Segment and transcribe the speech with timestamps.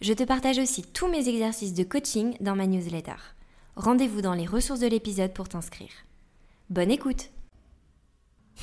[0.00, 3.16] Je te partage aussi tous mes exercices de coaching dans ma newsletter.
[3.74, 5.90] Rendez-vous dans les ressources de l'épisode pour t'inscrire.
[6.70, 7.30] Bonne écoute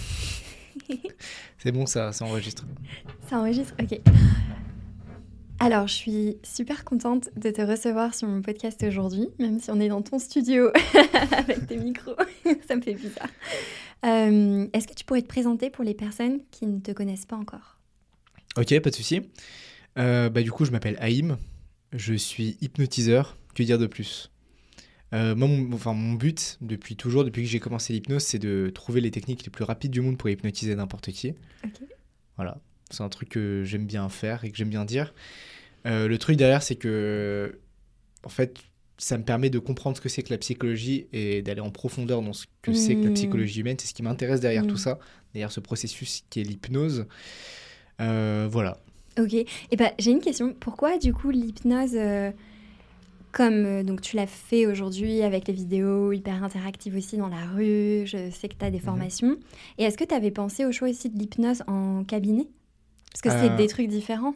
[1.58, 2.66] C'est bon ça, ça enregistre.
[3.30, 4.00] Ça enregistre, ok.
[5.60, 9.80] Alors, je suis super contente de te recevoir sur mon podcast aujourd'hui, même si on
[9.82, 10.70] est dans ton studio
[11.32, 12.16] avec tes micros.
[12.68, 13.30] ça me fait bizarre.
[14.06, 17.36] Euh, Est-ce que tu pourrais te présenter pour les personnes qui ne te connaissent pas
[17.36, 17.78] encore?
[18.58, 19.22] Ok, pas de souci.
[19.98, 21.38] Euh, bah, du coup, je m'appelle Haïm.
[21.94, 23.38] Je suis hypnotiseur.
[23.54, 24.32] Que dire de plus?
[25.14, 28.70] Euh, moi, mon, enfin, mon but, depuis toujours, depuis que j'ai commencé l'hypnose, c'est de
[28.74, 31.34] trouver les techniques les plus rapides du monde pour hypnotiser n'importe qui.
[32.36, 32.58] Voilà,
[32.92, 35.14] c'est un truc que j'aime bien faire et que j'aime bien dire.
[35.86, 37.60] Euh, le truc derrière, c'est que,
[38.26, 38.58] en fait,
[38.98, 42.22] ça me permet de comprendre ce que c'est que la psychologie et d'aller en profondeur
[42.22, 43.14] dans ce que c'est que la Mm.
[43.14, 43.78] psychologie humaine.
[43.80, 44.68] C'est ce qui m'intéresse derrière Mm.
[44.68, 45.00] tout ça,
[45.34, 47.06] derrière ce processus qui est l'hypnose.
[48.02, 48.82] Euh, voilà.
[49.20, 49.34] Ok.
[49.34, 50.54] Et ben, j'ai une question.
[50.60, 52.32] Pourquoi, du coup, l'hypnose, euh,
[53.32, 57.46] comme euh, donc tu l'as fait aujourd'hui avec les vidéos hyper interactives aussi dans la
[57.46, 59.38] rue, je sais que tu as des formations.
[59.78, 62.48] Et est-ce que tu avais pensé au choix aussi de l'hypnose en cabinet?
[63.12, 64.36] Parce que c'est Euh, des trucs différents.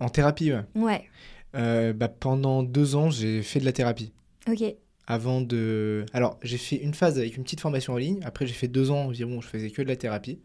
[0.00, 0.64] En thérapie, ouais.
[0.74, 1.92] Ouais.
[1.94, 4.12] Bah, pendant deux ans, j'ai fait de la thérapie.
[4.50, 4.62] Ok.
[5.06, 6.04] Avant de.
[6.12, 8.20] Alors, j'ai fait une phase avec une petite formation en ligne.
[8.24, 10.38] Après, j'ai fait deux ans environ où je faisais que de la thérapie.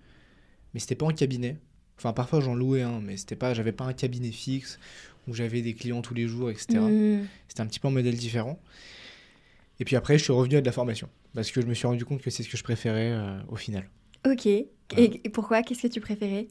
[0.73, 1.57] Mais c'était pas en cabinet.
[2.01, 3.53] Enfin, parfois, j'en louais un, mais c'était pas.
[3.53, 4.79] J'avais pas un cabinet fixe
[5.27, 6.79] où j'avais des clients tous les jours, etc.
[6.79, 7.27] Mm.
[7.47, 8.59] C'était un petit peu un modèle différent.
[9.79, 11.09] Et puis après, je suis revenu à de la formation.
[11.35, 13.55] Parce que je me suis rendu compte que c'est ce que je préférais euh, au
[13.55, 13.87] final.
[14.25, 14.47] Ok.
[14.47, 14.67] Et,
[14.97, 15.61] et pourquoi?
[15.61, 16.47] Qu'est-ce que tu préférais?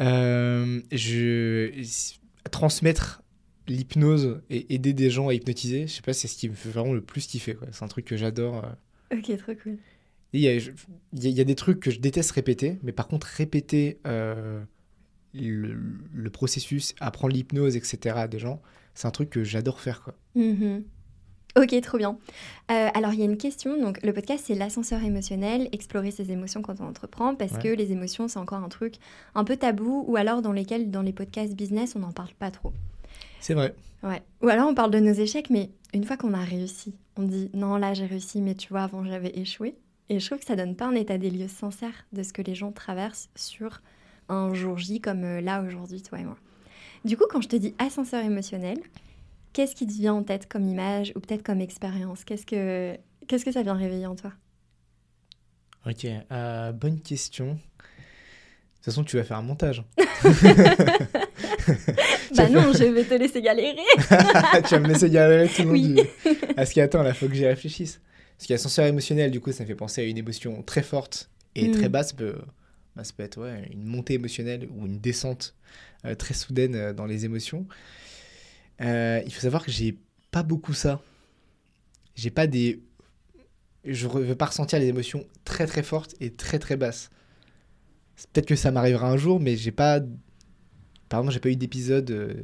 [0.00, 1.72] Euh, je...
[2.52, 3.22] Transmettre
[3.66, 6.70] l'hypnose et aider des gens à hypnotiser, je sais pas, c'est ce qui me fait
[6.70, 7.56] vraiment le plus kiffer.
[7.72, 8.64] C'est un truc que j'adore.
[8.64, 9.16] euh.
[9.16, 9.76] Ok, trop cool.
[10.32, 10.52] Il y, a,
[11.28, 14.62] y des trucs que je déteste répéter, mais par contre, répéter euh,
[15.34, 15.76] le,
[16.12, 18.14] le processus, apprendre l'hypnose, etc.
[18.16, 18.62] à des gens,
[18.94, 20.02] c'est un truc que j'adore faire.
[20.02, 20.14] Quoi.
[20.36, 20.84] Mhm.
[21.58, 22.16] Ok, trop bien.
[22.70, 23.76] Euh, alors, il y a une question.
[23.80, 27.62] Donc, le podcast, c'est l'ascenseur émotionnel, explorer ses émotions quand on entreprend, parce Ouais.
[27.62, 28.94] que les émotions, c'est encore un truc
[29.34, 32.52] un peu tabou, ou alors dans lesquels, dans les podcasts business, on n'en parle pas
[32.52, 32.72] trop.
[33.40, 33.74] C'est vrai.
[34.04, 34.22] Ouais.
[34.42, 37.50] Ou alors, on parle de nos échecs, mais une fois qu'on a réussi, on dit
[37.52, 39.74] non, là, j'ai réussi, mais tu vois, avant, j'avais échoué.
[40.10, 42.42] Et je trouve que ça donne pas un état des lieux sincère de ce que
[42.42, 43.80] les gens traversent sur
[44.28, 46.36] un jour J comme euh, là aujourd'hui, toi et moi.
[47.04, 48.78] Du coup, quand je te dis ascenseur émotionnel,
[49.52, 52.24] qu'est-ce qui te vient en tête comme image ou peut-être comme expérience?
[52.24, 52.98] Qu'est-ce que
[53.28, 54.32] qu'est-ce que ça vient réveiller en toi?
[55.86, 57.46] Ok, euh, bonne question.
[57.46, 59.84] De toute façon, tu vas faire un montage.
[62.36, 63.76] Bah non, je vais te laisser galérer.
[63.98, 65.94] tu vas me laisser galérer tout le long Oui.
[65.94, 66.54] du...
[66.54, 68.00] Parce qu'attends, là, faut que j'y réfléchisse.
[68.40, 71.68] Parce qu'ascenseur émotionnel, du coup, ça me fait penser à une émotion très forte et
[71.68, 71.72] Mm.
[71.72, 72.08] très basse.
[72.08, 72.36] Ça peut,
[72.96, 75.54] bah, ça peut être ouais, une montée émotionnelle ou une descente
[76.06, 77.66] euh, très soudaine euh, dans les émotions.
[78.80, 79.98] Euh, il faut savoir que j'ai
[80.30, 81.02] pas beaucoup ça.
[82.14, 82.80] J'ai pas des...
[83.84, 87.10] Je ne veux pas ressentir les émotions très très fortes et très très basses.
[88.32, 90.00] Peut-être que ça m'arrivera un jour, mais j'ai pas...
[91.10, 92.34] Par exemple, j'ai pas eu d'épisode euh,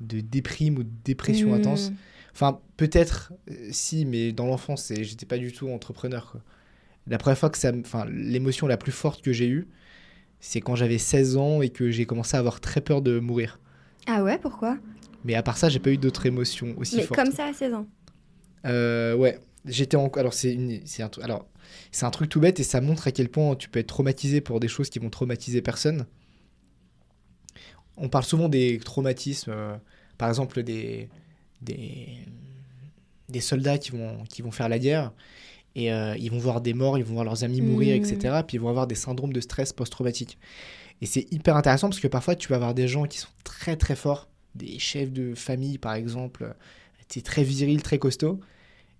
[0.00, 1.54] de déprime ou de dépression Mm.
[1.54, 1.92] intense.
[2.32, 6.30] Enfin, peut-être, euh, si, mais dans l'enfance, j'étais pas du tout entrepreneur.
[6.32, 6.42] quoi.
[7.06, 7.72] La première fois que ça.
[7.80, 9.68] Enfin, l'émotion la plus forte que j'ai eue,
[10.40, 13.58] c'est quand j'avais 16 ans et que j'ai commencé à avoir très peur de mourir.
[14.06, 14.78] Ah ouais, pourquoi?
[15.24, 17.20] Mais à part ça, j'ai pas eu d'autres émotions aussi Mais fortes.
[17.20, 17.86] comme ça à 16 ans?
[18.66, 20.08] Euh, ouais, j'étais en.
[20.08, 20.80] Alors, c'est une...
[20.86, 21.08] c'est un...
[21.08, 21.46] tru- alors,
[21.92, 24.40] c'est un truc tout bête et ça montre à quel point tu peux être traumatisé
[24.40, 26.06] pour des choses qui vont traumatiser personne.
[27.96, 29.76] On parle souvent des traumatismes, euh,
[30.16, 31.08] par exemple des,
[31.62, 32.08] des,
[33.28, 35.12] des soldats qui vont, qui vont faire la guerre
[35.76, 38.04] et euh, ils vont voir des morts, ils vont voir leurs amis mourir, Mm.
[38.04, 38.40] etc.
[38.46, 40.36] Puis ils vont avoir des syndromes de stress post-traumatique.
[41.00, 43.76] Et c'est hyper intéressant parce que parfois tu vas avoir des gens qui sont très
[43.76, 46.54] très forts, des chefs de famille par exemple,
[47.08, 48.40] c'est très viril, très costaud,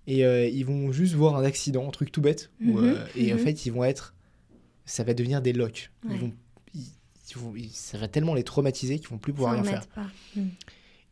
[0.07, 3.05] et euh, ils vont juste voir un accident, un truc tout bête, où, Mhm, euh,
[3.15, 3.43] et en mhm.
[3.43, 4.15] fait ils vont être,
[4.85, 5.91] ça va devenir des locs.
[6.05, 6.15] Ouais.
[6.15, 6.33] Ils vont,
[6.73, 6.81] ils-
[7.29, 9.85] ils vont- ils- ça va tellement les traumatiser qu'ils vont plus pouvoir rien en faire.
[9.87, 10.07] pas.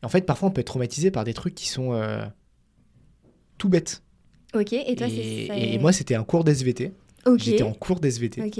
[0.01, 2.23] Et en fait, parfois on peut être traumatisé par des trucs qui sont euh,
[3.57, 4.03] tout bêtes.
[4.53, 5.57] Ok, et toi, c'est ça.
[5.57, 6.91] et moi, c'était un cours d'SVT.
[7.25, 7.39] Ok.
[7.39, 8.41] J'étais en cours d'SVT.
[8.41, 8.57] Ok.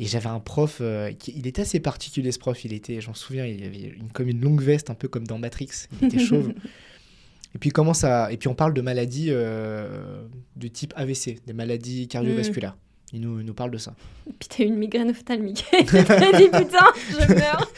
[0.00, 3.14] Et j'avais un prof, euh, qui, il était assez particulier ce prof, il était, j'en
[3.14, 5.70] souviens, il avait une, comme une longue veste, un peu comme dans Matrix,
[6.00, 6.50] il était chauve.
[7.54, 10.22] et puis il commence à, et puis on parle de maladies euh,
[10.54, 12.76] de type AVC, des maladies cardiovasculaires.
[13.12, 13.94] Il nous, il nous parle de ça.
[14.38, 15.64] Puis t'as eu une migraine ophtalmique.
[15.70, 17.72] T'es dit putain, je meurs.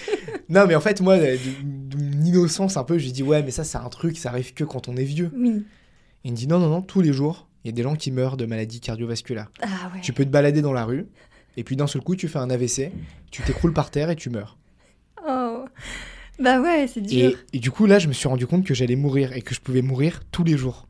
[0.48, 1.38] Non, mais en fait, moi, de
[1.96, 4.64] mon innocence un peu, j'ai dit ouais, mais ça, c'est un truc, ça arrive que
[4.64, 5.30] quand on est vieux.
[5.36, 5.64] Oui.
[6.24, 7.94] Et il me dit non, non, non, tous les jours, il y a des gens
[7.94, 9.50] qui meurent de maladies cardiovasculaires.
[9.62, 10.00] Ah ouais.
[10.02, 11.06] Tu peux te balader dans la rue,
[11.56, 12.90] et puis d'un seul coup, tu fais un AVC,
[13.30, 14.58] tu t'écroules par terre et tu meurs.
[15.26, 15.64] Oh.
[16.38, 17.36] Bah ouais, c'est dur.
[17.52, 19.54] Et, et du coup, là, je me suis rendu compte que j'allais mourir et que
[19.54, 20.86] je pouvais mourir tous les jours.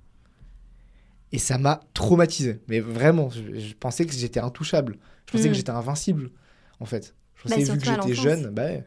[1.32, 2.60] Et ça m'a traumatisé.
[2.68, 4.96] Mais vraiment, je, je pensais que j'étais intouchable.
[5.26, 6.30] Je pensais que j'étais invincible,
[6.80, 7.14] en fait.
[7.36, 8.84] Je Bah, pensais, vu que j'étais jeune, bah ouais.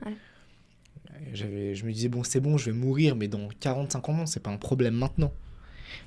[1.34, 4.42] J'avais, je me disais, bon, c'est bon, je vais mourir, mais dans 40-50 ans, c'est
[4.42, 5.32] pas un problème maintenant.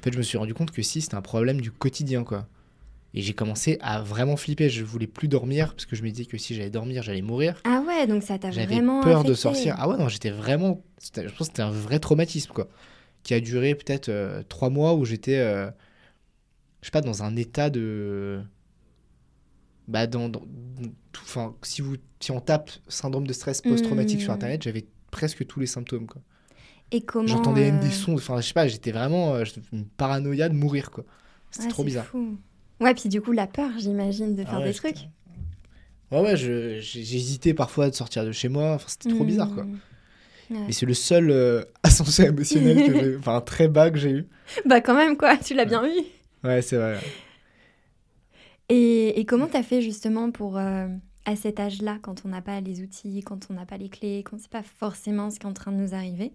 [0.01, 2.47] En fait, je me suis rendu compte que si, c'était un problème du quotidien, quoi.
[3.15, 4.69] Et j'ai commencé à vraiment flipper.
[4.69, 7.55] Je voulais plus dormir, parce que je me disais que si j'allais dormir, j'allais mourir.
[7.65, 9.75] Ah ouais, donc ça t'a J'avais vraiment peur de sortir.
[9.79, 10.83] Ah ouais, non, j'étais vraiment.
[11.15, 12.69] Je pense que c'était un vrai traumatisme, quoi.
[13.23, 15.71] Qui a duré peut-être euh, trois mois où j'étais, euh,
[16.87, 18.41] je sais pas, dans un état de.
[19.89, 20.29] Bah, dans.
[20.29, 20.43] dans-
[21.11, 24.37] tout- Enfin, si, vous, si on tape syndrome de stress post-traumatique sur Hmm.
[24.37, 26.23] internet, j'avais presque tous les symptômes, quoi.
[26.93, 28.15] Et comment J'entendais même euh, des sons.
[28.15, 29.35] Enfin, je sais pas, j'étais vraiment.
[29.35, 29.43] euh,
[29.73, 31.03] une paranoïa de mourir, quoi.
[31.51, 32.05] C'était ouais, trop bizarre.
[32.07, 32.39] fou.
[32.81, 35.09] Ouais, puis du coup, la peur, j'imagine, de Ah faire ouais, des trucs.
[36.13, 38.75] Ouais, ouais, j'hésitais parfois de sortir de chez moi.
[38.75, 39.65] Enfin, c'était trop bizarre, quoi.
[39.65, 39.79] Hmm.
[40.51, 40.59] Ouais.
[40.69, 44.27] Mais c'est le seul euh, ascenseur émotionnel que enfin très bas que j'ai eu.
[44.65, 46.03] Bah quand même, quoi, tu l'as bien eu.
[46.47, 47.01] Ouais, c'est vrai.
[48.69, 50.89] Et, et comment t'as fait justement pour, euh,
[51.25, 54.23] à cet âge-là, quand on n'a pas les outils, quand on n'a pas les clés,
[54.25, 56.33] quand on sait pas forcément ce qui est en train de nous arriver,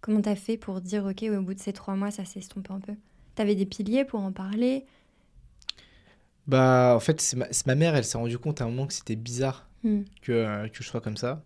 [0.00, 2.80] comment t'as fait pour dire, ok, au bout de ces trois mois, ça s'estompe un
[2.80, 2.94] peu?
[3.36, 4.86] T'avais des piliers pour en parler?
[6.46, 8.86] Bah, en fait, c'est ma, c'est ma mère, elle s'est rendue compte à un moment
[8.86, 10.02] que c'était bizarre Hmm.
[10.22, 11.44] que, euh, que je sois comme ça.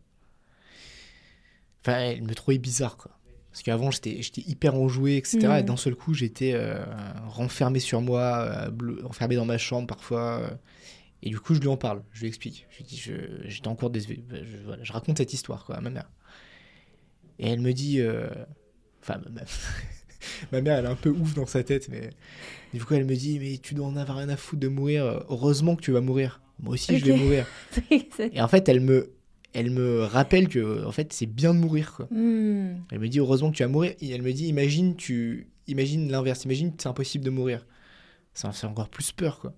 [1.85, 3.13] Enfin, elle me trouvait bizarre, quoi.
[3.53, 5.39] Parce qu'avant, j'étais j'étais hyper enjoué, etc.
[5.47, 5.53] Mm.
[5.59, 6.83] Et d'un seul coup, j'étais euh,
[7.29, 10.41] renfermé sur moi, euh, bleu- enfermé dans ma chambre parfois.
[10.41, 10.51] euh.
[11.23, 12.67] et du coup, je lui en parle, je lui explique.
[12.71, 14.01] Je lui dis, je- j'étais en cours des...
[14.01, 14.15] Je,
[14.65, 16.11] voilà, je raconte cette histoire, quoi, à ma mère.
[17.39, 18.01] Et elle me dit...
[18.01, 18.29] euh,
[19.03, 19.21] Enfin,
[20.53, 22.11] ma, mère, elle est un peu ouf dans sa tête, mais...
[22.73, 25.05] Du coup, elle me dit, mais tu dois en avoir rien à foutre de mourir.
[25.29, 26.41] Heureusement que tu vas mourir.
[26.59, 27.47] Moi aussi, je vais mourir.
[28.33, 29.13] Et en fait, elle me,
[29.55, 31.95] elle me rappelle que en fait, c'est bien de mourir.
[31.95, 32.07] Quoi.
[32.11, 32.77] Hmm.
[32.91, 33.93] Elle me dit heureusement que tu vas mourir.
[34.01, 36.45] Et elle me dit imagine tu, imagine l'inverse.
[36.45, 37.67] Imagine que c'est impossible de mourir.
[38.35, 39.55] Ça me fait encore plus peur, quoi.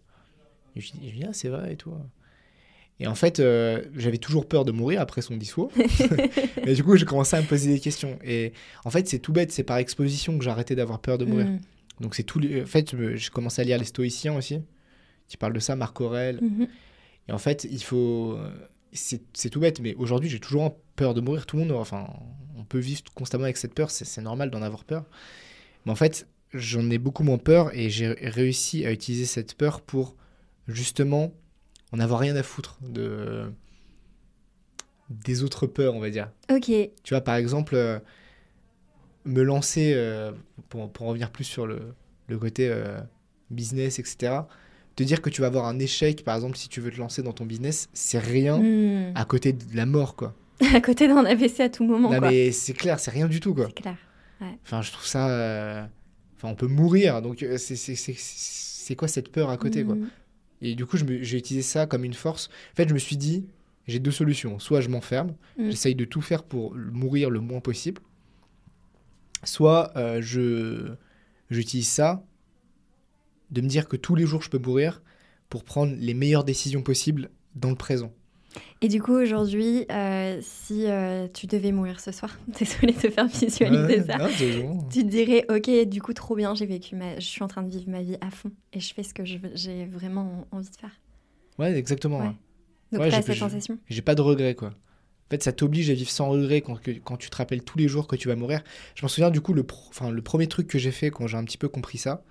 [0.77, 1.95] Et je dis, ah, c'est vrai et tout.
[2.99, 5.71] Et en fait, euh, j'avais toujours peur de mourir après son discours.
[6.67, 8.19] et du coup, j'ai commencé à me poser des questions.
[8.25, 8.53] Et
[8.85, 9.53] en fait, c'est tout bête.
[9.53, 11.47] C'est par exposition que j'ai arrêté d'avoir peur de mourir.
[11.47, 11.59] Hmm.
[12.01, 12.41] Donc c'est tout.
[12.41, 14.59] les- En fait, j'ai commencé à lire les Stoïciens aussi,
[15.29, 16.41] qui parlent de ça, Marc Aurèle.
[16.43, 16.67] Mhm.
[17.29, 18.37] Et en fait, il faut.
[18.95, 21.47] C'est tout bête, mais aujourd'hui, j'ai toujours peur de mourir.
[21.47, 22.09] Tout le monde, enfin,
[22.57, 25.05] on peut vivre constamment avec cette peur, c'est normal d'en avoir peur.
[25.85, 29.81] Mais en fait, j'en ai beaucoup moins peur et j'ai réussi à utiliser cette peur
[29.81, 30.17] pour
[30.69, 31.33] justement
[31.93, 33.53] en avoir rien à foutre de
[35.11, 36.31] des autres peurs, on va dire.
[36.51, 36.71] Ok.
[37.03, 37.99] Tu vois, par exemple, euh,
[39.25, 40.33] me lancer, euh,
[40.69, 41.95] pour, pour revenir plus sur le,
[42.29, 42.99] le côté euh,
[43.51, 44.41] business, etc.,
[44.97, 47.23] te dire que tu vas avoir un échec, par exemple, si tu veux te lancer
[47.23, 49.13] dans ton business, c'est rien Hmm.
[49.15, 50.35] à côté de la mort, quoi.
[50.75, 52.31] À côté d'un AVC à tout moment, non, quoi.
[52.31, 53.67] mais c'est clair, c'est rien du tout, quoi.
[53.69, 53.97] C'est clair.
[54.63, 55.29] Enfin, je trouve ça...
[55.31, 55.85] euh,
[56.37, 59.95] Enfin, on peut mourir, donc euh, c'est- quoi cette peur à côté, quoi?
[59.95, 60.09] Hmm.
[60.63, 62.49] Et du coup, j'ai utilisé ça comme une force.
[62.73, 63.47] En fait, je me suis dit,
[63.87, 64.59] j'ai deux solutions.
[64.59, 65.71] Soit je m'enferme, Mm.
[65.71, 68.01] j'essaye de tout faire pour mourir le moins possible.
[69.45, 70.93] Soit euh, je
[71.51, 72.25] j'utilise ça,
[73.51, 75.03] de me dire que tous les jours je peux mourir
[75.49, 78.13] pour prendre les meilleures décisions possibles dans le présent.
[78.81, 83.11] Et du coup, aujourd'hui, euh, si euh, tu devais mourir ce soir, désolée de te
[83.11, 84.79] faire visualiser Ouais, ça, non, c'est bon.
[84.91, 87.15] tu te dirais, ok, du coup, trop bien, j'ai vécu ma...
[87.19, 89.25] je suis en train de vivre ma vie à fond et je fais ce que
[89.25, 90.93] je j'ai vraiment envie de faire.
[91.59, 92.19] Ouais, exactement.
[92.19, 92.27] Ouais.
[92.27, 92.33] ouais.
[92.93, 93.79] Donc, Ouais, t'as cette sensation?
[93.89, 94.69] J'ai pas de regrets, quoi.
[94.69, 97.79] En fait, ça t'oblige à vivre sans regret quand, que- quand tu te rappelles tous
[97.79, 98.63] les jours que tu vas mourir.
[98.95, 101.27] Je m'en souviens, du coup, le, pro- enfin, le premier truc que j'ai fait quand
[101.27, 102.23] j'ai un petit peu compris ça,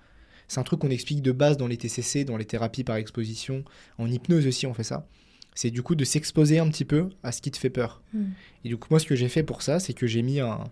[0.48, 3.64] c'est un truc qu'on explique de base dans les TCC, dans les thérapies par exposition.
[3.98, 5.06] En hypnose aussi, on fait ça.
[5.54, 8.02] C'est du coup de s'exposer un petit peu à ce qui te fait peur.
[8.12, 8.24] Hmm.
[8.64, 10.64] Et du coup, moi, ce que j'ai fait pour ça, c'est que j'ai mis un,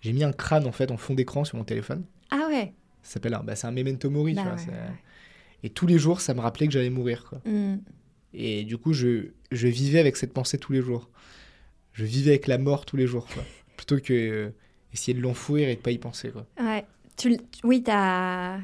[0.00, 2.04] j'ai mis un crâne en fait en fond d'écran sur mon téléphone.
[2.30, 4.56] Ah ouais Ça s'appelle un, bah, c'est un memento mori, Bah tu vois.
[4.56, 4.94] ouais, c'est- ouais.
[5.64, 7.40] Et tous les jours, ça me rappelait que j'allais mourir, quoi.
[7.44, 7.78] Hmm.
[8.34, 11.10] Et du coup, je, je vivais avec cette pensée tous les jours.
[11.92, 13.42] Je vivais avec la mort tous les jours, quoi.
[13.76, 14.50] Plutôt que euh,
[14.92, 16.46] essayer de l'enfouir et de pas y penser, quoi.
[16.60, 16.84] Ouais.
[17.16, 18.58] Tu- oui, t'as.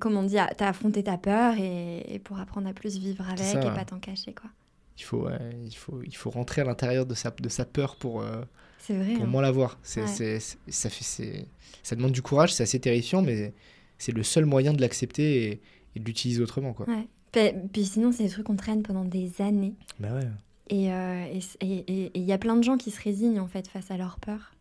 [0.00, 3.58] Comment dire T'as affronté ta peur et, et pour apprendre à plus vivre avec ça,
[3.60, 4.50] et pas t'en cacher, quoi.
[4.98, 5.28] Il faut,
[5.64, 8.42] il faut, il faut rentrer à l'intérieur de sa, de sa peur pour, euh,
[8.88, 9.14] vrai.
[9.14, 9.26] pour hein.
[9.26, 9.78] moins la voir.
[9.82, 10.40] C'est, Ouais.
[10.68, 11.46] ça, fait, c'est,
[11.82, 13.54] ça demande du courage, c'est assez terrifiant, mais
[13.96, 15.60] c'est le seul moyen de l'accepter et,
[15.94, 16.72] et de l'utiliser autrement.
[16.74, 16.86] Quoi.
[16.88, 17.06] Ouais.
[17.32, 17.40] Puis,
[17.72, 19.74] puis sinon, c'est des trucs qu'on traîne pendant des années.
[20.00, 20.26] Bah ouais.
[20.70, 23.00] Et euh, et c- et- et- et il y a plein de gens qui se
[23.00, 24.52] résignent en fait face à leur peur.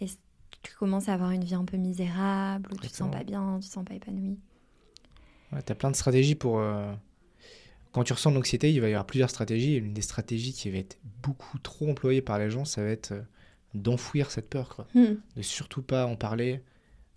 [0.00, 0.06] Et
[0.62, 3.58] tu commences à avoir une vie un peu misérable, où tu te sens pas bien,
[3.60, 4.38] tu te sens pas épanoui.
[5.54, 6.58] Ouais, tu as plein de stratégies pour.
[6.58, 6.92] euh,
[7.92, 9.74] Quand tu ressens de l'anxiété, il va y avoir plusieurs stratégies.
[9.74, 12.88] Et L'une des stratégies qui va être beaucoup trop employée par les gens, ça va
[12.90, 13.22] être euh,
[13.74, 14.68] d'enfouir cette peur.
[14.74, 14.86] Quoi.
[14.94, 15.14] Hmm.
[15.36, 16.62] De surtout pas en parler,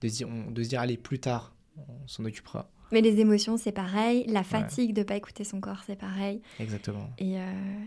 [0.01, 2.69] de se dire, on- de se dire allez, plus tard, on s'en occupera.
[2.91, 4.25] Mais les émotions, c'est pareil.
[4.27, 6.41] La fatigue de pas écouter son corps, c'est pareil.
[6.59, 7.09] Exactement.
[7.17, 7.83] Et, euh,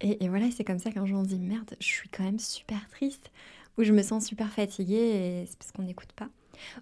[0.00, 2.24] et, et voilà, c'est comme ça qu'un jour on se dit merde, je suis quand
[2.24, 3.30] même super triste,
[3.78, 4.96] ou je me sens super fatiguée,
[5.42, 6.28] et c'est parce qu'on n'écoute pas.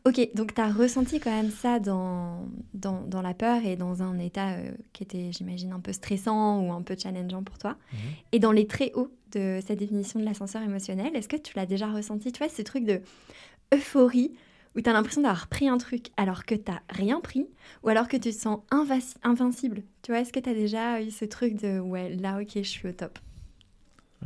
[0.04, 4.02] Ok, donc tu as ressenti quand même ça dans, dans, dans la peur et dans
[4.02, 7.76] un état euh, qui était, j'imagine, un peu stressant ou un peu challengeant pour toi.
[7.92, 7.98] Mhm.
[8.32, 11.66] Et dans les très hauts de cette définition de l'ascenseur émotionnel, est-ce que tu l'as
[11.66, 13.00] déjà ressenti Tu vois, ce truc de
[13.72, 14.32] euphorie
[14.76, 17.48] où tu as l'impression d'avoir pris un truc alors que tu rien pris
[17.82, 19.82] ou alors que tu te sens invincible?
[20.02, 22.60] Tu vois, est-ce que tu as déjà eu ce truc de ouais, là, ok, je
[22.62, 23.18] suis au top?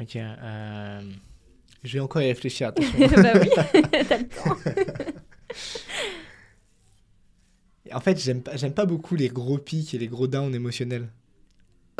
[0.00, 0.16] Ok.
[0.16, 1.00] euh,
[1.82, 2.98] Je vais encore y réfléchir, attention.
[3.22, 3.48] Bah oui,
[4.08, 4.56] t'as le temps.
[7.92, 11.08] en fait, j'aime pas, j'aime pas beaucoup les gros pics et les gros downs émotionnels.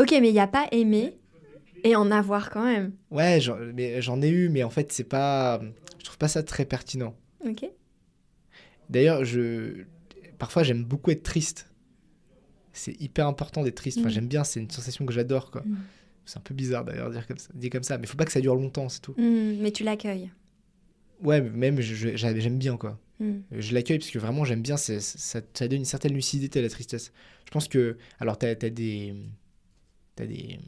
[0.01, 1.17] Ok, mais il n'y a pas aimer
[1.85, 2.93] et en avoir quand même.
[3.11, 5.61] Ouais, j'en, mais j'en ai eu, mais en fait, c'est pas.
[5.99, 7.15] Je trouve pas ça très pertinent.
[7.47, 7.67] Ok.
[8.91, 9.85] D'ailleurs, je
[10.39, 11.71] parfois j'aime beaucoup être triste.
[12.73, 13.99] C'est hyper important d'être triste.
[13.99, 14.13] Enfin, Mm.
[14.13, 15.63] j'aime bien, c'est une sensation que j'adore quoi.
[15.65, 15.77] Mm.
[16.25, 18.33] C'est un peu bizarre d'ailleurs dire comme ça, dit comme ça, mais faut pas que
[18.33, 19.13] ça dure longtemps, c'est tout.
[19.19, 20.33] Hmm, mais tu l'accueilles.
[21.23, 22.99] Ouais, mais même je- je- j'a- j'aime bien quoi.
[23.21, 23.41] Hmm.
[23.53, 26.69] Je l'accueille parce que vraiment j'aime bien, ça, ça donne une certaine lucidité à la
[26.69, 27.13] tristesse.
[27.47, 29.15] Je pense que alors t'as as des
[30.17, 30.59] t'as des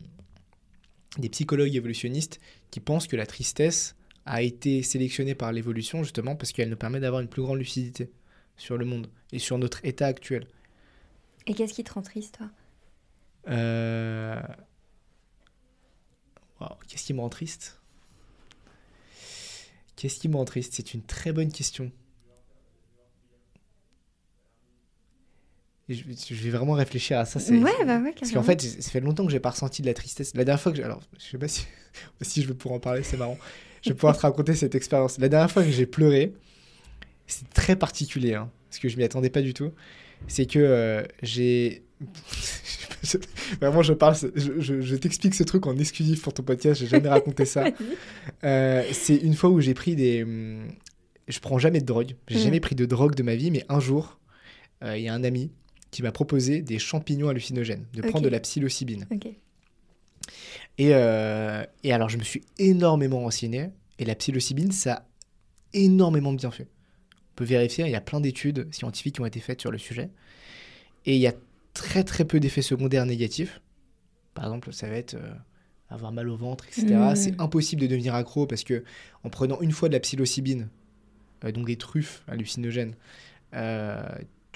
[1.19, 6.53] des psychologues évolutionnistes qui pensent que la tristesse a été sélectionnée par l'évolution justement parce
[6.53, 8.11] qu'elle nous permet d'avoir une plus grande lucidité
[8.57, 10.47] sur le monde et sur notre état actuel.
[11.47, 12.51] Et qu'est-ce qui te rend triste, toi?
[13.49, 14.41] Euh...
[16.89, 17.81] Qu'est-ce qui me rend triste?
[19.95, 20.75] Qu'est-ce qui me rend triste?
[20.75, 21.93] C'est une très bonne question.
[25.89, 27.39] Et Je, je vais vraiment réfléchir à ça.
[27.53, 28.61] Ouais, bah ouais, Parce qu'en carrément.
[28.61, 30.33] fait, ça fait longtemps que j'ai pas ressenti de la tristesse.
[30.35, 30.85] La dernière fois que j'ai...
[30.85, 31.65] Alors, je sais pas si,
[32.23, 33.39] si je vais pouvoir en parler, c'est marrant.
[33.83, 35.19] Je vais pouvoir te raconter cette expérience.
[35.19, 36.33] La dernière fois que j'ai pleuré,
[37.29, 39.71] c'est très particulier, hein, parce que je m'y attendais pas du tout.
[40.27, 41.83] C'est que euh, j'ai...
[43.61, 46.87] Vraiment, je parle, je, je- je t'explique ce truc en exclusif pour ton podcast, j'ai
[46.89, 47.65] jamais raconté ça.
[48.45, 50.23] Euh, c'est une fois où j'ai pris des.
[50.25, 50.69] hum,
[51.29, 52.17] Je prends jamais de drogue.
[52.29, 52.43] J'ai Mm.
[52.43, 54.19] jamais pris de drogue de ma vie, mais un jour,
[54.85, 55.51] euh, il y a un ami
[55.91, 59.07] qui m'a proposé des champignons hallucinogènes, de prendre de la psilocybine.
[60.79, 63.71] Et, euh, et alors, je me suis énormément renseigné.
[63.99, 65.03] Et la psilocybine, ça a
[65.73, 66.69] énormément bien fait.
[67.13, 69.79] On peut vérifier, il y a plein d'études scientifiques qui ont été faites sur le
[69.79, 70.11] sujet.
[71.07, 71.35] Et il y a
[71.75, 73.61] très très peu d'effets secondaires négatifs.
[74.35, 75.35] Par exemple, ça va être euh,
[75.89, 76.95] avoir mal au ventre, etc.
[76.95, 77.17] Mm.
[77.17, 78.85] C'est impossible de devenir accro parce que
[79.23, 80.69] en prenant une fois de la psilocybine,
[81.45, 82.95] euh, donc des truffes hallucinogènes,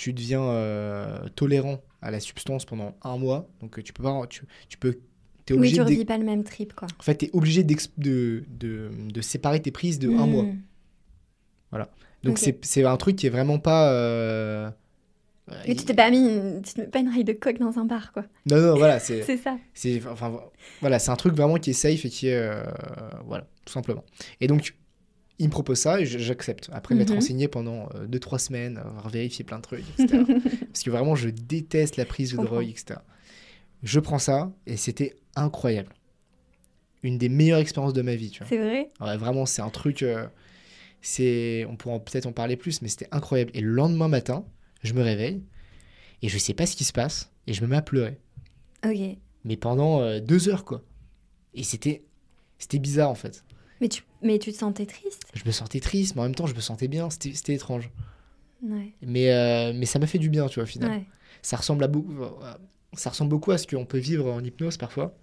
[0.01, 3.49] tu deviens euh, tolérant à la substance pendant un mois.
[3.61, 4.99] Donc tu peux pas, tu, tu peux,
[5.51, 6.89] Oui, tu revis pas le même trip, quoi.
[6.99, 10.31] en fait, tu es obligé de, de, de séparer tes prises de un Hmm.
[10.31, 10.45] mois.
[12.23, 12.39] Donc, Ok.
[12.39, 13.93] c'est- un truc qui est vraiment pas.
[13.93, 14.71] euh,
[15.67, 17.79] Mais tu t'es pas mis, une- tu te mets pas une raille de coke dans
[17.79, 18.25] un bar, quoi.
[18.47, 19.23] Non, non, voilà, c'est.
[19.27, 19.57] C'est ça.
[19.75, 20.39] c'est- Enfin,
[20.83, 22.37] voilà, c'est un truc vraiment qui est safe et qui est.
[22.37, 22.63] euh,
[23.27, 24.05] voilà, tout simplement.
[24.43, 24.75] Et donc,
[25.41, 26.71] il me propose ça et j'accepte.
[26.73, 27.15] Après m'être Mhm.
[27.17, 30.07] renseigné pendant 2-3 semaines, avoir vérifié plein de trucs, etc.
[30.73, 33.01] Parce que vraiment, je déteste la prise de drogue, etc.
[33.83, 35.93] Je prends ça et c'était incroyable.
[37.03, 38.49] Une des meilleures expériences de ma vie, tu vois.
[38.49, 38.91] C'est vrai?
[39.01, 40.03] Ouais, vraiment, c'est un truc.
[40.03, 40.27] euh,
[41.01, 43.51] c'est, on pourra peut-être en parler plus, mais c'était incroyable.
[43.55, 44.45] Et le lendemain matin,
[44.83, 45.43] je me réveille
[46.21, 48.19] et je sais pas ce qui se passe et je me mets à pleurer.
[48.85, 49.17] Ok.
[49.45, 50.83] Mais pendant euh, deux heures, quoi.
[51.55, 52.05] Et c'était,
[52.59, 53.43] c'était bizarre en fait.
[53.81, 55.23] Mais tu, mais tu te sentais triste?
[55.35, 57.09] Je me sentais triste, mais en même temps, je me sentais bien.
[57.11, 57.91] C'était, étrange.
[58.63, 58.93] Ouais.
[59.03, 60.91] Mais, euh, mais ça m'a fait du bien, tu vois, au final.
[60.91, 61.07] Ouais.
[61.43, 62.15] Ça ressemble à beaucoup,
[62.93, 65.17] ça ressemble beaucoup à ce qu'on peut vivre en hypnose parfois,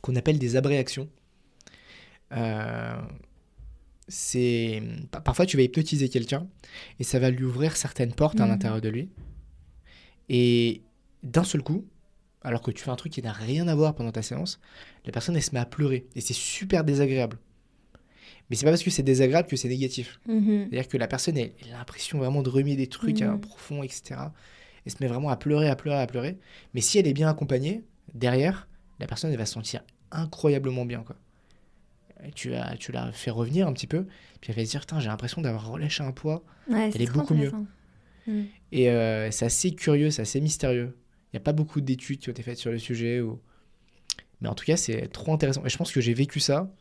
[0.00, 1.10] qu'on appelle des abréactions.
[2.32, 2.96] Euh,
[4.08, 6.46] c'est parfois tu vas hypnotiser quelqu'un
[6.98, 8.50] et ça va lui ouvrir certaines portes à Mhm.
[8.50, 9.10] l'intérieur de lui.
[10.28, 10.82] Et
[11.22, 11.84] d'un seul coup,
[12.42, 14.60] alors que tu fais un truc qui n'a rien à voir pendant ta séance,
[15.04, 17.38] la personne elle se met à pleurer et c'est super désagréable.
[18.48, 20.20] Mais c'est pas parce que c'est désagréable que c'est négatif.
[20.26, 20.68] Mhm.
[20.70, 23.82] C'est-à-dire que la personne, elle, elle a l'impression vraiment de remuer des trucs à profond,
[23.82, 24.20] etc.
[24.84, 26.38] Elle se met vraiment à pleurer, à pleurer, à pleurer.
[26.74, 27.82] Mais si elle est bien accompagnée,
[28.14, 28.68] derrière,
[29.00, 31.02] la personne elle va se sentir incroyablement bien.
[31.02, 31.16] Quoi.
[32.34, 34.06] Tu, la, tu la fais revenir un petit peu,
[34.40, 36.44] puis elle va se dire J'ai l'impression d'avoir relâché un poids.
[36.70, 37.52] Ouais, Elle est beaucoup mieux.
[38.26, 38.42] Mm.
[38.72, 40.96] Et euh, c'est assez curieux, c'est assez mystérieux.
[41.32, 43.20] Il n'y a pas beaucoup d'études qui ont été faites sur le sujet.
[43.20, 43.40] Ou...
[44.40, 45.64] Mais en tout cas, c'est trop intéressant.
[45.64, 46.72] Et je pense que j'ai vécu ça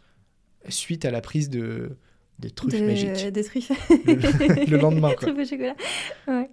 [0.70, 1.98] suite à la prise de,
[2.40, 3.72] de truffes de, magiques de truffes.
[4.06, 5.14] le, le lendemain.
[5.14, 5.32] Quoi.
[5.32, 5.76] Truffes au chocolat.
[6.28, 6.50] Ouais.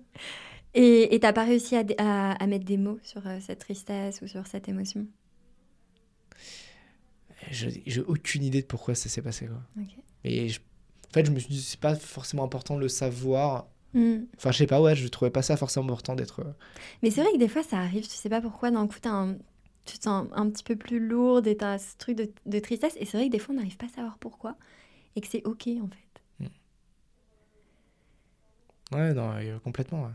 [0.75, 4.23] Et t'as pas réussi à, dé- à, à mettre des mots sur euh, cette tristesse
[4.23, 5.07] ou sur cette émotion?
[7.51, 9.47] Je- J'ai aucune idée de pourquoi ça s'est passé.
[9.47, 9.85] Quoi.
[10.25, 13.67] Je- en fait, je me suis dit, c'est pas forcément important de le savoir.
[13.93, 14.21] Mm.
[14.39, 16.41] Enfin, je sais pas, ouais, je trouvais pas ça forcément important d'être.
[16.41, 16.53] euh,
[17.03, 19.11] Mais c'est vrai que des fois, ça arrive, tu sais pas pourquoi, d'un coup, t'as
[19.11, 19.37] un-
[19.85, 22.95] tu te sens un petit peu plus lourde et t'as ce truc de, de tristesse.
[22.99, 24.57] Et c'est vrai que des fois, on n'arrive pas à savoir pourquoi
[25.17, 26.13] et que c'est OK, en fait.
[28.93, 30.05] Ouais, non, euh, complètement.
[30.05, 30.11] ouais.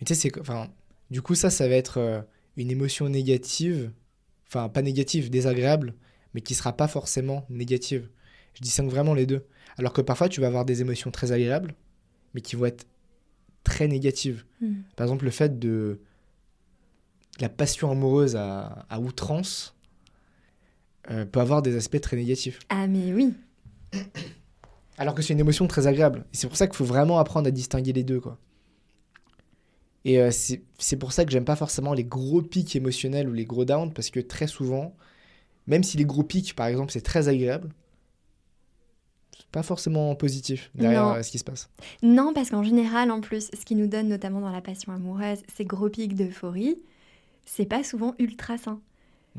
[0.00, 0.40] Mais tu sais, c'est.
[0.40, 0.68] Enfin,
[1.10, 2.22] du coup, ça, ça va être euh,
[2.56, 3.92] une émotion négative.
[4.46, 5.94] Enfin, pas négative, désagréable,
[6.32, 8.08] mais qui sera pas forcément négative.
[8.54, 9.44] Je distingue vraiment les deux.
[9.76, 11.74] Alors que parfois, tu vas avoir des émotions très agréables,
[12.34, 12.86] mais qui vont être
[13.64, 14.44] très négatives.
[14.60, 14.74] Mm.
[14.96, 16.00] Par exemple, le fait de.
[17.40, 19.74] La passion amoureuse à, à outrance
[21.10, 22.60] euh, peut avoir des aspects très négatifs.
[22.68, 23.34] Ah, mais oui.
[24.98, 26.24] Alors que c'est une émotion très agréable.
[26.32, 28.38] Et c'est pour ça qu'il faut vraiment apprendre à distinguer les deux, quoi.
[30.04, 33.32] Et euh, c'est c'est pour ça que j'aime pas forcément les gros pics émotionnels ou
[33.32, 34.94] les gros downs, parce que très souvent,
[35.66, 37.70] même si les gros pics, par exemple, c'est très agréable,
[39.36, 41.14] c'est pas forcément positif derrière Non.
[41.14, 41.70] euh, ce qui se passe.
[42.02, 45.38] Non, parce qu'en général, en plus, ce qui nous donne, notamment dans la passion amoureuse,
[45.56, 46.76] ces gros pics d'euphorie,
[47.44, 48.80] c'est pas souvent ultra sain.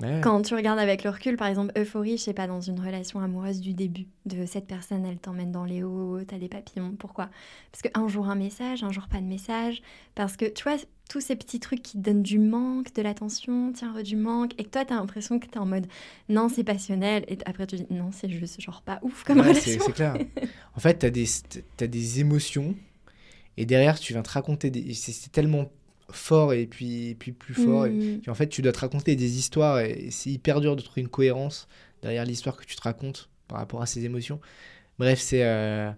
[0.01, 0.19] Ouais.
[0.21, 3.21] Quand tu regardes avec le recul, par exemple, euphorie, je sais pas, dans une relation
[3.21, 6.95] amoureuse du début, de cette personne, elle t'emmène dans les hauts, t'as des papillons.
[6.99, 7.29] Pourquoi?
[7.71, 9.81] Parce qu'un jour un message, un jour pas de message.
[10.13, 10.75] Parce que, tu vois,
[11.09, 14.65] tous ces petits trucs qui te donnent du manque, de l'attention, tiens, du manque, et
[14.65, 15.87] que toi, t'as l'impression que t'es en mode
[16.27, 19.53] non, c'est passionnel, et après tu dis non, c'est juste genre pas ouf comme Ouais,
[19.53, 19.83] c'est relation.
[19.85, 20.17] c'est clair.
[20.75, 21.25] En fait, t'as des,
[21.77, 22.75] t'as des émotions,
[23.55, 24.93] et derrière, tu viens te raconter des.
[24.93, 25.71] C'est tellement
[26.09, 27.85] fort et puis, puis plus fort.
[27.87, 28.21] et- Mm.
[28.29, 31.07] En fait, tu dois te raconter des histoires et c'est hyper dur de trouver une
[31.09, 31.67] cohérence
[32.01, 34.39] derrière l'histoire que tu te racontes par rapport à ces émotions.
[34.99, 35.43] Bref, c'est.
[35.43, 35.91] euh,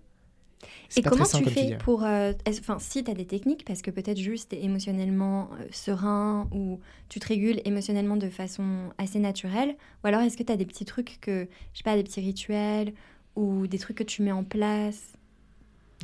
[0.96, 1.76] Et pas comment très sain, tu comme fais dis.
[1.76, 2.04] pour...
[2.04, 6.48] euh, Enfin, si tu as des techniques, parce que peut-être juste t'es émotionnellement euh, serein
[6.52, 10.58] ou tu te régules émotionnellement de façon assez naturelle, ou alors est-ce que tu as
[10.58, 12.94] des petits trucs que, je sais pas, des petits rituels
[13.36, 15.14] ou des trucs que tu mets en place?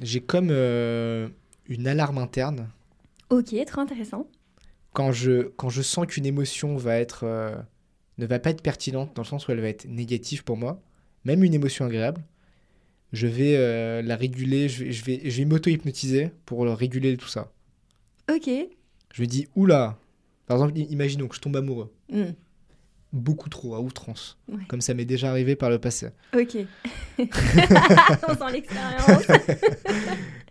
[0.04, 2.70] J'ai comme une alarme interne.
[3.30, 4.28] Ok, trop intéressant.
[4.94, 7.56] Quand je, quand je sens qu'une émotion va être, euh,
[8.20, 10.82] ne va pas être pertinente, dans le sens où elle va être négative pour moi,
[11.26, 12.22] même une émotion agréable,
[13.12, 17.28] je vais euh, la réguler, je vais, je vais, je vais m'auto-hypnotiser pour réguler tout
[17.28, 17.52] ça.
[18.32, 18.50] Ok.
[19.14, 19.98] Je me dis, oula,
[20.48, 22.32] par exemple, imaginons que je tombe amoureux, Hmm,
[23.12, 24.64] beaucoup trop, à outrance, Ouais.
[24.68, 26.10] comme ça m'est déjà arrivé par le passé.
[26.36, 26.58] Ok.
[27.18, 29.28] On sent l'expérience.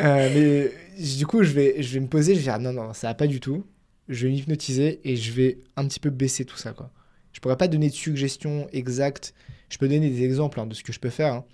[0.00, 2.92] Euh, mais du coup, je vais, je vais me poser, je vais dire, non, non,
[2.94, 3.64] ça va pas du tout.
[4.08, 6.90] Je vais m'hypnotiser et je vais un petit peu baisser tout ça, quoi.
[7.32, 9.34] Je pourrais pas donner de suggestions exactes.
[9.68, 11.32] Je peux donner des exemples hein, de ce que je peux faire.
[11.34, 11.44] hein.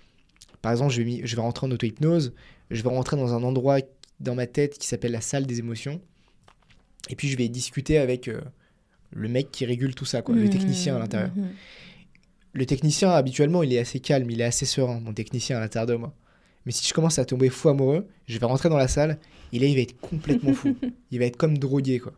[0.61, 2.33] Par exemple, je vais, je vais rentrer en auto-hypnose.
[2.71, 3.79] Je vais rentrer dans un endroit
[4.19, 6.01] dans ma tête qui s'appelle la salle des émotions.
[7.09, 8.41] Et puis, je vais discuter avec euh,
[9.11, 11.31] le mec qui régule tout ça, quoi, le Hmm, technicien à l'intérieur.
[11.35, 11.55] mhm.
[12.53, 15.87] Le technicien, habituellement, il est assez calme, il est assez serein, mon technicien à l'intérieur
[15.87, 16.13] de moi.
[16.67, 19.19] Mais si je commence à tomber fou amoureux, je vais rentrer dans la salle,
[19.53, 20.75] et là, il va être complètement fou.
[21.11, 22.11] il va être comme drogué, quoi.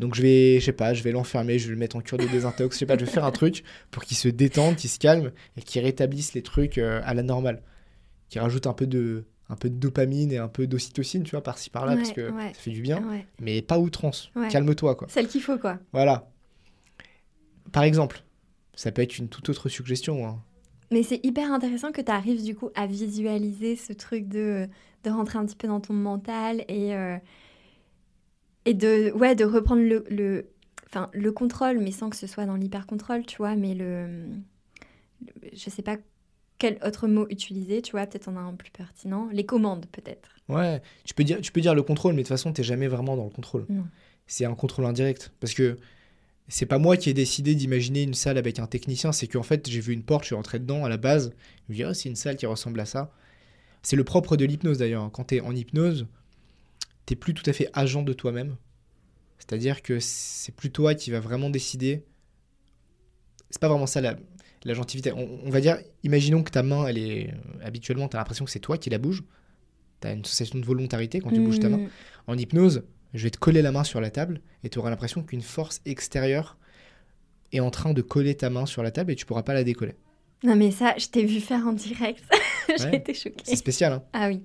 [0.00, 2.16] Donc je vais, je sais pas, je vais l'enfermer, je vais le mettre en cure
[2.16, 4.88] de désintox, je sais pas, je vais faire un truc pour qu'il se détende, qu'il
[4.88, 7.62] se calme, et qu'il rétablisse les trucs euh, à la normale.
[8.30, 11.42] Qu'il rajoute un peu de, un peu de dopamine et un peu d'ocytocine, tu vois,
[11.42, 12.52] par-ci par-là, parce que ouais.
[12.54, 13.26] ça fait du bien, Ouais.
[13.40, 14.30] mais pas outrance.
[14.50, 15.06] Calme-toi, quoi.
[15.10, 15.78] Celle qu'il faut, quoi.
[15.92, 16.30] Voilà.
[17.72, 18.22] Par exemple,
[18.74, 20.26] ça peut être une toute autre suggestion.
[20.26, 20.42] hein.
[20.90, 24.68] Mais c'est hyper intéressant que tu arrives du coup à visualiser ce truc de,
[25.04, 27.16] de rentrer un petit peu dans ton mental et, euh,
[28.64, 30.46] et de, ouais, de reprendre le, le,
[30.86, 35.50] enfin, le contrôle, mais sans que ce soit dans l'hyper-contrôle, tu vois, mais le, le-
[35.52, 35.96] Je sais pas
[36.58, 39.28] quel autre mot utiliser, tu vois, peut-être on a un plus pertinent.
[39.32, 40.30] Les commandes, peut-être.
[40.48, 42.88] Ouais, tu peux dire, tu peux dire le contrôle, mais de toute façon, t'es jamais
[42.88, 43.66] vraiment dans le contrôle.
[44.26, 45.32] C'est un contrôle indirect.
[45.38, 45.76] Parce que
[46.48, 49.68] c'est pas moi qui ai décidé d'imaginer une salle avec un technicien, c'est qu'en fait,
[49.68, 51.32] j'ai vu une porte, je suis rentré dedans à la base.
[51.68, 53.12] Je me dis, oh, c'est une salle qui ressemble à ça.
[53.82, 55.10] C'est le propre de l'hypnose d'ailleurs.
[55.12, 56.06] Quand t'es en hypnose,
[57.04, 58.56] t'es plus tout à fait agent de toi-même.
[59.38, 62.04] C'est-à-dire que c'est plus toi qui va vraiment décider.
[63.50, 64.16] C'est pas vraiment ça la,
[64.64, 65.12] la gentilité.
[65.12, 67.32] On, on va dire, imaginons que ta main, elle est.
[67.62, 69.22] Habituellement, t'as l'impression que c'est toi qui la bouge.
[70.00, 71.78] T'as une sensation de volontarité quand tu bouges ta main.
[71.78, 71.88] Hmm,
[72.26, 72.82] En hypnose,
[73.14, 75.80] je vais te coller la main sur la table et tu auras l'impression qu'une force
[75.86, 76.56] extérieure
[77.52, 79.64] est en train de coller ta main sur la table et tu pourras pas la
[79.64, 79.94] décoller.
[80.44, 82.22] Non, mais ça, je t'ai vu faire en direct.
[82.78, 82.96] J'ai Ouais.
[82.96, 83.56] été C'est choquée.
[83.56, 84.02] spécial, hein.
[84.12, 84.42] Ah oui.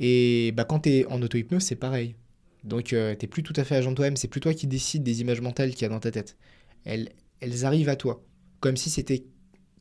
[0.00, 2.14] Et bah, quand tu es en auto-hypnose, c'est pareil.
[2.64, 4.16] Donc, tu n'es plus tout à fait agent toi-même.
[4.16, 6.36] C'est plus toi qui décides des images mentales qu'il y a dans ta tête.
[6.84, 8.24] Elles, elles arrivent à toi.
[8.60, 9.24] Comme si c'était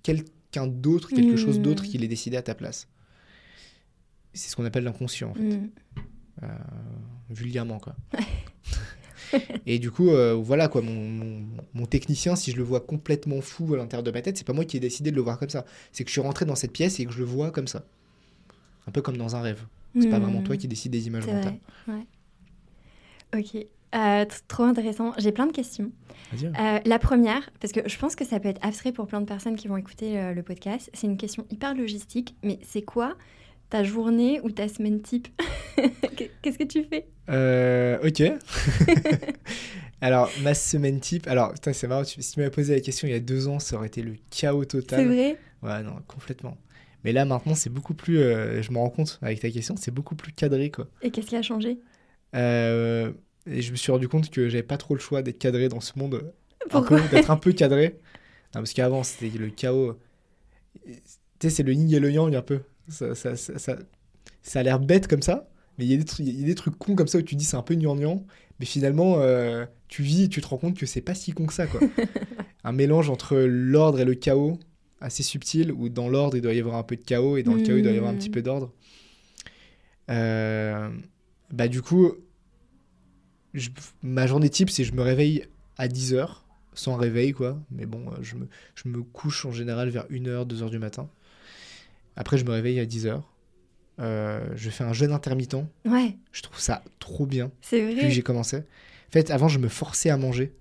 [0.03, 2.87] quelqu'un d'autre, quelque chose d'autre qui les décidait à ta place.
[4.33, 5.41] C'est ce qu'on appelle l'inconscient, en fait.
[5.43, 5.69] Mm.
[6.43, 6.47] Euh,
[7.29, 7.95] vulgairement, quoi.
[9.65, 10.81] Et du coup, euh, voilà, quoi.
[10.81, 14.37] Mon, mon- mon technicien, si je le vois complètement fou à l'intérieur de ma tête,
[14.37, 15.65] c'est pas moi qui ai décidé de le voir comme ça.
[15.91, 17.83] C'est que je suis rentré dans cette pièce et que je le vois comme ça.
[18.87, 19.65] Un peu comme dans un rêve.
[19.99, 21.57] C'est pas vraiment toi qui décides des images mentales.
[21.87, 22.05] Ouais.
[23.35, 23.65] Ok.
[23.95, 25.13] Euh, trop intéressant.
[25.17, 25.91] J'ai plein de questions.
[26.43, 29.25] Euh, la première, parce que je pense que ça peut être abstrait pour plein de
[29.25, 33.15] personnes qui vont écouter euh, le podcast, c'est une question hyper logistique, mais c'est quoi
[33.69, 35.27] ta journée ou ta semaine type
[36.15, 37.07] Qu'est- Qu'est-ce que tu fais?
[37.29, 38.23] Euh, ok.
[40.01, 41.27] alors, ma semaine type.
[41.27, 42.03] Alors, putain, c'est marrant.
[42.03, 44.15] Si tu m'avais posé la question il y a deux ans, ça aurait été le
[44.29, 45.07] chaos C'est total.
[45.07, 45.37] vrai?
[45.61, 46.57] Ouais, non, complètement.
[47.03, 48.19] Mais là, maintenant, c'est beaucoup plus.
[48.19, 50.87] euh, je me rends compte avec ta question, c'est beaucoup plus cadré, quoi.
[51.01, 51.79] Et qu'est-ce qui a changé?
[52.35, 53.11] Euh,
[53.45, 55.79] et je me suis rendu compte que j'avais pas trop le choix d'être cadré dans
[55.79, 56.33] ce monde.
[56.69, 56.99] Pourquoi?
[57.11, 57.99] D'être un peu cadré.
[58.55, 59.97] Non, parce qu'avant, c'était le chaos.
[60.85, 60.93] Tu
[61.41, 62.61] sais, c'est le yin et le yang, un peu.
[62.87, 63.75] Ça, ça, ça, ça,
[64.43, 66.47] ça a l'air bête comme ça, mais il y, a des trucs- il y a
[66.47, 68.25] des trucs cons comme ça où tu dis c'est un peu gnangnan,
[68.59, 71.45] mais finalement, euh, tu vis et tu te rends compte que c'est pas si con
[71.45, 71.79] que ça, quoi.
[72.63, 74.57] un mélange entre l'ordre et le chaos,
[75.01, 77.53] assez subtil, où dans l'ordre, il doit y avoir un peu de chaos, et dans
[77.53, 78.71] le chaos, il doit y avoir un petit peu d'ordre.
[80.09, 80.89] Euh,
[81.51, 82.13] bah, du coup,
[83.53, 83.69] je-
[84.01, 85.45] ma journée type, c'est je me réveille
[85.77, 87.59] à 10h, sans réveil, quoi.
[87.71, 91.09] Mais bon, je me, je me couche en général vers 1h, 2h du matin.
[92.17, 93.21] Après, je me réveille à 10h.
[93.99, 95.55] je fais un jeûne intermittent.
[95.85, 98.11] Ouais, Je trouve ça trop bien c'est depuis que vrai.
[98.11, 98.57] j'ai commencé.
[98.57, 100.53] En fait, avant, je me forçais à manger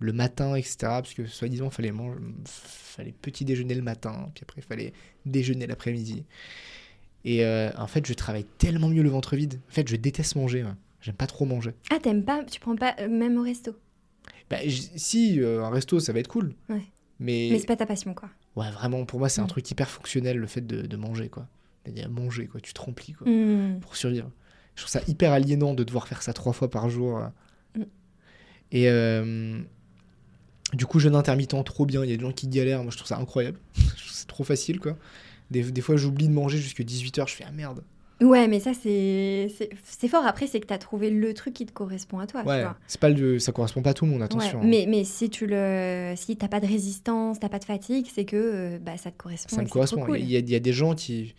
[0.00, 0.76] le matin, etc.
[0.80, 4.92] Parce que, soi-disant, il fallait, manger, fallait petit déjeuner le matin, puis après, il fallait
[5.24, 6.24] déjeuner l'après-midi.
[7.24, 9.60] Et euh, en fait, je travaille tellement mieux le ventre vide.
[9.68, 10.64] En fait, je déteste manger.
[11.00, 11.72] J'aime pas trop manger.
[11.90, 13.76] Ah, t'aimes pas Tu prends pas euh, même au resto?
[14.50, 14.58] Bah,
[14.96, 16.54] si, euh, un resto, ça va être cool.
[16.68, 16.82] Ouais.
[17.18, 18.28] Mais, Mais c'est pas ta passion, quoi.
[18.56, 19.48] Ouais, vraiment, pour moi, c'est un Mm.
[19.48, 21.46] truc hyper fonctionnel, le fait de, de manger, quoi.
[21.84, 22.60] C'est-à-dire manger, quoi.
[22.60, 23.80] Tu te remplis, quoi, Mm.
[23.80, 24.30] pour survivre.
[24.74, 27.18] Je trouve ça hyper aliénant de devoir faire ça trois fois par jour.
[27.18, 27.28] euh.
[27.78, 27.82] Mm.
[28.72, 29.60] Et euh,
[30.74, 32.02] du coup, jeûne intermittent, trop bien.
[32.04, 32.82] Il y a des gens qui galèrent.
[32.82, 33.58] Moi, je trouve ça incroyable.
[33.76, 34.96] Je trouve que c'est trop facile, quoi.
[35.50, 37.28] Des, des fois, j'oublie de manger jusqu'à 18h.
[37.28, 37.82] Je fais, ah merde.
[38.20, 39.48] Ouais, mais ça, c'est
[40.08, 40.24] fort.
[40.24, 43.00] Après, c'est que t'as trouvé le truc qui te correspond à toi, tu Ouais, c'est
[43.00, 44.60] pas le, ça correspond pas à tout le monde, attention.
[44.60, 44.64] hein.
[44.64, 48.24] mais, mais si tu le si t'as pas de résistance, t'as pas de fatigue, c'est
[48.24, 49.54] que euh, bah, ça te correspond.
[49.56, 50.04] ça me correspond.
[50.06, 50.18] cool.
[50.18, 51.34] Il y, a- il y a des gens qui,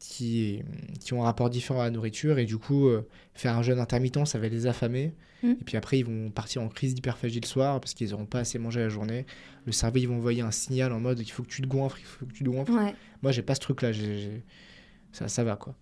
[0.00, 0.62] qui,
[1.00, 3.78] qui ont un rapport différent à la nourriture et du coup, euh, faire un jeûne
[3.78, 5.12] intermittent, ça va les affamer.
[5.44, 5.50] Mm.
[5.52, 8.40] Et puis après, ils vont partir en crise d'hyperphagie le soir parce qu'ils n'auront pas
[8.40, 9.26] assez mangé la journée.
[9.64, 11.98] Le cerveau, ils vont envoyer un signal en mode il faut que tu te goinfres,
[12.00, 12.72] il faut que tu te goinfres.
[12.72, 12.94] Ouais.
[13.22, 13.92] Moi, j'ai pas ce truc-là.
[13.92, 14.42] j'ai-
[15.12, 15.74] Ça, ça va quoi.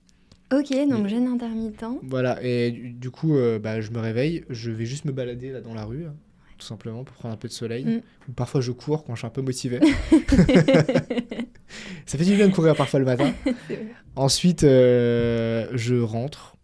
[0.53, 1.85] Ok, donc Mais- jeûne intermittent.
[2.03, 5.61] Voilà, et du, coup, euh, bah, je me réveille, je vais juste me balader là
[5.61, 6.15] dans la rue, hein,
[6.57, 7.85] tout simplement, pour prendre un peu de soleil.
[7.85, 8.01] Mm.
[8.29, 9.81] Ou parfois, je cours quand je suis un peu motivé.
[12.07, 13.33] Ça fait du bien de courir parfois le matin.
[14.17, 16.57] Ensuite, euh, je rentre,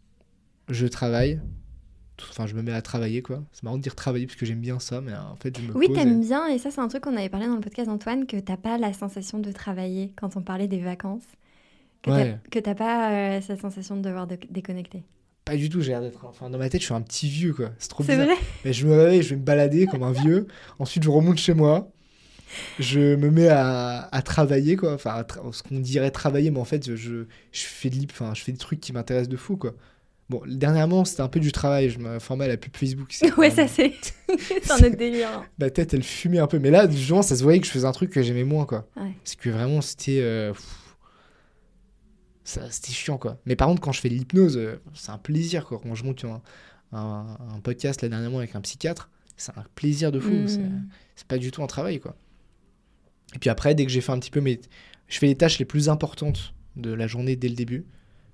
[0.68, 1.40] je travaille.
[2.30, 3.42] Enfin, je me mets à travailler, quoi.
[3.52, 5.66] C'est marrant de dire travailler parce que j'aime bien ça, mais euh, en fait, je
[5.66, 7.60] me oui, t'aimes et- bien, et ça, c'est un truc qu'on avait parlé dans le
[7.60, 11.24] podcast d'Antoine, que t'as pas la sensation de travailler quand on parlait des vacances.
[12.02, 12.38] Que t'as- Ouais.
[12.50, 15.02] que t'as pas euh, cette sensation de devoir de- déconnecter.
[15.44, 16.24] Pas du tout, j'ai l'air d'être.
[16.24, 17.70] Enfin, dans ma tête, je suis un petit vieux, quoi.
[17.78, 18.26] C'est trop C'est bizarre.
[18.26, 20.46] vrai Mais je me réveille, je vais me balader comme un vieux.
[20.78, 21.90] Ensuite, je remonte chez moi.
[22.78, 24.94] Je me mets à, à travailler, quoi.
[24.94, 28.42] Enfin, tra- ce qu'on dirait travailler, mais en fait, je, je, fais, de enfin, je
[28.42, 29.72] fais des trucs qui m'intéressent de fou, quoi.
[30.28, 31.88] Bon, dernièrement, c'était un peu du travail.
[31.90, 33.08] Je me formais à la pub Facebook.
[33.22, 33.92] Ouais, vraiment- ça c'est
[34.62, 35.28] c'est un autre délire.
[35.34, 35.44] hein.
[35.58, 36.58] Ma tête, elle fumait un peu.
[36.58, 38.86] Mais là, genre, ça se voyait que je faisais un truc que j'aimais moins, quoi.
[38.96, 39.12] Ouais.
[39.24, 40.20] Parce que vraiment, c'était.
[40.20, 40.52] euh,
[42.44, 43.38] c'était chiant, quoi.
[43.46, 45.80] Mais par contre, quand je fais de l'hypnose, euh, c'est un plaisir, quoi.
[45.82, 46.42] Quand je monte un,
[46.92, 50.30] un, un podcast là dernièrement avec un psychiatre, c'est un plaisir de fou.
[50.32, 50.48] Mm.
[50.48, 52.16] C'est- pas du tout un travail, quoi.
[53.34, 54.60] Et puis après, dès que j'ai fait un petit peu mes.
[55.08, 57.86] Je fais les tâches les plus importantes de la journée dès le début.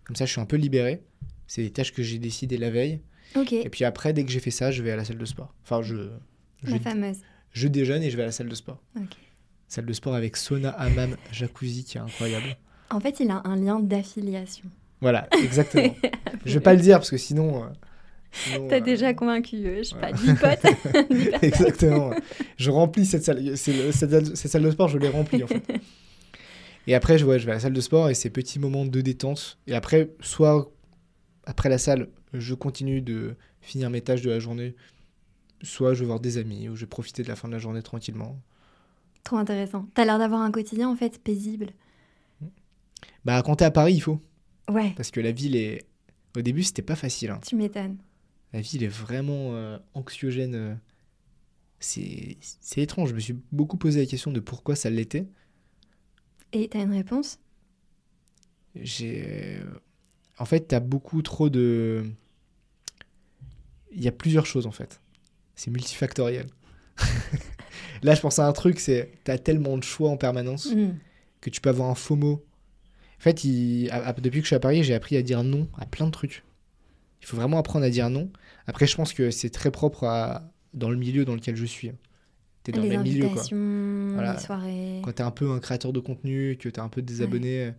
[0.04, 1.02] Comme ça, je suis un peu libéré.
[1.46, 3.00] C'est des tâches que j'ai décidées la veille.
[3.64, 5.54] Et puis après, dès que j'ai fait ça, je vais à la salle de sport.
[5.64, 6.08] Enfin, je.
[6.64, 7.18] Je, la fameuse.
[7.52, 8.82] je déjeune et je vais à la salle de sport.
[9.68, 12.56] Salle de sport avec sauna, hammam, jacuzzi qui est incroyable.
[12.90, 14.64] En fait, il a un lien d'affiliation.
[15.00, 15.94] Voilà, exactement.
[16.44, 17.62] je vais pas le dire parce que sinon.
[17.64, 17.66] euh,
[18.32, 20.14] sinon, T'as euh, déjà convaincu, euh, je sais pas, ouais.
[20.14, 21.42] 10 potes.
[21.42, 22.10] Exactement.
[22.56, 23.44] Je remplis cette salle.
[23.44, 25.62] le- Cette, salle- cette salle de sport, je l'ai remplie en fait.
[26.86, 28.86] Et après, je, ouais, je vais à la salle de sport et ces petits moments
[28.86, 29.58] de détente.
[29.66, 30.70] Et après, soit
[31.44, 34.74] après la salle, je continue de finir mes tâches de la journée
[35.62, 37.58] soit je vais voir des amis, ou je vais profiter de la fin de la
[37.58, 38.38] journée tranquillement.
[39.24, 39.86] Trop intéressant.
[39.94, 41.70] T'as l'air d'avoir un quotidien en fait paisible.
[43.24, 44.20] Bah, quand t'es à Paris, il faut.
[44.70, 45.84] Ouais, Parce que la ville est.
[46.36, 47.30] Au début, c'était pas facile.
[47.30, 47.40] hein.
[47.46, 47.96] tu m'étonnes.
[48.52, 50.54] La ville est vraiment euh, anxiogène.
[50.54, 50.74] euh.
[51.80, 53.10] C'est c'est étrange.
[53.10, 55.26] Je me suis beaucoup posé la question de pourquoi ça l'était.
[56.52, 57.38] Et t'as une réponse?
[58.74, 59.58] J'ai.
[60.38, 62.04] En fait, t'as beaucoup trop de.
[63.92, 65.00] Il y a plusieurs choses en fait.
[65.54, 66.46] C'est multifactoriel.
[68.02, 70.90] Là, je pense à un truc, c'est t'as tellement de choix en permanence Hmm.
[71.40, 72.44] que tu peux avoir un faux mot.
[73.18, 75.42] En fait, il- à- à- depuis que je suis à Paris, j'ai appris à dire
[75.42, 76.44] non à plein de trucs.
[77.20, 78.30] Il faut vraiment apprendre à dire non.
[78.66, 80.52] Après, je pense que c'est très propre à...
[80.74, 81.90] dans le milieu dans lequel je suis.
[82.62, 83.42] T'es dans Les le même milieu, quoi.
[84.14, 84.34] Voilà.
[84.34, 85.00] les soirées.
[85.04, 87.72] Quand t'es un peu un créateur de contenu, que t'as un peu des abonnés,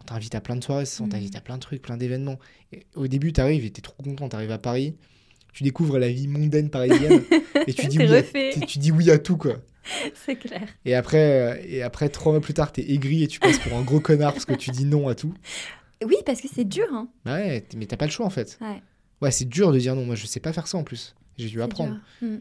[0.00, 2.38] on t'invite à plein de soirées, on t'invite à plein de trucs, plein d'événements.
[2.72, 4.94] Et au début, t'arrives et t'es trop content, t'arrives à Paris,
[5.56, 7.22] tu découvres la vie mondaine parisienne
[7.66, 9.56] et tu dis, oui à, tu- tu dis oui à tout, quoi.
[10.26, 10.62] C'est clair.
[10.84, 13.72] Et après, euh, et après, trois mois plus tard, t'es aigri et tu passes pour
[13.76, 15.34] un gros connard parce que tu dis non à tout.
[16.04, 16.84] Oui, parce que c'est dur.
[16.92, 17.08] Hein.
[17.24, 18.58] Bah ouais, mais t'as pas le choix en fait.
[18.60, 18.82] Ouais,
[19.22, 20.04] Ouais, c'est dur de dire non.
[20.04, 21.14] Moi, je sais pas faire ça en plus.
[21.38, 21.98] J'ai dû apprendre.
[22.20, 22.28] dur.
[22.28, 22.38] Hmm.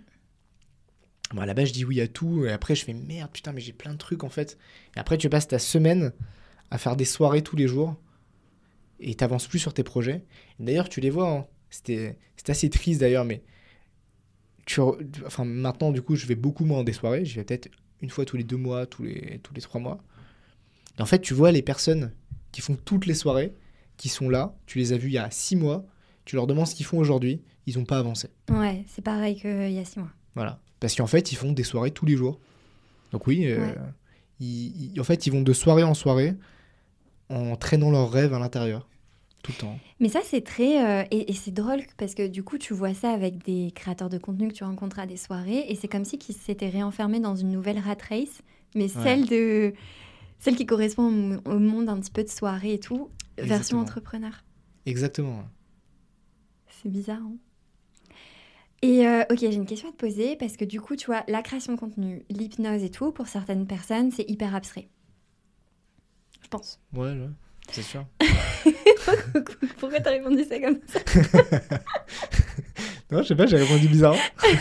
[1.34, 2.46] Bon, à la base, je dis oui à tout.
[2.46, 4.58] Et après, je fais merde, putain, mais j'ai plein de trucs en fait.
[4.98, 6.12] Et après, tu passes ta semaine
[6.70, 7.96] à faire des soirées tous les jours.
[9.00, 10.26] Et t'avances plus sur tes projets.
[10.60, 11.30] D'ailleurs, tu les vois.
[11.32, 11.46] hein.
[11.76, 13.42] C'était assez triste d'ailleurs, mais.
[14.66, 14.80] Tu,
[15.26, 17.24] enfin, maintenant, du coup, je vais beaucoup moins dans des soirées.
[17.26, 17.70] J'y vais peut-être
[18.02, 20.00] une fois tous les deux mois, tous les, tous les trois mois.
[20.98, 22.12] Et en fait, tu vois les personnes
[22.52, 23.54] qui font toutes les soirées,
[23.98, 24.56] qui sont là.
[24.66, 25.86] Tu les as vues il y a six mois.
[26.24, 27.42] Tu leur demandes ce qu'ils font aujourd'hui.
[27.68, 28.30] Ils n'ont pas avancé.
[28.50, 30.10] Ouais, c'est pareil qu'il y a six mois.
[30.36, 30.60] Voilà.
[30.80, 32.40] Parce qu'en fait, ils font des soirées tous les jours.
[33.12, 33.76] Donc oui, euh, Ouais.
[34.40, 36.34] ils- ils- en fait, ils vont de soirée en soirée
[37.30, 38.88] en traînant leurs rêves à l'intérieur.
[39.46, 39.80] Tout le temps.
[40.00, 40.84] Mais ça, c'est très.
[40.84, 44.10] euh, et et c'est drôle parce que du coup, tu vois ça avec des créateurs
[44.10, 45.66] de contenu que tu rencontres à des soirées.
[45.70, 48.42] Et c'est comme si qu'ils s'étaient réenfermés dans une nouvelle rat race,
[48.74, 49.74] mais celle, de,
[50.40, 54.44] celle qui correspond au, au monde un petit peu de soirée et tout, version entrepreneur.
[54.88, 55.44] Exactement.
[56.70, 57.22] C'est bizarre.
[57.22, 57.36] hein.
[58.82, 61.24] et euh, ok, j'ai une question à te poser parce que du coup, tu vois,
[61.28, 64.88] la création de contenu, l'hypnose et tout, pour certaines personnes, c'est hyper abstrait.
[66.42, 66.80] Je pense.
[66.94, 67.30] Ouais, ouais,
[67.72, 68.06] c'est sûr.
[69.80, 71.00] Pourquoi t'as répondu ça comme ça
[73.12, 74.20] non, je sais pas, j'ai répondu bizarrement.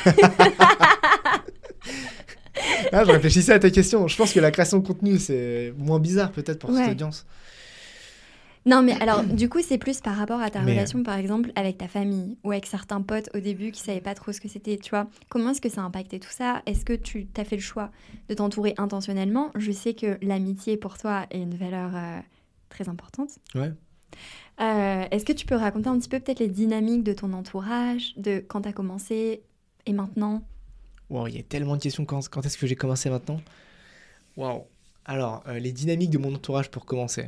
[2.92, 4.07] ah, je réfléchissais à ta question.
[4.09, 6.83] Je pense que la création de contenu, c'est moins bizarre peut-être pour Ouais.
[6.83, 7.26] cette audience.
[8.66, 11.52] Non, mais alors, du coup, c'est plus par rapport à ta Mais- relation, par exemple,
[11.54, 14.48] avec ta famille ou avec certains potes au début qui savaient pas trop ce que
[14.48, 15.07] c'était, tu vois.
[15.28, 16.62] Comment est-ce que ça a impacté tout ça?
[16.64, 17.90] Est-ce que tu t'as fait le choix
[18.30, 19.50] de t'entourer intentionnellement?
[19.54, 22.18] Je sais que l'amitié pour toi est une valeur euh,
[22.70, 23.33] très importante.
[23.54, 23.70] Ouais.
[24.61, 28.14] Euh, est-ce que tu peux raconter un petit peu peut-être les dynamiques de ton entourage,
[28.16, 29.42] de quand tu as commencé
[29.87, 30.42] et maintenant?
[31.11, 32.05] Wow, il y a tellement de questions.
[32.05, 33.40] Quand, quand est-ce que j'ai commencé maintenant?
[34.37, 34.62] Waouh.
[35.05, 37.27] Alors, euh, les dynamiques de mon entourage pour commencer.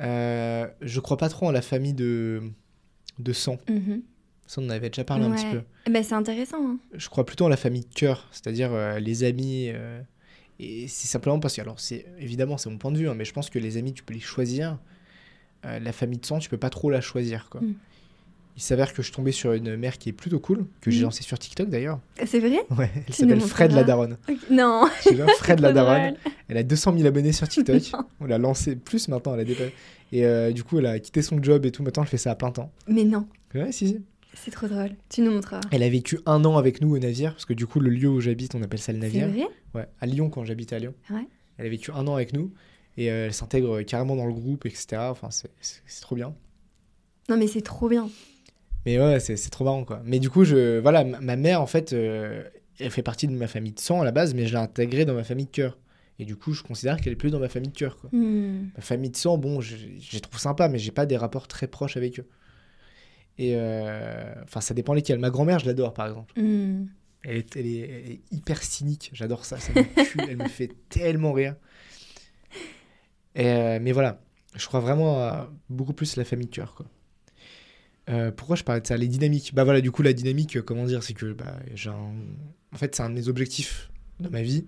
[0.00, 2.42] Euh, je crois pas trop en la famille de,
[3.18, 3.58] de sang.
[3.68, 4.02] Mhm.
[4.46, 5.62] Ça, on en avait déjà parlé un petit peu.
[5.86, 6.58] Eh ben, C'est intéressant.
[6.66, 6.78] hein.
[6.94, 9.70] Je crois plutôt en la famille de cœur, c'est-à-dire euh, les amis.
[10.58, 13.24] et c'est simplement parce que, alors, c'est évidemment, c'est mon point de vue, hein, mais
[13.24, 14.78] je pense que les amis, tu peux les choisir.
[15.66, 17.48] Euh, la famille de sang, tu peux pas trop la choisir.
[17.50, 17.60] Quoi.
[17.60, 17.74] Mm.
[18.56, 21.00] Il s'avère que je suis tombé sur une mère qui est plutôt cool, que j'ai
[21.00, 21.04] Mm.
[21.04, 22.00] lancée sur TikTok d'ailleurs.
[22.26, 22.64] C'est vrai?
[22.76, 23.84] Ouais, elle s'appelle Fred la.
[23.84, 24.16] Daronne.
[24.50, 24.86] Non.
[25.38, 26.14] Fred la Daronne.
[26.48, 27.82] Elle a 200 000 abonnés sur TikTok.
[27.92, 28.04] Non.
[28.20, 29.72] On l'a lancé plus maintenant, elle a dépassé.
[30.10, 31.82] Et euh, du coup, elle a quitté son job et tout.
[31.82, 32.72] Maintenant, elle fait ça à plein temps.
[32.88, 34.00] Mais non, Ouais, si, si.
[34.34, 34.90] c'est trop drôle.
[35.10, 35.60] Tu nous montreras.
[35.70, 38.08] Elle a vécu un an avec nous au navire, parce que du coup, le lieu
[38.08, 39.28] où j'habite, on appelle ça le C'est navire.
[39.28, 39.46] vrai?
[39.74, 40.94] Ouais, à Lyon, quand j'habitais à Lyon.
[41.10, 41.26] Ouais.
[41.58, 42.50] Elle a vécu un an avec nous.
[42.98, 44.86] Et euh, elle s'intègre carrément dans le groupe, etc.
[45.10, 45.48] Enfin, c'est-
[46.02, 46.34] trop bien.
[47.30, 48.10] Non, mais c'est trop bien.
[48.84, 50.02] Mais ouais, c'est trop marrant, quoi.
[50.04, 52.42] Mais du coup, je, voilà, ma mère, en fait, euh,
[52.80, 55.04] elle fait partie de ma famille de sang à la base, mais je l'ai intégrée
[55.04, 55.78] dans ma famille de cœur.
[56.18, 58.10] Et du coup, je considère qu'elle est plus dans ma famille de cœur, quoi.
[58.12, 58.70] Hmm.
[58.76, 61.46] Ma famille de sang, bon, je, je les trouve sympas, mais j'ai pas des rapports
[61.46, 62.26] très proches avec eux.
[63.38, 65.18] Et euh, enfin, ça dépend lesquels.
[65.20, 66.32] Ma grand-mère, je l'adore, par exemple.
[66.40, 66.86] Hmm.
[67.24, 69.10] Elle est, elle est- elle est hyper cynique.
[69.12, 69.58] J'adore ça.
[69.58, 70.18] Ça me tue.
[70.28, 71.54] elle me fait tellement rire.
[73.38, 74.20] Et, euh, mais voilà,
[74.54, 76.86] je crois vraiment à beaucoup plus la famille de cœur, quoi.
[78.10, 78.96] Euh, pourquoi je parlais de ça?
[78.96, 79.54] Les dynamiques.
[79.54, 82.12] Bah voilà, du coup, la dynamique, euh, comment dire, c'est que bah, j'ai un...
[82.72, 84.66] En fait, c'est un de mes objectifs de ma vie.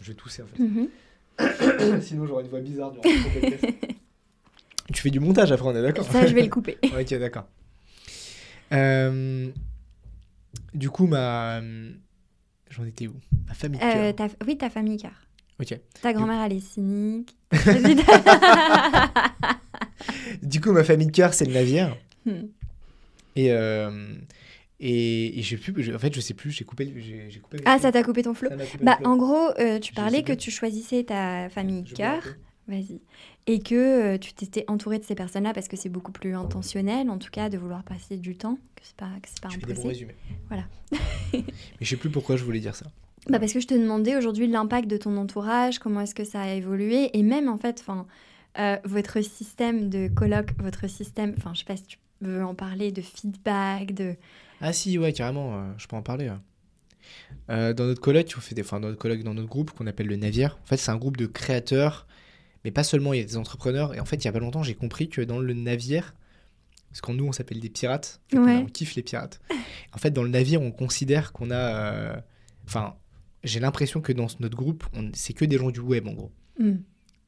[0.00, 0.62] Je vais tousser, en fait.
[0.62, 0.88] Mhm.
[2.02, 3.66] Sinon, j'aurais une voix bizarre durant le podcast.
[4.94, 6.04] Tu fais du montage après, on est d'accord?
[6.04, 6.78] Ça, je vais le couper.
[6.84, 7.46] Ok, d'accord.
[8.72, 9.48] Euh,
[10.74, 11.60] du coup, ma.
[12.70, 13.14] J'en étais où?
[13.48, 14.28] Ma famille de Euh, cœur.
[14.28, 15.25] ta- Oui, ta famille car.
[15.60, 15.78] Ok.
[16.02, 17.36] Ta grand-mère, elle est cynique.
[20.42, 21.96] Du coup, ma famille de cœur, c'est le navire.
[22.24, 22.46] Hmm.
[23.34, 24.14] Et, euh,
[24.80, 26.92] Et, et j'ai plus, en fait, je sais plus, j'ai coupé,
[27.30, 27.58] j'ai coupé.
[27.64, 29.06] Ah, ça t'a coupé ton coupé le Bah, flow.
[29.08, 30.36] en gros, euh, tu parlais que plus.
[30.36, 32.22] tu choisissais ta famille me cœur,
[32.68, 33.00] vas-y,
[33.46, 37.08] et que euh, tu t'étais entouré de ces personnes-là parce que c'est beaucoup plus intentionnel,
[37.08, 39.54] en tout cas, de vouloir passer du temps, que c'est pas, que c'est pas Je
[39.54, 39.88] fais des bons impossible.
[39.88, 40.14] résumés.
[40.48, 40.64] Voilà.
[41.32, 41.44] Mais
[41.80, 42.86] je sais plus pourquoi je voulais dire ça.
[43.28, 46.42] Bah parce que je te demandais aujourd'hui l'impact de ton entourage, comment est-ce que ça
[46.42, 48.06] a évolué, et même en fait, enfin,
[48.58, 52.54] euh, votre système de colloque, votre système, enfin, je sais pas si tu veux en
[52.54, 54.14] parler, de feedback, de...
[54.60, 56.30] Ah si, ouais, carrément, euh, je peux en parler.
[56.30, 56.36] ouais.
[57.50, 59.86] Euh, dans notre colloque, on fait des, enfin, dans notre colloque, dans notre groupe qu'on
[59.86, 60.58] appelle le Navire.
[60.62, 62.06] En fait, c'est un groupe de créateurs,
[62.64, 63.12] mais pas seulement.
[63.12, 63.94] Il y a des entrepreneurs.
[63.94, 66.14] Et en fait, il y a pas longtemps, j'ai compris que dans le Navire,
[66.88, 68.20] parce qu'en nous, on s'appelle des pirates.
[68.32, 69.40] on, a- on kiffe les pirates.
[69.92, 72.22] En fait, dans le navire, on considère qu'on a,
[72.66, 72.94] enfin,
[73.46, 76.32] j'ai l'impression que dans notre groupe, c'est que des gens du web, en gros.
[76.58, 76.76] Hmm.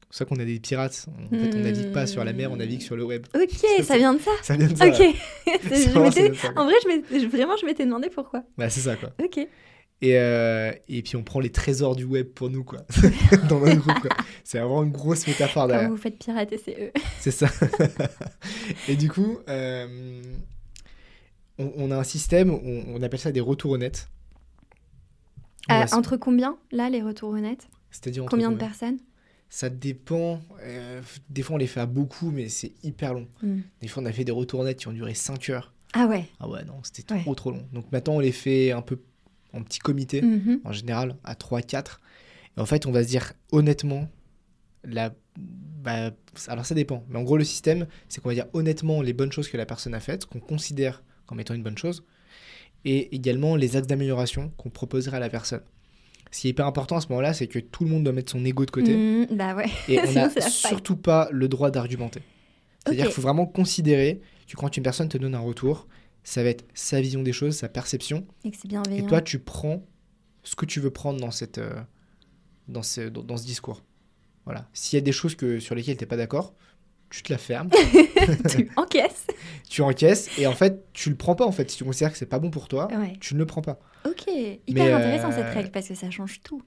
[0.01, 1.05] C'est pour ça qu'on a des pirates.
[1.07, 3.25] En fait, on navigue pas sur la mer, on navigue sur le web.
[3.35, 3.49] Ok,
[3.83, 4.87] ça vient de ça Ça vient de ça.
[4.87, 4.95] Ok.
[5.47, 6.73] je vraiment- ça de ça, en vrai,
[7.11, 8.43] je vraiment, je m'étais demandé pourquoi.
[8.57, 9.11] Bah, c'est ça, quoi.
[9.23, 9.37] Ok.
[10.01, 12.79] Et, euh, et puis on prend les trésors du web pour nous, quoi.
[13.49, 14.09] Dans notre groupe, quoi.
[14.45, 15.89] C'est vraiment une grosse métaphore Quand derrière.
[15.89, 16.91] vous faites pirater, c'est eux.
[17.19, 17.47] C'est ça.
[18.87, 20.21] et du coup, euh,
[21.57, 24.07] on, on a un système, on, on appelle ça des retours honnêtes.
[25.71, 28.97] Euh, s- entre combien, là, les retours honnêtes C'est-à-dire entre Combien de combien personnes
[29.49, 30.39] Ça dépend.
[30.63, 33.27] euh, des fois, on les fait à beaucoup, mais c'est hyper long.
[33.41, 33.59] Hmm.
[33.81, 35.73] Des fois, on a fait des retours honnêtes qui ont duré 5 heures.
[35.93, 36.25] Ah ouais.
[36.39, 37.21] Ah ouais, non, c'était Ouais.
[37.21, 37.65] trop, trop long.
[37.73, 38.99] Donc maintenant, on les fait un peu
[39.53, 40.21] en petit comité.
[40.21, 40.61] Mhm.
[40.63, 41.99] en général à 3-4.
[42.57, 44.07] Et en fait, on va se dire honnêtement,
[44.83, 45.13] la...
[45.37, 46.11] bah,
[46.47, 47.03] alors ça dépend.
[47.09, 49.65] Mais en gros, le système, c'est qu'on va dire honnêtement les bonnes choses que la
[49.65, 52.03] personne a faites, qu'on considère comme étant une bonne chose,
[52.85, 55.61] et également les axes d'amélioration qu'on proposerait à la personne.
[56.31, 58.31] Ce qui est hyper important à ce moment-là, c'est que tout le monde doit mettre
[58.31, 59.65] son ego de côté, Hmm, bah ouais.
[59.87, 62.21] et on n'a surtout pas le droit d'argumenter.
[62.85, 65.87] C'est-à-dire qu'il faut vraiment considérer que quand une personne te donne un retour,
[66.23, 69.07] ça va être sa vision des choses, sa perception, Et que c'est et bienveillant.
[69.07, 69.83] toi, tu prends
[70.43, 71.73] ce que tu veux prendre dans, cette, euh,
[72.67, 73.83] dans, ce, dans, dans ce discours.
[74.45, 74.67] Voilà.
[74.73, 76.53] S'il y a des choses que, sur lesquelles tu n'es pas d'accord,
[77.09, 77.69] tu te la fermes,
[78.49, 79.27] tu encaisses.
[79.69, 81.45] tu encaisses, et en fait, tu le prends pas.
[81.45, 83.13] En fait, si tu considères que c'est pas bon pour toi, Ouais.
[83.19, 83.79] tu ne le prends pas.
[84.05, 84.27] Ok.
[84.27, 86.61] Hyper Mais, intéressant euh, cette règle parce que ça change tout.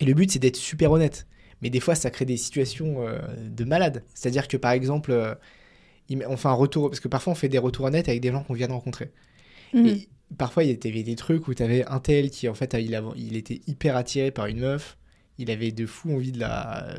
[0.00, 1.26] Et le but, c'est d'être super honnête.
[1.62, 4.04] Mais des fois, ça crée des situations euh, de malade.
[4.14, 5.34] C'est-à-dire que, par exemple, euh,
[6.28, 8.42] on fait un retour, parce que parfois, on fait des retours honnêtes avec des gens
[8.44, 9.10] qu'on vient de rencontrer.
[9.72, 9.86] Hmm.
[9.86, 12.74] Et parfois, il y avait des trucs où tu avais un tel qui, en fait,
[12.78, 14.98] il, avait- il était hyper attiré par une meuf.
[15.38, 16.94] Il avait de fou envie de la.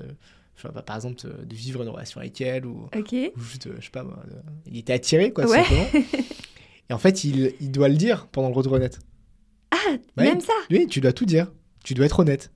[0.64, 3.14] Bah, par exemple, euh, de vivre une relation avec elle ou, Ok.
[3.14, 4.06] ou juste, euh, je sais pas
[4.66, 5.64] il était attiré, quoi, Ouais.
[5.64, 5.86] simplement.
[6.90, 9.00] Et en fait, il, il doit le dire pendant le retour honnête.
[9.72, 9.76] Ah,
[10.16, 10.54] même ça.
[10.72, 11.52] Oui, tu dois tout dire.
[11.84, 12.52] Tu dois être honnête.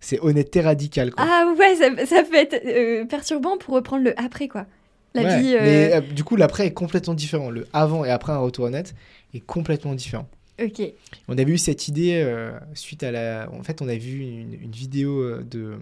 [0.00, 1.24] C'est honnêteté radicale, quoi.
[1.28, 4.66] Ah ouais, ça, ça peut être euh, perturbant pour reprendre le après quoi.
[5.14, 5.54] La Ouais, vie.
[5.54, 7.50] euh, Mais euh, du coup, l'après est complètement différent.
[7.50, 8.94] Le avant et après un retour honnête
[9.32, 10.28] est complètement différent.
[10.62, 10.82] Ok.
[11.28, 12.26] On avait eu cette idée
[12.74, 13.48] suite à la.
[13.52, 15.76] En fait, on a vu une, une vidéo de.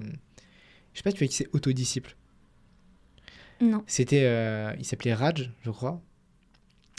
[0.93, 2.17] Je sais pas, tu vois qui c'est Autodisciple.
[3.61, 3.83] Non.
[3.87, 4.23] C'était.
[4.25, 6.01] euh, il s'appelait Raj, je crois.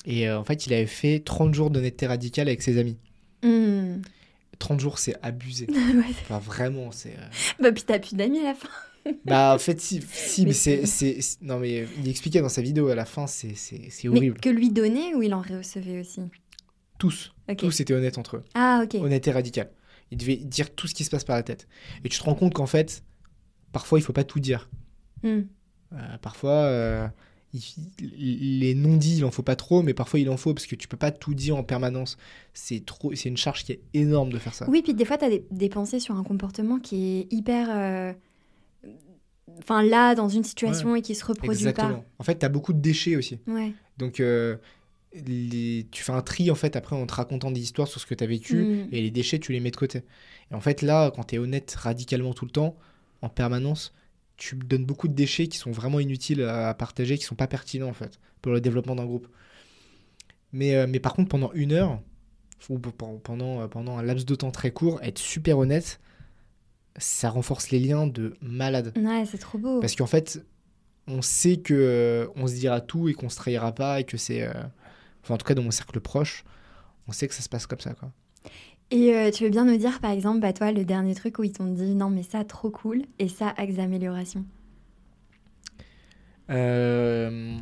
[0.05, 2.97] Et euh, en fait, il avait fait 30 jours d'honnêteté radicale avec ses amis.
[3.43, 4.01] Hmm.
[4.59, 5.67] 30 jours, c'est abusé.
[5.71, 6.03] Ouais.
[6.21, 7.15] Enfin, vraiment, c'est.
[7.17, 7.27] euh,
[7.59, 8.69] Bah puis t'as plus d'amis à la fin.
[9.25, 12.61] Bah, en fait, si, si Mais mais c'est, c'est- Non, mais il expliquait dans sa
[12.61, 14.39] vidéo à la fin, c'est, c'est, c'est Mais horrible.
[14.39, 16.21] que lui donner ou il en recevait aussi?
[16.99, 17.33] Tous.
[17.49, 17.57] Ok.
[17.57, 18.43] Tous étaient honnêtes entre eux.
[18.53, 18.95] Ah ok.
[19.01, 19.69] honnêteté radicale.
[20.11, 21.67] Il devait dire tout ce qui se passe par la tête.
[22.05, 23.03] Et tu te rends compte qu'en fait,
[23.73, 24.69] parfois, il faut pas tout dire.
[25.23, 25.41] Hmm.
[25.93, 27.07] Euh, parfois, euh,
[27.53, 30.75] il- les non-dits, il en faut pas trop, mais parfois, il en faut parce que
[30.75, 32.17] tu peux pas tout dire en permanence.
[32.53, 34.65] C'est trop, c'est une charge qui est énorme de faire ça.
[34.69, 37.67] Oui, puis des fois t'as des, des pensées sur un comportement qui est hyper.
[37.69, 38.13] euh,
[39.59, 42.03] Enfin là, dans une situation et qui se reproduit Exactement.
[42.17, 43.35] En fait, tu as beaucoup de déchets aussi.
[43.37, 43.51] pas.
[43.51, 43.73] Ouais.
[43.97, 44.57] Donc, euh,
[45.27, 45.85] les...
[45.91, 48.15] tu fais un tri, en fait, après, en te racontant des histoires sur ce que
[48.15, 48.87] tu as vécu, Mm.
[48.91, 50.01] et les déchets, tu les mets de côté.
[50.49, 52.75] Et en fait, là, quand tu es honnête radicalement tout le temps,
[53.23, 53.93] en permanence,
[54.37, 57.89] tu donnes beaucoup de déchets qui sont vraiment inutiles à partager, qui sont pas pertinents,
[57.89, 59.27] en fait, pour le développement d'un groupe.
[60.51, 62.01] Mais, euh, mais par contre, pendant une heure,
[62.69, 65.99] ou pendant, euh, pendant un laps de temps très court, être super honnête,
[66.97, 68.93] ça renforce les liens de malade.
[68.97, 69.79] Ouais, c'est trop beau.
[69.79, 70.43] Parce qu'en fait,
[71.07, 74.17] on sait que euh, on se dira tout et qu'on se trahira pas et que
[74.17, 74.53] c'est, euh,
[75.23, 76.43] enfin en tout cas dans mon cercle proche,
[77.07, 78.11] on sait que ça se passe comme ça quoi.
[78.93, 81.43] Et euh, tu veux bien nous dire, par exemple, bah toi, le dernier truc où
[81.43, 84.45] ils t'ont dit non, mais ça, trop cool, et ça, axe d'amélioration.
[86.49, 87.57] Euh,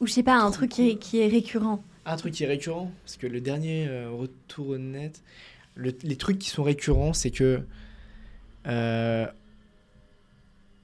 [0.00, 0.98] Ou je sais pas, un truc qui est, cool.
[0.98, 1.82] qui est récurrent.
[2.04, 5.22] un truc qui est récurrent, parce que le dernier euh, retour honnête,
[5.74, 7.62] le- les trucs qui sont récurrents, c'est que
[8.66, 9.26] euh,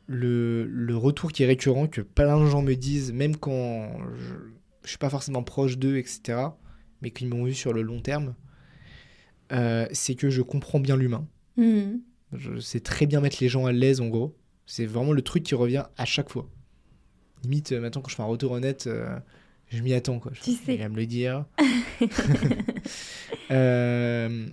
[0.07, 4.35] le, le retour qui est récurrent, que plein de gens me disent, même quand je,
[4.85, 6.39] je suis pas forcément proche d'eux, etc.,
[7.01, 8.35] mais qui m'ont vu sur le long terme,
[9.53, 11.27] euh, c'est que je comprends bien l'humain.
[11.57, 12.01] Mhm.
[12.33, 14.35] Je sais très bien mettre les gens à l'aise, en gros.
[14.67, 16.49] C'est vraiment le truc qui revient à chaque fois.
[17.45, 19.19] Limite, euh, maintenant, quand je fais un retour honnête, euh,
[19.69, 20.19] je m'y attends.
[20.19, 20.33] Quoi.
[20.35, 20.75] Je Tu sais.
[20.75, 21.45] Il va me le dire.
[23.51, 24.47] Euh,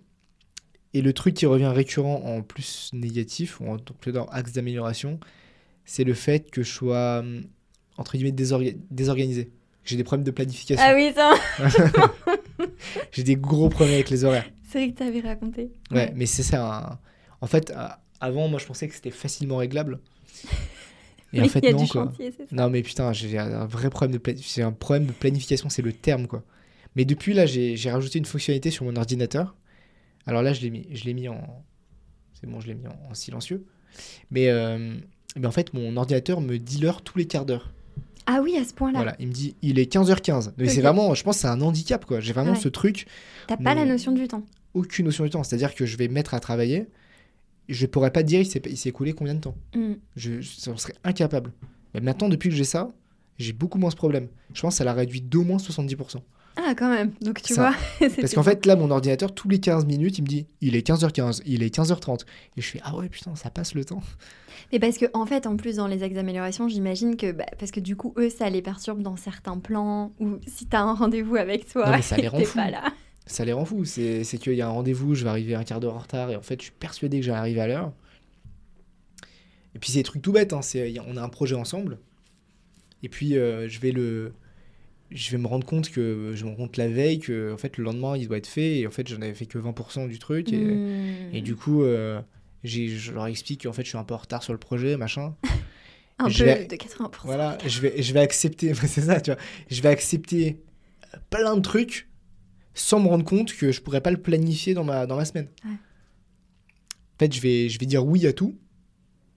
[0.93, 4.51] et le truc qui revient récurrent en plus négatif, ou en tant que dans axe
[4.53, 5.19] d'amélioration,
[5.85, 7.43] c'est le fait que je sois, hum,
[7.97, 9.51] entre guillemets, désorga- désorganisé.
[9.85, 10.83] J'ai des problèmes de planification.
[10.85, 11.31] Ah oui, ça,
[13.11, 14.49] J'ai des gros problèmes avec les horaires.
[14.69, 15.71] C'est vrai que tu avais raconté.
[15.91, 16.89] Ouais, mais c'est ça.
[16.91, 16.99] un-
[17.41, 17.87] En fait, euh,
[18.19, 19.99] avant, moi, je pensais que c'était facilement réglable.
[21.33, 22.05] Et en fait, y a non, du quoi.
[22.05, 22.43] chantier, ça.
[22.51, 25.83] Non, mais putain, j'ai un vrai problème de, plani- j'ai un problème de planification, c'est
[25.83, 26.43] le terme, quoi.
[26.95, 29.55] Mais depuis, là, j'ai rajouté une fonctionnalité sur mon ordinateur.
[30.25, 31.63] Alors là, je l'ai mis, je mis en...
[32.33, 33.65] C'est bon, je l'ai mis en, en silencieux.
[34.31, 34.95] Mais, euh,
[35.37, 37.71] mais en fait, mon ordinateur me dit l'heure tous les quarts d'heure.
[38.25, 38.97] Ah oui, à ce point-là.
[38.99, 40.53] Voilà, il me dit, il est 15h15.
[40.57, 42.19] Mais c'est vraiment, je pense que c'est un handicap, quoi.
[42.21, 42.59] J'ai vraiment Ouais.
[42.59, 43.05] ce truc,
[43.47, 44.43] T'as pas la notion du temps.
[44.73, 45.43] Aucune notion du temps.
[45.43, 46.87] C'est-à-dire que je vais me mettre à travailler,
[47.67, 49.55] je pourrais pas te dire il s'est écoulé combien de temps.
[49.75, 49.93] Mm.
[50.15, 51.51] Je, je serais incapable.
[51.93, 52.91] Mais maintenant, depuis que j'ai ça,
[53.37, 54.27] j'ai beaucoup moins ce problème.
[54.53, 56.17] Je pense que ça l'a réduit d'au moins 70%.
[56.57, 57.11] Ah, quand même.
[57.21, 57.73] Donc, tu Ça.
[57.99, 58.09] vois.
[58.21, 60.85] Parce qu'en fait, là, mon ordinateur, tous les 15 minutes, il me dit il est
[60.85, 62.21] 15h15, il est 15h30.
[62.57, 64.01] Et je fais ah ouais, putain, ça passe le temps.
[64.71, 67.31] Mais parce que, en fait, en plus, dans les axes d'amélioration, j'imagine que.
[67.31, 70.11] bah, parce que du coup, eux, ça les perturbe dans certains plans.
[70.19, 72.83] Ou si t'as un rendez-vous avec toi Non, mais ça les rend pas là.
[73.31, 73.85] Ça les rend fous.
[73.85, 76.31] C'est qu'il y a un rendez-vous, je vais arriver un quart d'heure en retard.
[76.31, 77.93] Et en fait, je suis persuadé que j'allais arriver à l'heure.
[79.75, 80.53] Et puis, c'est des trucs tout bêtes.
[80.53, 80.61] Hein.
[81.07, 81.99] On a un projet ensemble.
[83.03, 84.33] Et puis, euh, je vais le.
[85.11, 87.77] Je vais me rendre compte que je me rends compte la veille que en fait
[87.77, 90.19] le lendemain il doit être fait et en fait j'en avais fait que 20% du
[90.19, 91.33] truc et, Mm.
[91.33, 92.21] et du coup euh,
[92.63, 94.97] j'ai- je leur explique qu'en fait je suis un peu en retard sur le projet
[94.97, 95.33] machin
[96.19, 97.09] Un peu vais- de 80%.
[97.23, 99.39] Voilà, je vais, je vais accepter, c'est ça, tu vois.
[99.71, 100.59] Je vais accepter
[101.31, 102.07] plein de trucs
[102.79, 105.47] sans me rendre compte que je pourrais pas le planifier dans ma, dans ma semaine.
[105.65, 105.71] Ouais.
[105.71, 108.57] En fait, je vais, je vais dire oui à tout.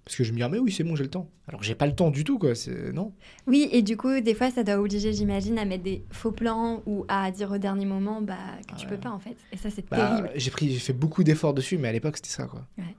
[0.05, 1.30] Parce que je me dis, ah, mais oui, c'est bon, j'ai le temps.
[1.47, 2.57] Alors, j'ai pas le temps du tout, quoi.
[2.57, 2.93] C'est...
[2.93, 3.14] Non.
[3.47, 6.82] Oui, et du coup, des fois, ça doit obliger, j'imagine, à mettre des faux plans
[6.86, 8.36] ou à dire au dernier moment bah,
[8.68, 8.90] que tu Ouais.
[8.90, 9.36] peux pas, en fait.
[9.53, 10.30] Et ça, c'est Bah, terrible.
[10.34, 12.66] j'ai, pris, j'ai fait beaucoup d'efforts dessus, mais à l'époque, c'était ça, quoi.
[12.78, 12.97] Ouais.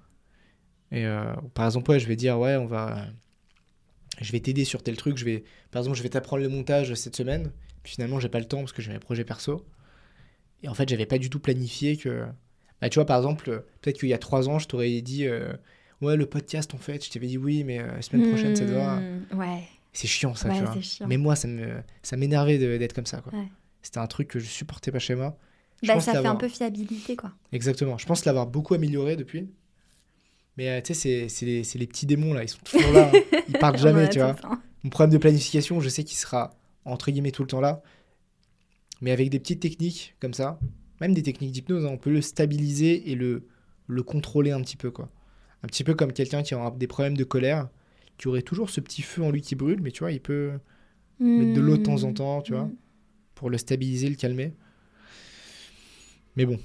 [0.92, 3.06] Et euh, par exemple, ouais, je vais dire, ouais, on va.
[4.22, 5.18] Je vais t'aider sur tel truc.
[5.18, 7.52] Je vais, par exemple, je vais t'apprendre le montage cette semaine.
[7.84, 9.66] Puis finalement, j'ai pas le temps parce que j'ai mes projets perso.
[10.64, 12.26] Et en fait, j'avais pas du tout planifié que.
[12.82, 15.54] Bah, tu vois, par exemple, peut-être qu'il y a trois ans, je t'aurais dit, euh,
[16.02, 19.00] ouais, le podcast, en fait, je t'avais dit oui, mais euh, semaine prochaine, ça doit.
[19.34, 20.74] Ouais, C'est chiant, ça, ouais, tu vois.
[20.74, 21.08] c'est chiant.
[21.08, 21.48] Mais moi, ça,
[22.02, 23.34] ça m'énervait de- d'être comme ça, quoi.
[23.34, 23.48] Ouais.
[23.82, 25.38] C'était un truc que je supportais pas chez moi.
[25.86, 27.32] Bah, ça fait un peu fiabilité, quoi.
[27.52, 27.98] Exactement.
[27.98, 29.50] Je pense l'avoir beaucoup amélioré depuis.
[30.58, 33.10] Mais euh, tu sais, c'est- c'est les, les petits démons là, ils sont toujours là.
[33.14, 33.40] hein.
[33.50, 34.36] Ils partent jamais, tu vois.
[34.84, 36.52] Mon problème de planification, je sais qu'il sera
[36.86, 37.82] entre guillemets tout le temps là.
[39.04, 40.60] Mais avec des petites techniques comme ça,
[41.02, 43.44] même des techniques d'hypnose, hein, on peut le stabiliser et le,
[43.88, 44.90] le contrôler un petit peu.
[44.92, 45.10] quoi.
[45.62, 47.68] Un petit peu comme quelqu'un qui aura des problèmes de colère,
[48.18, 50.54] qui aurait toujours ce petit feu en lui qui brûle, mais tu vois, il peut
[51.20, 52.14] mettre de l'eau de temps en Mm.
[52.14, 52.76] temps, tu vois, Mm.
[53.36, 54.54] pour le stabiliser, le calmer.
[56.36, 56.58] Mais bon,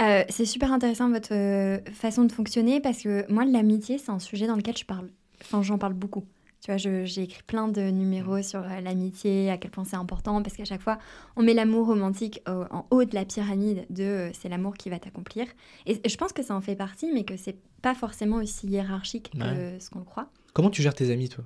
[0.00, 4.18] Euh, c'est super intéressant votre euh, façon de fonctionner parce que moi, l'amitié, c'est un
[4.18, 5.08] sujet dans lequel je parle.
[5.42, 6.24] Enfin, j'en parle beaucoup.
[6.64, 10.40] Tu vois, j'ai écrit plein de numéros sur euh, l'amitié, à quel point c'est important,
[10.42, 10.96] parce qu'à chaque fois,
[11.34, 14.88] on met l'amour romantique au- en haut de la pyramide de euh, c'est l'amour qui
[14.88, 15.48] va t'accomplir.
[15.86, 19.32] Et je pense que ça en fait partie, mais que c'est pas forcément aussi hiérarchique
[19.36, 20.28] que ce qu'on le croit.
[20.52, 21.44] comment tu gères tes amis, toi?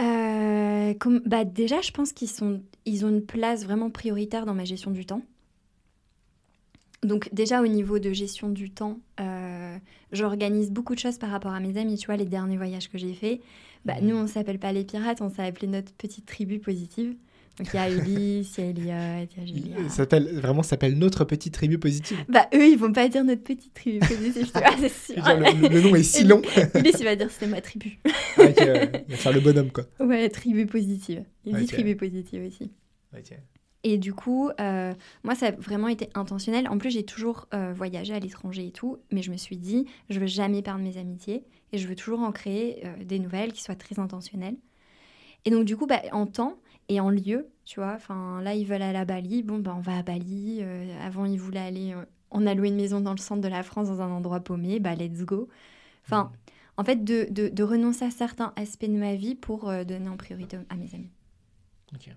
[0.00, 4.54] Euh, comme, bah déjà, je pense qu'ils sont, ils ont une place vraiment prioritaire dans
[4.54, 5.22] ma gestion du temps.
[7.02, 9.24] Donc déjà au niveau de gestion du temps, euh,
[10.12, 11.96] j'organise beaucoup de choses par rapport à mes amis.
[11.98, 13.40] Tu vois, les derniers voyages que j'ai faits,
[13.84, 17.14] bah, nous on s'appelle pas les pirates, on s'est appelé notre petite tribu positive.
[17.58, 19.88] Donc il y a Ulysse, il y a Elliot, il y a Julia.
[19.88, 22.16] S'appelle, vraiment, ça s'appelle notre petite tribu positive.
[22.28, 25.16] Bah eux ils vont pas dire notre petite tribu positive, tu vois, c'est sûr.
[25.26, 26.40] Le, le nom est si long.
[26.76, 27.98] Ulysse il va dire c'était ma tribu.
[28.38, 29.84] Euh, il va faire le bonhomme, quoi.
[29.98, 31.24] Ouais, tribu positive.
[31.44, 31.68] Il dit Ok.
[31.70, 32.70] tribu positive aussi.
[33.12, 33.36] Ok.
[33.84, 36.68] Et du coup, euh, moi, ça a vraiment été intentionnel.
[36.68, 39.86] En plus, j'ai toujours euh, voyagé à l'étranger et tout, mais je me suis dit,
[40.10, 43.52] je veux jamais perdre mes amitiés et je veux toujours en créer euh, des nouvelles
[43.52, 44.56] qui soient très intentionnelles.
[45.44, 46.58] Et donc, du coup, bah, en temps
[46.88, 49.80] et en lieu, tu vois, enfin, là, ils veulent aller à Bali, bon, bah, on
[49.80, 50.60] va à Bali.
[51.04, 51.94] Avant, ils voulaient aller,
[52.32, 54.80] on a loué une maison dans le centre de la France, dans un endroit paumé,
[54.80, 55.48] bah, let's go.
[56.04, 56.32] Enfin,
[56.76, 60.16] en fait, de, de- de renoncer à certains aspects de ma vie pour donner en
[60.16, 61.10] priorité à mes amis.
[61.94, 62.10] Ok.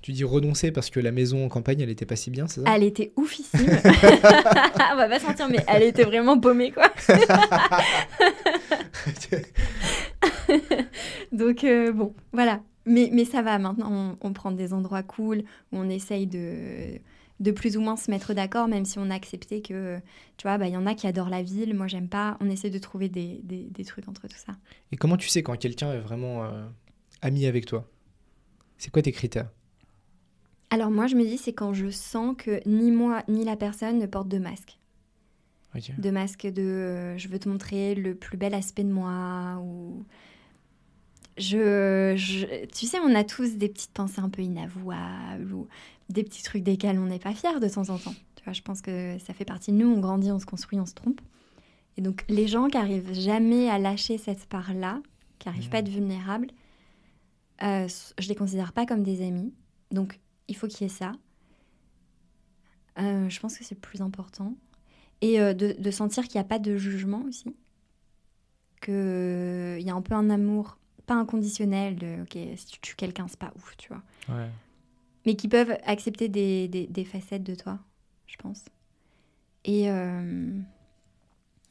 [0.00, 2.62] Tu dis renoncer parce que la maison en campagne, elle était pas si bien, c'est
[2.62, 2.74] ça?
[2.74, 3.66] Elle était oufissime.
[3.66, 6.92] On va pas sentir, mais elle était vraiment paumée, quoi.
[11.32, 12.62] Donc, euh, bon, voilà.
[12.86, 15.40] Mais, mais ça va, maintenant, on, on prend des endroits cool
[15.72, 16.98] où on essaye de,
[17.40, 19.98] de plus ou moins se mettre d'accord, même si on a accepté que,
[20.38, 22.38] tu vois, bah, il y en a qui adorent la ville, moi j'aime pas.
[22.40, 24.54] On essaie de trouver des, des, des trucs entre tout ça.
[24.90, 26.64] Et comment tu sais quand quelqu'un est vraiment euh,
[27.20, 27.86] ami avec toi?
[28.78, 29.50] C'est quoi tes critères?
[30.70, 33.98] Alors moi, je me dis, c'est quand je sens que ni moi ni la personne
[33.98, 34.78] ne porte de masque.
[35.98, 40.04] De masque de euh, je veux te montrer le plus bel aspect de moi ou.
[41.36, 45.68] Je, je- tu sais, on a tous des petites pensées un peu inavouables ou
[46.08, 48.14] des petits trucs desquels on n'est pas fier de temps en temps.
[48.34, 50.80] Tu vois, je pense que ça fait partie de nous, on grandit, on se construit,
[50.80, 51.20] on se trompe.
[51.96, 55.00] Et donc, les gens qui arrivent jamais à lâcher cette part-là,
[55.38, 56.48] qui arrivent pas à être vulnérables,
[57.62, 57.86] euh,
[58.18, 59.52] je les considère pas comme des amis.
[59.92, 60.18] Donc,
[60.48, 61.12] il faut qu'il y ait ça.
[62.98, 64.54] Euh, je pense que c'est le plus important.
[65.20, 67.54] Et euh, de, de sentir qu'il n'y a pas de jugement aussi.
[68.82, 73.26] Qu'il y a un peu un amour, pas inconditionnel, de ok, si tu tues quelqu'un,
[73.28, 74.02] c'est pas ouf, tu vois.
[74.28, 74.48] Ouais.
[75.26, 77.78] Mais qui peuvent accepter des, des- des facettes de toi,
[78.26, 78.64] je pense.
[79.64, 80.50] Et, euh,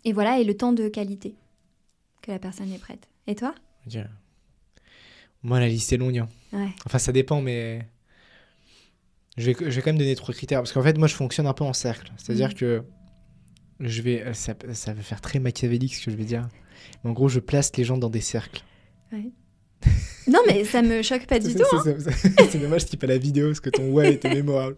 [0.04, 1.36] et voilà, et le temps de qualité
[2.22, 3.08] que la personne est prête.
[3.26, 3.56] Et toi?
[5.44, 6.18] Moi, la liste est longue.
[6.18, 6.28] hein.
[6.52, 6.70] Ouais.
[6.86, 7.88] Enfin, ça dépend, mais.
[9.38, 10.60] Je vais, je vais quand même donner trois critères.
[10.62, 12.12] Parce qu'en fait, moi, je fonctionne un peu en cercle.
[12.18, 12.54] C'est-à-dire Mhm.
[12.56, 12.84] que.
[13.80, 14.34] Je vais.
[14.34, 16.48] Ça, ça va faire très machiavélique ce que je vais dire.
[17.04, 18.64] Mais en gros, je place les gens dans des cercles.
[20.28, 21.64] Non, mais ça me choque pas du tout.
[21.72, 21.84] hein.
[22.50, 24.76] c'est- dommage qu'il n'y pas la vidéo parce que ton ouais était mémorable.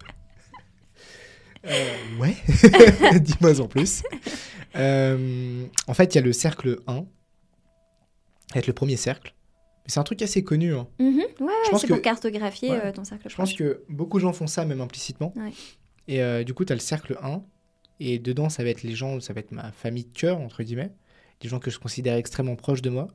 [1.66, 1.88] Euh,
[2.20, 2.36] ouais,
[3.20, 4.02] dis-moi en plus.
[4.76, 7.04] Euh, en fait, il y a le cercle 1,
[8.54, 9.34] être le premier cercle.
[9.90, 10.72] Mais c'est un truc assez connu.
[10.72, 10.86] hein.
[11.00, 11.16] Mhm.
[11.16, 12.80] Ouais, ouais, Je pense c'est que- pour cartographier Ouais.
[12.84, 15.32] euh, ton cercle Je pense que beaucoup de gens font ça, même implicitement.
[15.36, 15.50] Ouais.
[16.06, 17.42] Et euh, du coup, tu as le cercle 1.
[17.98, 20.62] Et dedans, ça va être les gens, ça va être ma famille de cœur, entre
[20.62, 20.92] guillemets.
[21.40, 23.08] Des gens que je considère extrêmement proches de moi.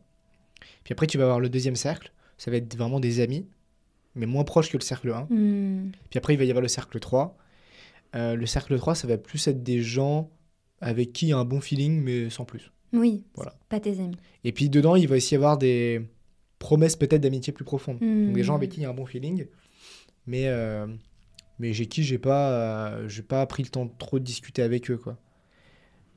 [0.84, 2.12] Puis après, tu vas avoir le deuxième cercle.
[2.38, 3.48] Ça va être vraiment des amis,
[4.14, 5.28] mais moins proches que le cercle 1.
[5.30, 5.92] Hmm.
[6.10, 7.38] Puis après, il va y avoir le cercle 3.
[8.18, 10.30] Euh, le cercle 3, ça va plus être des gens
[10.82, 12.70] avec qui il y a un bon feeling, mais sans plus.
[12.92, 13.56] Oui, Voilà.
[13.70, 14.18] pas tes amis.
[14.44, 16.02] Et puis dedans, il va aussi y avoir des
[16.66, 17.98] promesses peut-être d'amitié plus profondes.
[18.02, 18.26] Hmm.
[18.28, 19.46] Donc des gens avec qui il y a un bon feeling,
[20.26, 20.88] mais, euh,
[21.60, 24.62] mais j'ai qui j'ai pas, euh, j'ai pas pris le temps de trop de discuter
[24.64, 24.98] avec eux.
[24.98, 25.18] Quoi.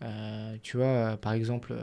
[0.02, 1.74] Euh, tu vois, par exemple,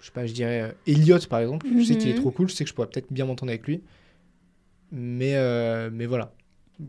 [0.00, 2.20] je sais pas, je dirais Elliot par exemple, je sais qu'il est Mhm.
[2.20, 3.82] trop cool, je sais que je pourrais peut-être bien m'entendre avec lui,
[4.92, 5.34] mais,
[5.90, 6.32] mais voilà.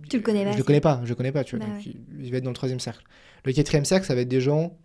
[0.08, 1.66] Tu le connais pas Je le connais pas, je le connais pas, tu vois.
[1.66, 1.94] Bah donc ouais.
[2.20, 3.04] il, il va être dans le troisième cercle.
[3.44, 4.78] Le quatrième cercle, ça va être des gens.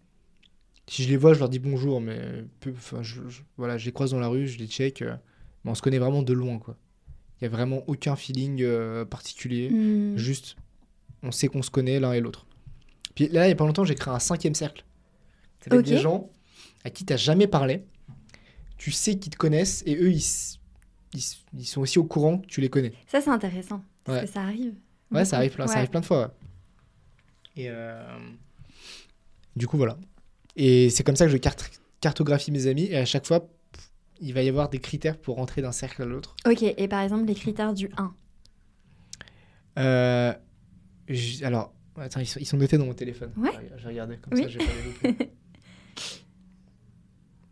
[0.86, 3.86] Si je les vois, je leur dis bonjour, mais peu- enfin, je, je- voilà, je
[3.86, 5.16] les croise dans la rue, je les check, euh,
[5.64, 6.76] mais on se connaît vraiment de loin, quoi.
[7.40, 9.70] Il y a vraiment aucun feeling euh, particulier.
[9.70, 10.16] Hmm.
[10.16, 10.56] Juste,
[11.22, 12.46] on sait qu'on se connaît l'un et l'autre.
[13.14, 14.84] Puis là, il y a pas longtemps, j'ai créé un cinquième cercle.
[15.60, 15.88] Ça va être Ok.
[15.90, 16.30] des gens
[16.84, 17.84] à qui t'as jamais parlé.
[18.76, 20.22] Tu sais qu'ils te connaissent et eux, ils,
[21.14, 22.92] ils, sont aussi au courant que tu les connais.
[23.06, 23.82] Ça, c'est intéressant.
[24.04, 24.26] Parce Ouais.
[24.26, 24.74] que ça arrive.
[25.10, 26.20] Ouais, ça arrive plein, ça arrive plein de fois.
[26.26, 27.62] ouais.
[27.62, 28.18] Et euh,
[29.56, 29.96] du coup, voilà.
[30.56, 31.38] Et c'est comme ça que je
[32.00, 32.84] cartographie mes amis.
[32.84, 33.48] Et à chaque fois,
[34.20, 36.36] il va y avoir des critères pour rentrer d'un cercle à l'autre.
[36.46, 38.14] Ok, et par exemple, les critères du 1.
[39.78, 40.32] Euh,
[41.42, 43.32] alors, attends, ils sont, ils sont notés dans mon téléphone.
[43.36, 43.50] Ouais.
[43.78, 44.42] J'ai- regardé, comme Oui.
[44.42, 44.64] ça, j'ai pas
[45.04, 45.16] les.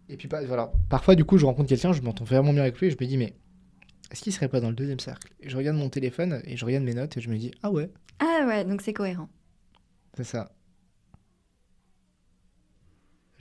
[0.09, 0.72] Et puis, voilà.
[0.90, 3.07] Parfois, du coup, je rencontre quelqu'un, je m'entends vraiment bien avec lui et je me
[3.07, 3.32] dis, mais
[4.11, 5.32] est-ce qu'il serait pas dans le deuxième cercle?
[5.40, 7.70] Et je regarde mon téléphone et je regarde mes notes et je me dis, ah
[7.70, 9.28] ouais, Ah ouais, donc c'est cohérent.
[10.14, 10.53] C'est ça.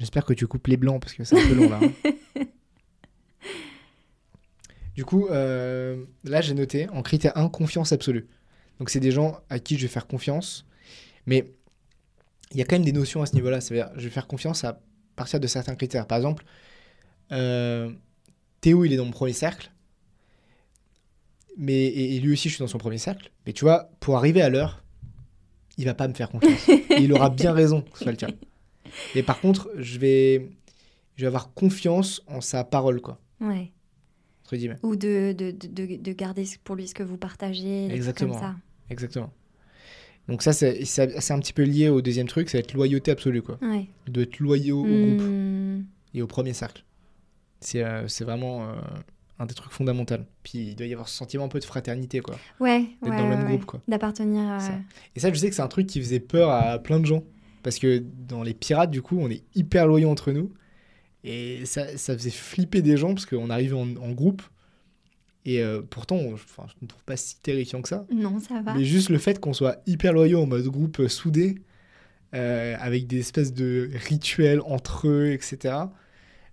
[0.01, 1.79] J'espère que tu coupes les blancs parce que c'est un peu long là.
[1.79, 2.41] hein.
[4.95, 8.27] du coup, euh, là j'ai noté en critère 1, confiance absolue.
[8.79, 10.65] Donc c'est des gens à qui je vais faire confiance.
[11.27, 11.53] Mais
[12.49, 13.61] il y a quand même des notions à ce niveau-là.
[13.61, 14.81] C'est-à-dire, je vais faire confiance à
[15.15, 16.07] partir de certains critères.
[16.07, 16.45] Par exemple,
[17.31, 17.91] euh,
[18.59, 19.71] Théo, il est dans mon premier cercle.
[21.57, 23.31] Mais, et, et lui aussi, je suis dans son premier cercle.
[23.45, 24.83] Mais tu vois, pour arriver à l'heure,
[25.77, 26.67] il va pas me faire confiance.
[26.69, 28.29] Et il aura bien raison que ce soit le cas.
[29.15, 30.49] Mais par contre, je vais,
[31.15, 33.19] je vais avoir confiance en sa parole, quoi.
[33.39, 33.71] Ouais.
[34.45, 34.77] Entre guillemets.
[34.83, 37.85] Ou de, de, de, de- de garder pour lui ce que vous partagez.
[37.91, 38.33] Exactement.
[38.33, 38.55] Comme ça.
[38.89, 39.31] Exactement.
[40.27, 43.11] Donc ça, c'est c'est- c'est un petit peu lié au deuxième truc, va être loyauté
[43.11, 43.57] absolue, quoi.
[43.61, 43.87] Ouais.
[44.07, 45.83] De être loyaux au groupe Hmm.
[46.13, 46.83] et au premier cercle.
[47.59, 48.73] C'est euh, c'est vraiment euh,
[49.39, 50.15] un des trucs fondamentaux.
[50.43, 52.35] Puis il doit y avoir ce sentiment un peu de fraternité, quoi.
[52.59, 53.81] Ouais, D'être ouais, dans le même ouais, groupe, quoi.
[53.87, 54.59] D'appartenir à...
[54.59, 54.73] Ça.
[55.15, 57.23] Et ça, je sais que c'est un truc qui faisait peur à plein de gens.
[57.63, 60.51] Parce que dans les pirates, du coup, on est hyper loyaux entre nous.
[61.23, 64.41] Et ça, ça faisait flipper des gens parce qu'on arrivait en, en groupe.
[65.45, 68.05] Et euh, pourtant, on- enfin, je ne trouve pas si terrifiant que ça.
[68.13, 68.73] Non, ça va.
[68.73, 71.55] Mais juste le fait qu'on soit hyper loyaux en mode groupe euh, soudé,
[72.33, 75.75] euh, avec des espèces de rituels entre eux, etc.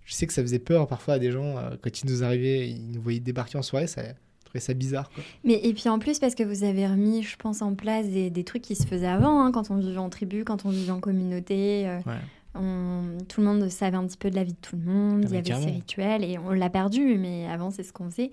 [0.05, 1.55] Je sais que ça faisait peur parfois à des gens.
[1.81, 4.01] quand ils nous arrivaient, ils nous voyaient débarquer en soirée, ça,
[4.49, 5.09] trouvais ça bizarre.
[5.11, 5.23] Quoi.
[5.43, 8.29] Mais et puis en plus parce que vous avez remis, je pense, en place des,
[8.29, 10.91] des trucs qui se faisaient avant, hein, quand on vivait en tribu, quand on vivait
[10.91, 11.87] en communauté.
[11.87, 12.17] euh, Ouais.
[12.55, 15.21] on- tout le monde savait un petit peu de la vie de tout le monde,
[15.23, 17.93] Ah, il y mais avait ces rituels et on l'a perdu, mais avant c'est ce
[17.93, 18.31] qu'on faisait.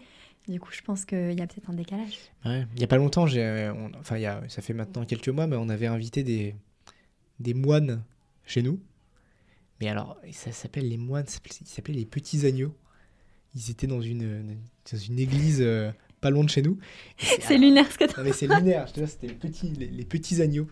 [0.48, 2.18] Du coup, je pense qu'il y a peut-être un décalage.
[2.44, 2.64] Ouais.
[2.76, 5.28] Il y a pas longtemps, j'ai, euh, enfin, il y a, ça fait maintenant quelques
[5.28, 6.54] mois, mais on avait invité des,
[7.40, 8.02] des moines
[8.46, 8.78] chez nous.
[9.80, 11.26] Mais alors, ça s'appelle les moines,
[11.60, 12.72] ils s'appelaient les petits agneaux.
[13.54, 14.56] Ils étaient dans une,
[14.92, 15.90] dans une église euh,
[16.26, 16.76] pas loin de chez nous.
[17.18, 20.42] C'est lunaire ce que tu c'est lunaire, je te c'était les petits, les, les petits
[20.42, 20.66] agneaux.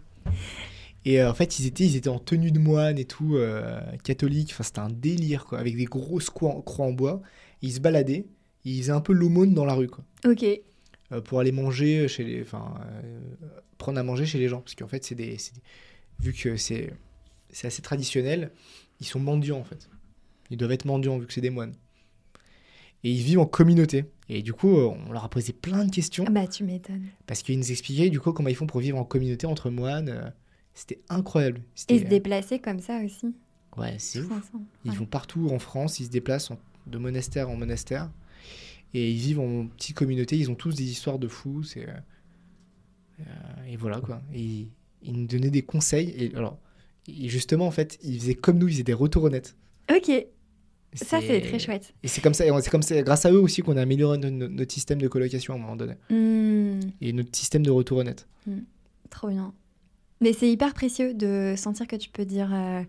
[1.04, 3.80] Et euh, en fait, ils étaient, ils étaient en tenue de moine et tout, euh,
[4.02, 4.50] catholique.
[4.52, 7.22] Enfin, c'était un délire, quoi, avec des grosses croix, en bois.
[7.62, 8.24] Ils se baladaient,
[8.64, 10.44] ils faisaient un peu l'aumône dans la rue, quoi, Ok.
[10.44, 12.74] euh, pour aller manger chez les, enfin,
[13.78, 15.36] prendre à manger chez les gens, parce qu'en fait, c'est des,
[16.18, 16.92] vu que c'est,
[17.50, 18.50] c'est assez traditionnel,
[19.00, 19.88] ils sont mendiants en fait.
[20.50, 21.74] Ils doivent être mendiants vu que c'est des moines.
[23.04, 24.06] Et ils vivent en communauté.
[24.30, 26.24] Et du coup, euh, on leur a posé plein de questions.
[26.26, 27.04] Ah Bah tu m'étonnes.
[27.26, 30.08] Parce qu'ils nous expliquaient du coup comment ils font pour vivre en communauté entre moines.
[30.08, 30.30] euh,
[30.72, 31.60] C'était incroyable.
[31.88, 33.26] Et se déplacer comme ça aussi.
[33.26, 34.30] euh, Ouais, c'est ouf.
[34.32, 34.64] ensemble.
[34.84, 34.96] Ils Ouais.
[34.96, 38.10] vont partout en France, ils se déplacent en- de monastère en monastère.
[38.94, 41.62] Et ils vivent en petite communauté, ils ont tous des histoires de fous.
[41.64, 41.92] C'est, euh,
[43.20, 43.24] euh,
[43.68, 44.22] et voilà quoi.
[44.32, 44.68] Et ils,
[45.02, 46.10] ils nous donnaient des conseils.
[46.16, 46.58] Et alors,
[47.08, 49.56] et justement, en fait, ils faisaient comme nous, ils faisaient des retours honnêtes.
[49.94, 50.10] Ok,
[50.94, 51.92] ça c'est très chouette.
[52.02, 54.30] Et c'est comme ça, c'est comme ça, grâce à eux aussi qu'on a amélioré no-
[54.30, 55.94] no- notre système de colocation à un moment donné.
[56.10, 58.26] Hmm, Et notre système de retour honnête.
[59.10, 59.52] trop bien.
[60.20, 62.82] Mais c'est hyper précieux de sentir que tu peux dire euh,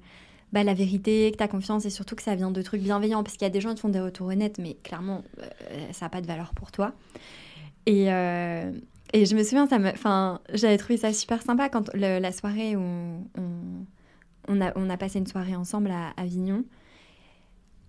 [0.53, 3.23] bah, la vérité, que tu as confiance et surtout que ça vient de trucs bienveillants.
[3.23, 6.05] Parce qu'il y a des gens qui font des retours honnêtes, mais clairement, euh, ça
[6.05, 6.93] n'a pas de valeur pour toi.
[7.85, 8.71] Et, euh,
[9.13, 12.31] et je me souviens, ça me, enfin, j'avais trouvé ça super sympa quand le- la
[12.31, 13.85] soirée où on,
[14.47, 16.63] on, a, on a passé une soirée ensemble à Avignon.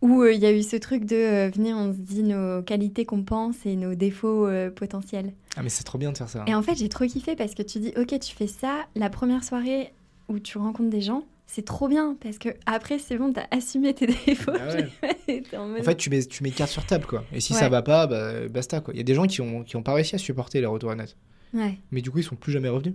[0.03, 2.63] Où euh, il y a eu ce truc de euh, venir, on se dit nos
[2.63, 5.33] qualités qu'on pense et nos défauts euh, potentiels.
[5.57, 6.45] Ah, mais c'est trop bien de faire ça.
[6.47, 9.09] Et en fait, j'ai trop kiffé parce que tu dis, ok, tu fais ça, la
[9.11, 9.93] première soirée
[10.29, 13.95] où tu rencontres des gens, c'est trop bien parce que après, c'est bon, t'as assumé
[13.95, 14.53] tes défauts.
[14.61, 14.89] Ah ouais.
[15.29, 17.25] Et t'es en fait, tu mets, tu mets carte sur table, quoi.
[17.33, 17.59] Et si Ouais.
[17.61, 18.93] ça va pas, bah, basta, quoi.
[18.93, 20.91] Il y a des gens qui ont, qui ont pas réussi à supporter les retours
[20.91, 21.17] honnêtes.
[21.55, 21.79] ouais.
[21.91, 22.95] Mais du coup, ils sont plus jamais revenus.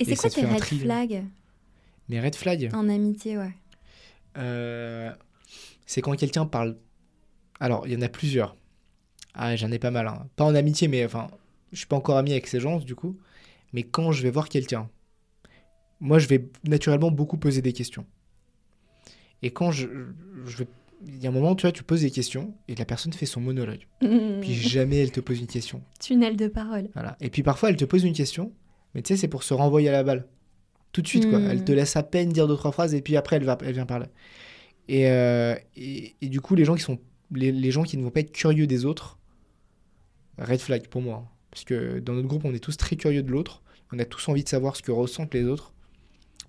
[0.00, 1.24] Et Et c'est quoi te tes red flags?
[2.08, 3.52] Mais red flag, en amitié, ouais.
[4.38, 5.10] euh,
[5.86, 6.76] c'est quand quelqu'un parle.
[7.60, 8.56] Alors, il y en a plusieurs.
[9.34, 10.06] Ah, j'en ai pas mal.
[10.06, 10.26] hein.
[10.36, 11.28] Pas en amitié, mais enfin,
[11.72, 13.16] je suis pas encore ami avec ces gens, du coup.
[13.72, 14.88] Mais quand je vais voir quelqu'un,
[16.00, 18.06] moi, je vais naturellement beaucoup poser des questions.
[19.42, 19.88] Et quand je,
[20.46, 20.66] je vais.
[21.06, 23.26] Il y a un moment, tu vois, tu poses des questions et la personne fait
[23.26, 23.86] son monologue.
[24.00, 25.82] Puis jamais elle te pose une question.
[26.00, 26.88] Tunnel de parole.
[26.94, 27.16] Voilà.
[27.20, 28.52] Et puis parfois, elle te pose une question,
[28.94, 30.26] mais tu sais, c'est pour se renvoyer à la balle.
[30.92, 31.40] Tout de suite, quoi.
[31.40, 31.50] Hmm.
[31.50, 33.74] Elle te laisse à peine dire deux, trois phrases, et puis après, elle, va, elle
[33.74, 34.06] vient parler.
[34.88, 36.98] Et, euh, et, et du coup, les gens, qui sont,
[37.32, 39.18] les, les gens qui ne vont pas être curieux des autres,
[40.38, 41.24] red flag pour moi.
[41.24, 41.28] hein.
[41.50, 43.62] Parce que dans notre groupe, on est tous très curieux de l'autre.
[43.92, 45.72] On a tous envie de savoir ce que ressentent les autres.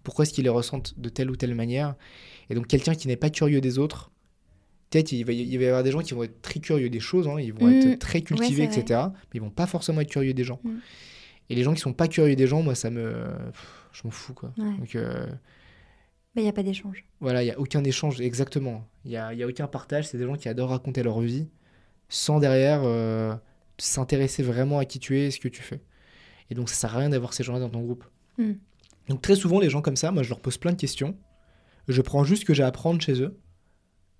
[0.03, 1.95] Pourquoi est-ce qu'ils les ressentent de telle ou telle manière.
[2.49, 4.11] Et donc, quelqu'un qui n'est pas curieux des autres,
[4.89, 6.89] peut-être il va, y- il va y avoir des gens qui vont être très curieux
[6.89, 8.79] des choses, hein, ils vont être très cultivés, vrai.
[8.79, 8.99] etc.
[9.09, 10.59] Mais ils vont pas forcément être curieux des gens.
[10.63, 10.69] Mm.
[11.51, 13.11] Et les gens qui sont pas curieux des gens, moi, ça me.
[13.51, 14.51] pff, Je m'en fous, quoi.
[14.57, 14.77] Ouais.
[14.79, 15.27] Donc, euh,
[16.35, 17.05] Il n'y a pas d'échange.
[17.21, 18.85] voilà, il n'y a aucun échange, exactement.
[19.05, 20.07] Il n'y a, y a aucun partage.
[20.07, 21.47] C'est des gens qui adorent raconter leur vie
[22.09, 23.35] sans derrière euh,
[23.77, 25.81] s'intéresser vraiment à qui tu es et ce que tu fais.
[26.49, 28.03] Et donc, ça sert à rien d'avoir ces gens-là dans ton groupe.
[28.37, 28.53] Mm.
[29.09, 31.17] Donc, très souvent, les gens comme ça, moi, je leur pose plein de questions.
[31.87, 33.39] Je prends juste ce que j'ai à apprendre chez eux.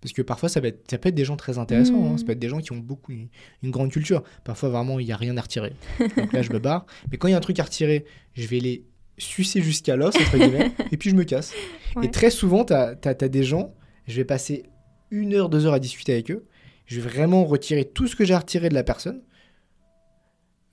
[0.02, 2.14] Parce que parfois, ça, va être, ça peut être des gens très intéressants.
[2.14, 2.18] Hein.
[2.18, 3.28] Ça peut être des gens qui ont beaucoup, une,
[3.64, 4.24] une grande culture.
[4.44, 5.74] Parfois, vraiment, il n'y a rien à retirer.
[6.00, 6.86] Donc là, je me barre.
[7.12, 8.86] Mais quand il y a un truc à retirer, je vais les
[9.18, 11.54] sucer jusqu'à l'os, entre guillemets, et puis je me casse.
[11.96, 12.06] Ouais.
[12.06, 13.74] Et très souvent, tu as, des gens,
[14.08, 14.64] je vais passer
[15.12, 16.46] une heure, deux heures à discuter avec eux.
[16.86, 19.22] Je vais vraiment retirer tout ce que j'ai à retirer de la personne.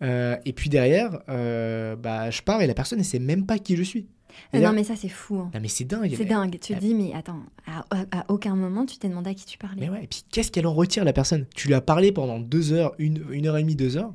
[0.03, 3.59] Euh, et puis derrière, euh, bah, je pars et la personne ne sait même pas
[3.59, 4.09] qui je suis.
[4.55, 5.36] Euh, non, mais ça, c'est fou.
[5.36, 5.51] hein.
[5.55, 6.12] Non, mais c'est dingue.
[6.16, 6.59] C'est dingue.
[6.61, 9.45] Tu te dis, mais attends, à, à- à aucun moment, tu t'es demandé à qui
[9.45, 9.76] tu parlais.
[9.82, 11.47] Mais ouais, et puis qu'est-ce qu'elle en retire, la personne?
[11.55, 14.12] Tu lui as parlé pendant deux heures, une, une heure et demie, deux heures.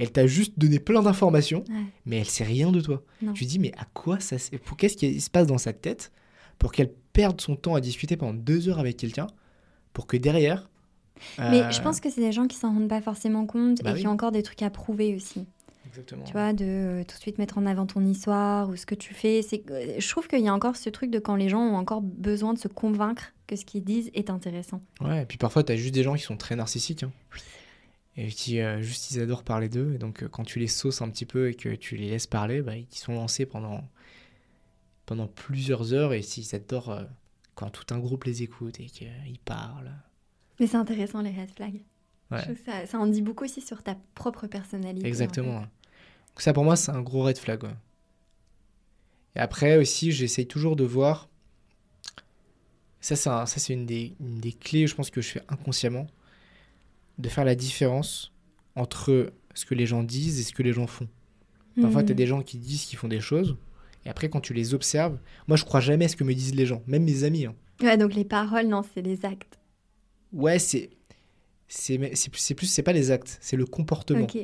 [0.00, 1.84] Elle t'a juste donné plein d'informations, Ouais.
[2.06, 3.02] mais elle sait rien de toi.
[3.22, 3.32] Non.
[3.34, 6.10] Tu dis, mais à quoi ça sert Pour Qu'est-ce qui se passe dans sa tête
[6.58, 9.26] pour qu'elle perde son temps à discuter pendant deux heures avec quelqu'un
[9.92, 10.68] pour que derrière.
[11.38, 13.90] Mais euh, je pense que c'est des gens qui s'en rendent pas forcément compte Bah
[13.90, 14.00] et oui.
[14.00, 15.44] qui ont encore des trucs à prouver aussi.
[15.86, 16.22] Exactement.
[16.24, 18.94] Tu vois, de euh, tout de suite mettre en avant ton histoire ou ce que
[18.94, 19.42] tu fais.
[19.42, 21.76] C'est, euh, je trouve qu'il y a encore ce truc de quand les gens ont
[21.76, 24.80] encore besoin de se convaincre que ce qu'ils disent est intéressant.
[25.00, 27.02] Ouais, et puis parfois, tu as juste des gens qui sont très narcissiques.
[27.02, 27.10] hein.
[28.16, 29.94] Et qui, euh, juste, ils adorent parler d'eux.
[29.94, 32.26] Et donc, euh, quand tu les sauces un petit peu et que tu les laisses
[32.26, 33.88] parler, bah, ils sont lancés pendant,
[35.06, 36.12] pendant plusieurs heures.
[36.12, 37.04] Et s'ils adorent euh,
[37.54, 39.92] quand tout un groupe les écoute et qu'ils parlent.
[40.58, 41.82] Mais c'est intéressant les red flags.
[42.30, 42.38] Ouais.
[42.38, 45.04] Je trouve que ça, ça en dit beaucoup aussi sur ta propre personnalité.
[45.04, 45.52] en Exactement.
[45.52, 45.58] fait.
[45.58, 45.70] ouais.
[46.28, 47.62] Donc ça, pour moi, c'est un gros red flag.
[47.64, 47.70] ouais.
[49.36, 51.28] Et après aussi, j'essaye toujours de voir.
[53.00, 55.42] Ça, c'est un- ça, c'est une des, une des clés, je pense, que je fais
[55.48, 56.06] inconsciemment.
[57.20, 58.32] De faire la différence
[58.76, 61.08] entre ce que les gens disent et ce que les gens font.
[61.80, 62.06] Parfois, Mhm.
[62.06, 63.56] tu as des gens qui disent qu'ils font des choses.
[64.06, 65.18] Et après, quand tu les observes,
[65.48, 67.46] moi, je crois jamais à ce que me disent les gens, même mes amis.
[67.46, 67.54] hein.
[67.82, 69.58] Ouais, donc les paroles, non, c'est les actes.
[70.32, 70.90] Ouais, c'est.
[71.68, 74.24] C'est plus, c'est plus, c'est pas les actes, c'est le comportement.
[74.24, 74.38] Ok.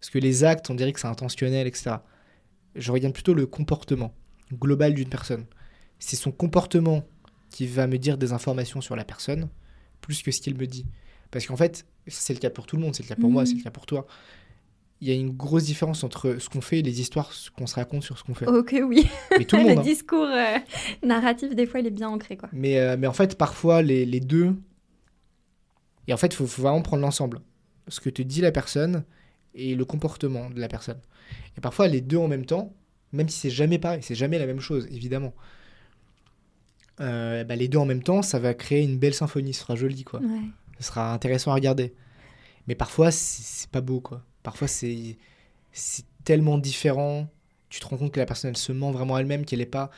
[0.00, 1.96] Parce que les actes, on dirait que c'est intentionnel, etc.
[2.76, 4.14] Je regarde plutôt le comportement
[4.52, 5.46] global d'une personne.
[5.98, 7.02] C'est son comportement
[7.50, 9.48] qui va me dire des informations sur la personne,
[10.00, 10.86] plus que ce qu'il me dit.
[11.30, 13.42] Parce qu'en fait, c'est le cas pour tout le monde, c'est le cas pour moi,
[13.42, 13.46] Mhm.
[13.46, 14.06] c'est le cas pour toi.
[15.00, 17.76] Il y a une grosse différence entre ce qu'on fait et les histoires qu'on se
[17.76, 18.46] raconte sur ce qu'on fait.
[18.48, 19.06] Ok, oui.
[19.38, 19.80] Mais tout le hein.
[19.82, 20.56] discours euh,
[21.04, 22.48] narratif, des fois, il est bien ancré, quoi.
[22.52, 24.56] Mais, euh, mais en fait, parfois, les, les deux.
[26.08, 27.40] Et en fait, il faut, faut vraiment prendre l'ensemble.
[27.86, 29.04] Ce que te dit la personne
[29.54, 30.98] et le comportement de la personne.
[31.56, 32.74] Et parfois, les deux en même temps,
[33.12, 35.32] même si c'est jamais pareil, c'est jamais la même chose, évidemment.
[37.00, 39.76] Euh, bah, les deux en même temps, ça va créer une belle symphonie, ce sera
[39.76, 40.20] joli, quoi.
[40.20, 40.40] Ouais.
[40.78, 41.94] Ce sera intéressant à regarder.
[42.66, 44.24] Mais parfois, c'est pas beau, quoi.
[44.42, 45.16] Parfois, c'est
[46.24, 47.28] tellement différent.
[47.68, 49.90] Tu te rends compte que la personne, elle se ment vraiment elle-même, qu'elle est pas,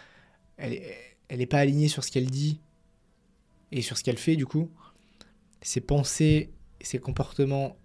[0.57, 0.97] elle est,
[1.29, 2.61] elle est pas alignée sur ce qu'elle dit
[3.73, 4.71] et sur ce qu'elle fait, du coup.
[5.63, 6.51] Ses pensées,
[6.81, 7.77] ses comportements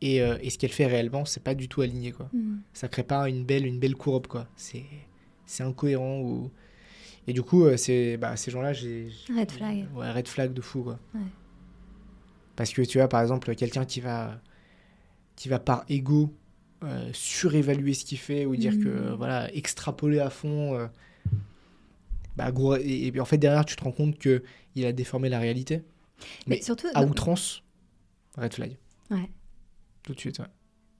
[0.00, 2.28] et, euh, et ce qu'elle fait réellement, c'est pas du tout aligné, quoi.
[2.32, 2.60] Mhm.
[2.72, 4.46] Ça crée pas une belle, une belle courbe, quoi.
[4.56, 4.84] C'est
[5.46, 6.50] c'est incohérent ou...
[7.26, 9.08] Et du coup, euh, c'est, bah, ces gens-là, j'ai...
[9.28, 9.86] Red flag.
[9.94, 10.98] Ouais, red flag de fou, quoi.
[11.14, 11.20] Ouais.
[12.56, 14.40] Parce que tu vois, par exemple, quelqu'un qui va,
[15.36, 16.32] qui va par ego
[16.82, 19.14] euh, surévaluer ce qu'il fait ou dire que, Mhm.
[19.14, 20.74] voilà, extrapoler à fond.
[20.78, 20.86] euh,
[22.36, 24.42] bah, gros, et, et puis en fait, derrière, tu te rends compte que
[24.74, 25.82] il a déformé la réalité.
[26.46, 26.88] Mais, Mais surtout.
[26.94, 27.62] À outrance,
[28.36, 28.76] red flag.
[29.10, 29.30] Ouais.
[30.02, 30.46] Tout de suite, ouais.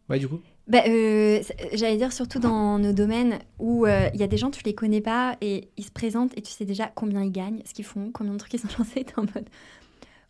[0.09, 1.43] Ouais, du coup Bah, euh,
[1.73, 4.75] J'allais dire surtout dans nos domaines où euh, il y a des gens, tu les
[4.75, 7.85] connais pas et ils se présentent et tu sais déjà combien ils gagnent, ce qu'ils
[7.87, 9.05] font, combien de trucs ils sont lancés.
[9.05, 9.49] T'es en mode,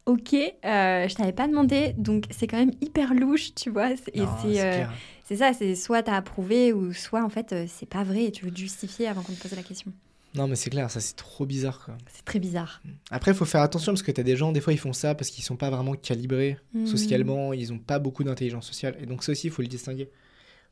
[0.06, 3.96] ok, euh, je t'avais pas demandé, donc c'est quand même hyper louche, tu vois.
[3.96, 4.84] c'est- Et c'est euh,
[5.24, 8.32] c'est ça, c'est soit t'as approuvé ou soit en fait euh, c'est pas vrai et
[8.32, 9.92] tu veux te justifier avant qu'on te pose la question.
[10.34, 11.96] Non, mais c'est clair, ça c'est trop bizarre, quoi.
[12.12, 12.82] C'est très bizarre.
[13.10, 14.92] Après, il faut faire attention parce que tu as des gens, des fois, ils font
[14.92, 16.86] ça parce qu'ils sont pas vraiment calibrés Mhm.
[16.86, 18.96] socialement, ils ont pas beaucoup d'intelligence sociale.
[19.00, 20.10] Et donc, ça aussi, il faut le distinguer.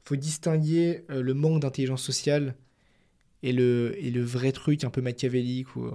[0.04, 2.56] Il faut distinguer le manque d'intelligence sociale
[3.44, 5.76] et le, et le vrai truc un peu machiavélique.
[5.76, 5.88] Ou,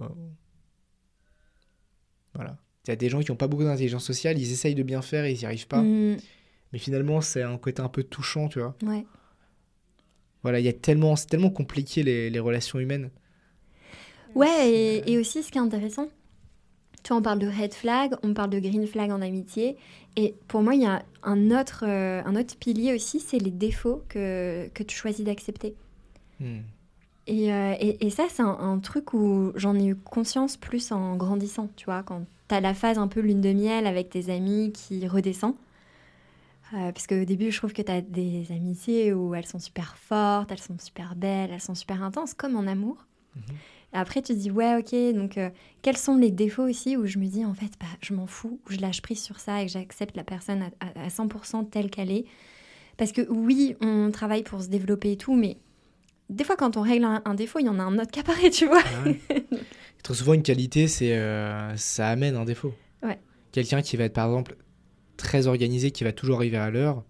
[2.33, 2.57] Voilà.
[2.87, 5.01] Il y a des gens qui ont pas beaucoup d'intelligence sociale, ils essayent de bien
[5.01, 5.81] faire et ils n'y arrivent pas.
[5.81, 6.17] Mm,
[6.73, 8.75] Mais finalement, c'est un côté un peu touchant, tu vois.
[8.83, 9.05] ouais.
[10.43, 13.09] Voilà, il y a tellement, c'est tellement compliqué les, les relations humaines.
[14.35, 16.07] Ouais, et, et aussi ce qui est intéressant,
[17.03, 19.77] tu vois, on parle de red flag, on parle de green flag en amitié,
[20.15, 23.51] et pour moi, il y a un autre, euh, un autre pilier aussi, c'est les
[23.51, 25.75] défauts que, que tu choisis d'accepter.
[26.39, 26.59] Hmm.
[27.25, 30.91] Et, euh, et, et ça, c'est un, un truc où j'en ai eu conscience plus
[30.91, 34.29] en grandissant, tu vois, quand t'as la phase un peu lune de miel avec tes
[34.33, 35.55] amis qui redescend.
[36.73, 40.51] Euh, parce qu'au début, je trouve que t'as des amitiés où elles sont super fortes,
[40.51, 42.97] elles sont super belles, elles sont super intenses, comme en amour.
[43.35, 43.41] Mhm.
[43.93, 45.49] Et après, tu te dis, ouais, ok, donc euh,
[45.81, 48.59] quels sont les défauts aussi où je me dis, en fait, bah, je m'en fous,
[48.67, 51.63] où je lâche prise sur ça et que j'accepte la personne à, à- à 100%
[51.69, 52.25] telle qu'elle est.
[52.97, 55.55] Parce que oui, on travaille pour se développer et tout, mais
[56.29, 58.19] des fois, quand on règle un, un défaut, il y en a un autre qui
[58.19, 58.81] apparaît, tu vois.
[58.85, 59.21] Ah ouais.
[60.03, 62.73] Très souvent, une qualité, c'est euh, ça amène un défaut.
[63.03, 63.19] Ouais.
[63.51, 64.55] Quelqu'un qui va être, par exemple,
[65.17, 67.03] très organisé, qui va toujours arriver à l'heure,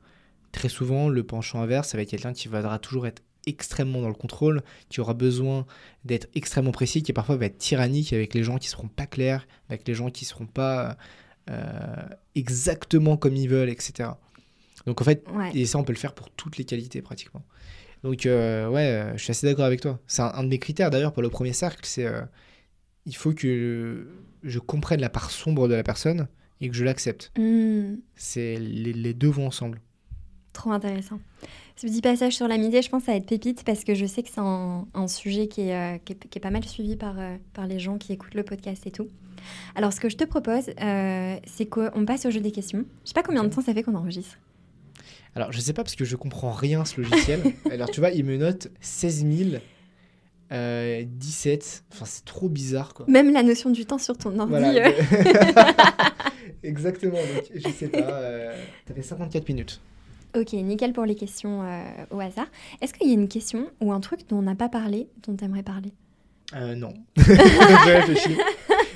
[0.51, 4.07] très souvent, le penchant inverse, ça va être quelqu'un qui va toujours être extrêmement dans
[4.09, 5.65] le contrôle, qui aura besoin
[6.05, 9.47] d'être extrêmement précis, qui parfois va être tyrannique avec les gens qui seront pas clairs,
[9.69, 10.97] avec les gens qui seront pas
[11.49, 11.95] euh,
[12.35, 14.09] exactement comme ils veulent, etc.
[14.85, 15.51] Donc en fait, Ouais.
[15.53, 17.43] et ça, on peut le faire pour toutes les qualités pratiquement.
[18.03, 19.99] Donc, euh, ouais, euh, je suis assez d'accord avec toi.
[20.07, 22.05] C'est un, un de mes critères d'ailleurs pour le premier cercle c'est
[23.07, 24.07] il faut que
[24.43, 26.27] je comprenne la part sombre de la personne
[26.61, 27.31] et que je l'accepte.
[27.37, 29.81] Hmm, C'est les, les deux vont ensemble.
[30.53, 31.19] trop intéressant.
[31.75, 34.23] Ce petit passage sur l'amitié, je pense, ça va être pépite parce que je sais
[34.23, 36.95] que c'est un, un sujet qui est, euh, qui, est, qui est pas mal suivi
[36.95, 39.07] par, euh, par les gens qui écoutent le podcast et tout.
[39.75, 42.83] Alors, ce que je te propose, euh, c'est qu'on passe au jeu des questions.
[43.03, 44.37] Je sais pas combien de temps ça fait qu'on enregistre.
[45.35, 47.41] Alors, je sais pas parce que je comprends rien ce logiciel.
[47.71, 49.49] Alors, tu vois, il me note 16 000,
[50.51, 51.83] euh, 17.
[51.93, 53.05] Enfin, c'est trop bizarre quoi.
[53.07, 54.51] Même la notion du temps sur ton ordi.
[54.51, 54.87] Voilà.
[54.87, 54.91] euh,
[56.63, 57.17] Exactement.
[57.17, 57.97] Donc, je sais pas.
[57.99, 58.55] Euh,
[58.87, 59.79] ça fait 54 minutes.
[60.35, 61.81] Ok, nickel pour les questions euh,
[62.11, 62.47] au hasard.
[62.81, 65.35] Est-ce qu'il y a une question ou un truc dont on n'a pas parlé, dont
[65.35, 65.93] tu aimerais parler?
[66.55, 66.93] Euh, non.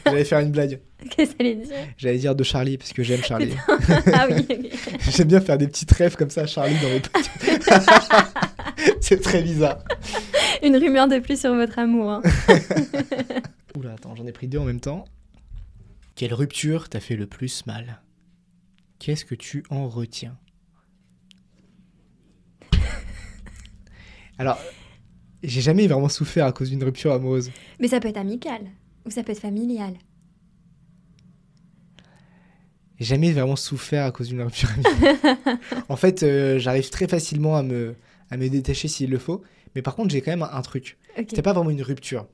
[0.06, 0.80] J'allais faire une blague.
[1.16, 1.76] Qu'est-ce qu'elle dire?
[1.98, 3.54] J'allais dire de Charlie parce que j'aime Charlie.
[4.14, 4.70] Ah oui, ok.
[5.10, 7.02] J'aime bien faire des petits rêves comme ça, Charlie, dans mes.
[9.00, 9.80] C'est très bizarre.
[10.64, 12.12] Une rumeur de plus sur votre amour.
[12.12, 12.22] hein.
[13.78, 15.06] Oula, attends, j'en ai pris deux en même temps.
[16.16, 18.02] Quelle rupture t'a fait le plus mal?
[19.00, 20.38] Qu'est-ce que tu en retiens?
[24.38, 24.60] Alors,
[25.44, 27.52] j'ai jamais vraiment souffert à cause d'une rupture amoureuse.
[27.80, 28.62] Mais ça peut être amical
[29.06, 29.94] ou ça peut être familial.
[33.00, 35.38] J'ai jamais vraiment souffert à cause d'une rupture amicale.
[35.90, 37.96] en fait, euh, j'arrive très facilement à me,
[38.30, 39.42] à me détacher s'il le faut.
[39.76, 40.98] Mais par contre, j'ai quand même un, un truc.
[41.18, 41.26] Ok.
[41.30, 42.28] C'était pas vraiment une rupture.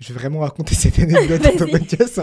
[0.00, 2.20] Je vais vraiment raconter cette anecdote dans podcast.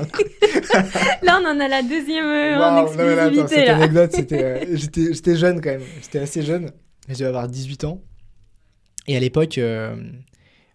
[1.24, 3.56] Là, on en a la deuxième euh, en Waouh, non, là, attends, exclusivité.
[3.56, 3.76] cette là.
[3.78, 5.82] anecdote, c'était, euh, j'étais, j'étais jeune quand même.
[6.02, 6.72] J'étais assez jeune.
[7.08, 8.02] Je devais avoir 18 ans.
[9.08, 9.96] Et à l'époque, euh,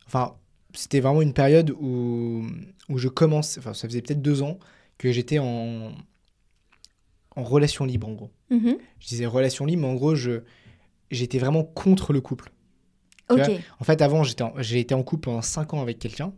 [0.07, 0.35] enfin,
[0.75, 2.45] c'était vraiment une période où,
[2.89, 4.59] où je commence, enfin, ça faisait peut-être deux ans
[4.99, 5.93] que j'étais en,
[7.37, 8.31] en relation libre, en gros.
[8.51, 8.77] Mhm.
[9.01, 10.41] Je disais relation libre, mais en gros, je,
[11.11, 12.51] j'étais vraiment contre le couple.
[13.31, 16.33] En fait, avant, en- j'ai été en couple pendant 5 ans avec quelqu'un.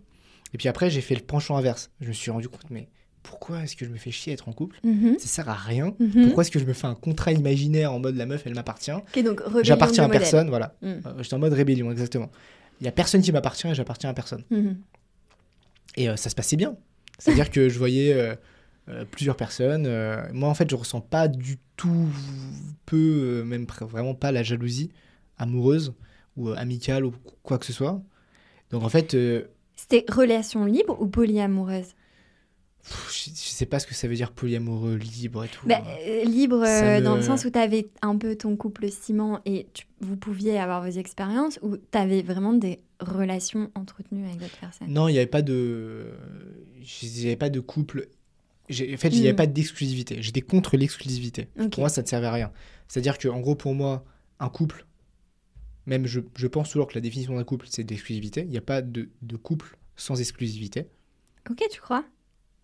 [0.54, 1.90] Et puis après, j'ai fait le penchant inverse.
[2.00, 2.88] Je me suis rendu compte, mais
[3.22, 4.78] pourquoi est-ce que je me fais chier à être en couple?
[4.84, 5.16] Mhm.
[5.18, 5.94] Ça sert à rien.
[5.98, 6.24] Mhm.
[6.26, 8.90] Pourquoi est-ce que je me fais un contrat imaginaire en mode la meuf, elle m'appartient?
[8.92, 10.74] Ok, donc rébellion J'appartiens à personne, voilà.
[10.80, 10.86] Mm.
[10.86, 12.30] Euh, J'étais en mode rébellion, exactement.
[12.80, 14.44] Il y a personne qui m'appartient et j'appartiens à personne.
[14.50, 14.78] Mhm.
[15.96, 16.76] Et euh, ça se passait bien.
[17.18, 19.82] C'est-à-dire que je voyais euh, plusieurs personnes.
[20.32, 22.08] moi, en fait, je ressens pas du tout,
[22.86, 24.90] peu, même vraiment pas la jalousie
[25.36, 25.92] amoureuse
[26.38, 27.12] ou euh, amicale ou
[27.42, 28.00] quoi que ce soit.
[28.70, 29.44] Donc, en fait, euh,
[29.76, 31.94] C'était relation libre ou polyamoureuse?
[33.10, 35.66] Je, je sais pas ce que ça veut dire polyamoureux, libre et tout.
[35.66, 38.56] Bah, euh, Libre Ça euh, me- dans le sens où tu avais un peu ton
[38.56, 43.70] couple ciment et tu- vous pouviez avoir vos expériences ou tu avais vraiment des relations
[43.74, 44.88] entretenues avec d'autres personnes?
[44.90, 46.06] Non, il n'y avait pas de,
[47.24, 48.08] avait pas de couple.
[48.70, 49.36] En fait, il n'y avait Mm.
[49.36, 50.22] pas d'exclusivité.
[50.22, 51.48] J'étais contre l'exclusivité.
[51.70, 52.52] Pour moi, ça ne servait à rien.
[52.86, 54.04] C'est-à-dire que, en gros, pour moi,
[54.40, 54.86] un couple,
[55.88, 58.42] même je, je pense toujours que la définition d'un couple, c'est de l'exclusivité.
[58.42, 60.86] Il n'y a pas de, de couple sans exclusivité.
[61.50, 62.04] Ok, tu crois?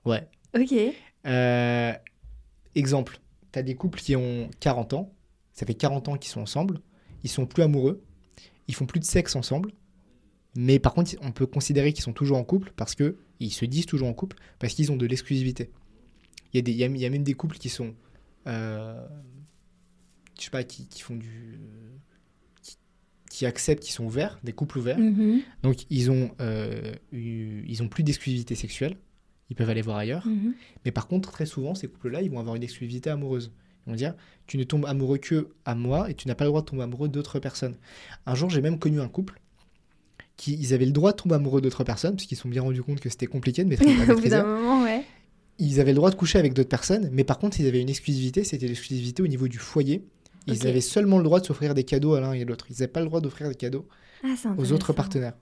[0.05, 0.29] Ouais.
[0.55, 0.75] Ok.
[1.27, 1.93] Euh,
[2.75, 3.19] exemple,
[3.51, 5.15] tu as des couples qui ont 40 ans,
[5.55, 6.81] ça fait 40 ans qu'ils sont ensemble,
[7.23, 8.05] ils sont plus amoureux,
[8.69, 9.73] ils font plus de sexe ensemble,
[10.55, 13.65] mais par contre, on peut considérer qu'ils sont toujours en couple parce que ils se
[13.65, 15.71] disent toujours en couple parce qu'ils ont de l'exclusivité.
[16.53, 17.95] Il y, a y a, il y a même des couples qui sont,
[18.47, 19.09] euh,
[20.39, 21.59] je sais pas, qui, qui font du,
[23.35, 24.97] qui acceptent, qui sont ouverts, des couples ouverts.
[24.99, 25.41] Mhm.
[25.65, 28.97] Donc ils ont, euh, eu- ils ont plus d'exclusivité sexuelle,
[29.51, 30.25] ils peuvent aller voir ailleurs.
[30.25, 30.55] Mhm.
[30.85, 33.51] Mais par contre, très souvent, ces couples-là, ils vont avoir une exclusivité amoureuse.
[33.87, 34.15] Ils vont dire,
[34.47, 36.85] tu ne tombes amoureux que à moi et tu n'as pas le droit de tomber
[36.85, 37.75] amoureux d'autres personnes.
[38.25, 39.41] Un jour, j'ai même connu un couple
[40.37, 42.63] qui, ils avaient le droit de tomber amoureux d'autres personnes, parce qu'ils se sont bien
[42.63, 43.91] rendus compte que c'était compliqué de maîtriser.
[44.13, 45.03] Au bout d'un moment, ouais.
[45.59, 47.89] Ils avaient le droit de coucher avec d'autres personnes, mais par contre, ils avaient une
[47.91, 50.05] exclusivité, c'était l'exclusivité au niveau du foyer.
[50.47, 52.67] Ils avaient seulement le droit de s'offrir des cadeaux à l'un et à l'autre.
[52.71, 53.87] Ils n'avaient pas le droit d'offrir des cadeaux
[54.23, 55.35] Ah, c'est aux autres partenaires.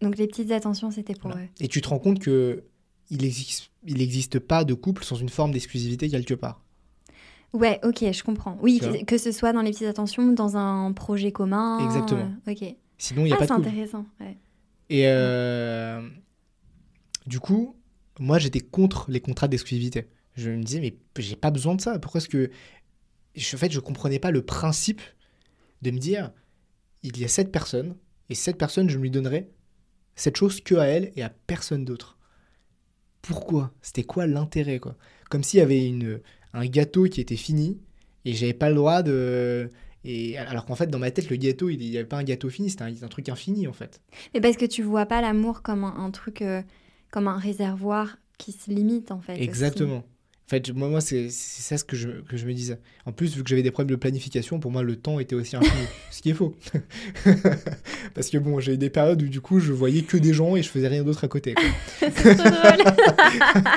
[0.00, 1.44] Donc les petites attentions, c'était pour Voilà.
[1.46, 1.48] eux.
[1.60, 2.64] Et tu te rends compte que
[3.10, 6.62] il existe, il n'existe pas de couple sans une forme d'exclusivité quelque part.
[7.52, 8.58] Ouais, ok, je comprends.
[8.62, 11.78] Oui, que, que ce soit dans les petites attentions dans un projet commun.
[11.84, 12.32] Exactement.
[12.48, 12.74] euh, ok.
[12.96, 13.68] Sinon, il n'y a ah, pas c'est de couple.
[13.68, 14.06] intéressant.
[14.20, 14.38] ouais.
[14.88, 16.00] Et euh,
[17.26, 17.76] du coup,
[18.18, 20.06] moi, j'étais contre les contrats d'exclusivité.
[20.34, 21.98] Je me disais, mais j'ai pas besoin de ça.
[21.98, 22.50] Pourquoi est-ce que.
[23.34, 25.00] Je- En fait, je comprenais pas le principe
[25.82, 26.32] de me dire,
[27.02, 27.96] il y a cette personne,
[28.28, 29.50] et cette personne, je me lui donnerai
[30.14, 32.18] cette chose que à elle et à personne d'autre.
[33.22, 33.72] Pourquoi?
[33.82, 34.96] C'était quoi l'intérêt, quoi?
[35.30, 36.20] Comme s'il y avait une,
[36.52, 37.80] un gâteau qui était fini,
[38.24, 39.70] et j'avais pas le droit de.
[40.04, 42.50] Et alors qu'en fait, dans ma tête, le gâteau, il n'y avait pas un gâteau
[42.50, 44.00] fini, c'était un, un truc infini, en fait.
[44.34, 46.62] Mais parce que tu vois pas l'amour comme un, un truc, euh,
[47.12, 49.34] comme un réservoir qui se limite en fait.
[49.34, 49.42] aussi.
[50.46, 52.78] En fait, moi, moi c'est ça ce que je, que je me disais.
[53.06, 55.56] En plus, vu que j'avais des problèmes de planification, pour moi, le temps était aussi
[55.56, 55.86] infini.
[56.10, 56.54] ce qui est faux.
[58.14, 60.56] Parce que bon, j'ai eu des périodes où du coup, je voyais que des gens
[60.56, 61.54] et je faisais rien d'autre à côté.
[61.98, 62.94] c'est trop drôle.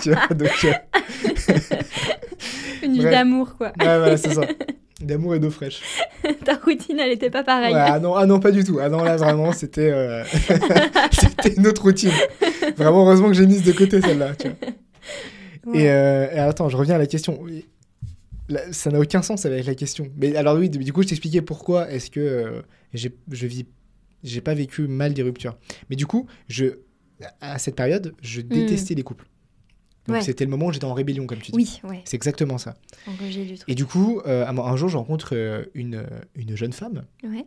[0.01, 1.53] tu vois, donc, euh,
[2.83, 3.67] Une vie d'amour quoi.
[3.67, 4.41] ouais, voilà, c'est ça.
[5.01, 5.81] D'amour et d'eau fraîche.
[6.45, 7.73] Ta routine, elle était pas pareille.
[7.73, 8.79] Ouais, ah, non, ah non, pas du tout.
[8.81, 10.23] Ah non, là, vraiment, c'était euh,
[11.11, 12.11] c'était une autre routine.
[12.77, 14.31] Vraiment, heureusement que j'ai mise de côté celle-là.
[15.65, 15.79] Ouais.
[15.81, 17.39] Et, euh, et attends, je reviens à la question.
[17.41, 17.65] Oui.
[18.71, 20.07] Ça n'a aucun sens avec la question.
[20.17, 22.61] Mais alors oui, du coup, je t'expliquais pourquoi est-ce que euh,
[22.93, 23.65] je vis,
[24.23, 25.57] j'ai pas vécu mal des ruptures.
[25.89, 26.65] Mais du coup, je,
[27.41, 29.25] à cette période, je détestais les couples.
[30.07, 30.21] Donc Ouais.
[30.21, 31.57] c'était le moment où j'étais en rébellion, comme tu dis.
[31.57, 32.01] Oui, ouais.
[32.05, 32.75] C'est exactement ça.
[33.19, 33.55] Du.
[33.67, 36.05] Et du coup, euh, un jour, je rencontre euh, une,
[36.35, 37.45] une jeune femme Ouais.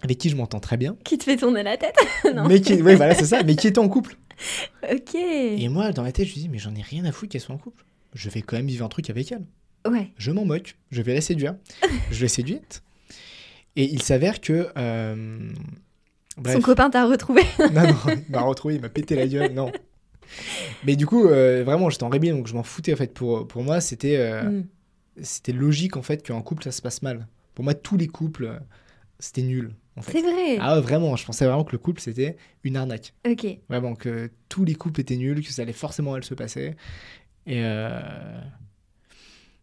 [0.00, 1.94] avec qui je m'entends très bien, Qui te fait tourner la tête
[2.34, 2.48] Non.
[2.48, 4.16] mais qui, ouais, voilà, c'est ça, mais qui était en couple.
[4.92, 5.14] Ok.
[5.14, 7.40] Et moi, dans ma tête, je me dis, mais j'en ai rien à foutre qu'elle
[7.40, 7.84] soit en couple.
[8.14, 9.44] Je vais quand même vivre un truc avec elle.
[9.90, 10.10] Ouais.
[10.16, 11.56] Je m'en moque, je vais la séduire.
[12.10, 12.82] je l'ai séduite.
[13.76, 14.68] Et il s'avère que.
[14.78, 15.50] euh,
[16.36, 16.54] bref.
[16.56, 17.42] Son copain t'a retrouvé.
[17.58, 19.72] non, non, il m'a retrouvé, il m'a pété la gueule, non.
[20.84, 23.12] Mais du coup, euh, vraiment, j'étais en rébellion, donc je m'en foutais en fait.
[23.12, 24.64] Pour, pour moi, c'était euh, Mm.
[25.22, 27.26] c'était logique en fait qu'en couple ça se passe mal.
[27.54, 28.58] Pour moi, tous les couples, euh,
[29.18, 30.12] c'était nul en fait.
[30.12, 30.58] C'est vrai.
[30.60, 33.14] Ah ouais, vraiment, je pensais vraiment que le couple c'était une arnaque.
[33.28, 33.46] Ok.
[33.68, 36.74] Vraiment, que tous les couples étaient nuls, que ça allait forcément mal se passer.
[37.46, 38.40] Et, euh,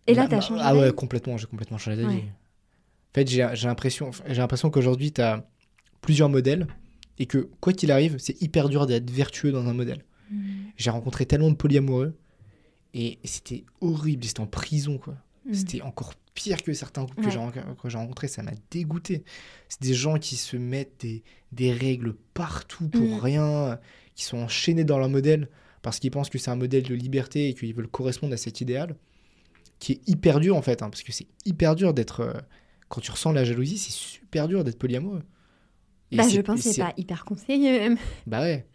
[0.08, 2.16] Et là, bah, t'as bah, changé Ah ouais, complètement, j'ai complètement changé d'avis.
[2.16, 2.24] Ouais.
[2.24, 5.46] En fait, j'ai l'impression j'ai l'impression qu'aujourd'hui, tu as
[6.02, 6.68] plusieurs modèles
[7.20, 10.04] et que quoi qu'il arrive, c'est hyper dur d'être vertueux dans un modèle.
[10.32, 10.70] Mm.
[10.78, 12.18] J'ai rencontré tellement de polyamoureux
[12.94, 15.16] et c'était horrible, c'était en prison quoi.
[15.46, 15.54] Mm.
[15.54, 17.32] C'était encore pire que certains couples que Ouais.
[17.32, 19.24] j'ai ren- que j'ai rencontrés, ça m'a dégoûté.
[19.70, 23.20] C'est des gens qui se mettent des, des règles partout pour Mm.
[23.20, 23.80] rien,
[24.16, 25.50] qui sont enchaînés dans leur modèle
[25.82, 28.62] parce qu'ils pensent que c'est un modèle de liberté et qu'ils veulent correspondre à cet
[28.62, 28.96] idéal,
[29.80, 32.20] qui est hyper dur en fait, hein, parce que c'est hyper dur d'être...
[32.22, 32.34] euh,
[32.88, 35.24] quand tu ressens la jalousie, c'est super dur d'être polyamoureux.
[36.12, 37.98] Et Bah, je pense que c'est c'est- pas hyper conseillé même.
[38.28, 38.68] bah ouais.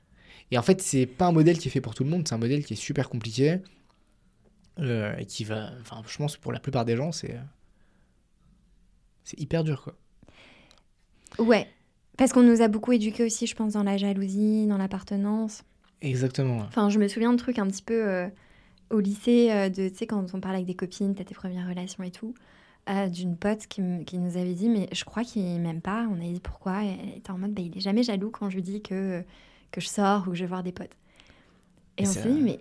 [0.51, 2.35] Et en fait, c'est pas un modèle qui est fait pour tout le monde, c'est
[2.35, 3.59] un modèle qui est super compliqué.
[4.79, 5.71] Euh, et qui va.
[5.81, 7.39] Enfin, je pense que pour la plupart des gens, c'est.
[9.25, 9.95] C'est hyper dur, quoi.
[11.45, 11.67] Ouais.
[12.17, 15.65] Parce qu'on nous a beaucoup éduqués aussi, je pense, dans la jalousie, dans l'appartenance.
[16.01, 16.59] Exactement.
[16.61, 18.29] Enfin, je me souviens de trucs un petit peu euh,
[18.91, 21.69] au lycée, euh, de, tu sais, quand on parlait avec des copines, t'as tes premières
[21.69, 22.35] relations et tout,
[22.89, 26.07] euh, d'une pote qui, qui nous avait dit, mais je crois qu'il m'aime pas.
[26.11, 26.85] On a dit pourquoi.
[26.85, 29.23] Et elle était en mode, bah, il est jamais jaloux quand je lui dis que,
[29.73, 30.97] que je sors ou que je vais voir des potes.
[31.99, 32.61] Et Et on s'est dit, mais.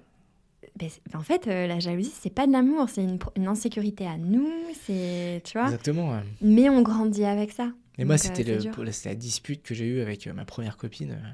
[0.78, 4.06] Ben, c'est- en fait, euh, la jalousie, c'est pas de l'amour, c'est une, une insécurité
[4.06, 4.50] à nous,
[4.86, 5.42] c'est.
[5.46, 6.12] Tu vois Exactement.
[6.12, 6.24] ouais.
[6.42, 7.72] Mais on grandit avec ça.
[7.98, 10.76] Et moi, Donc, euh, c'était c'était la dispute que j'ai eue avec euh, ma première
[10.78, 11.12] copine.
[11.12, 11.30] euh,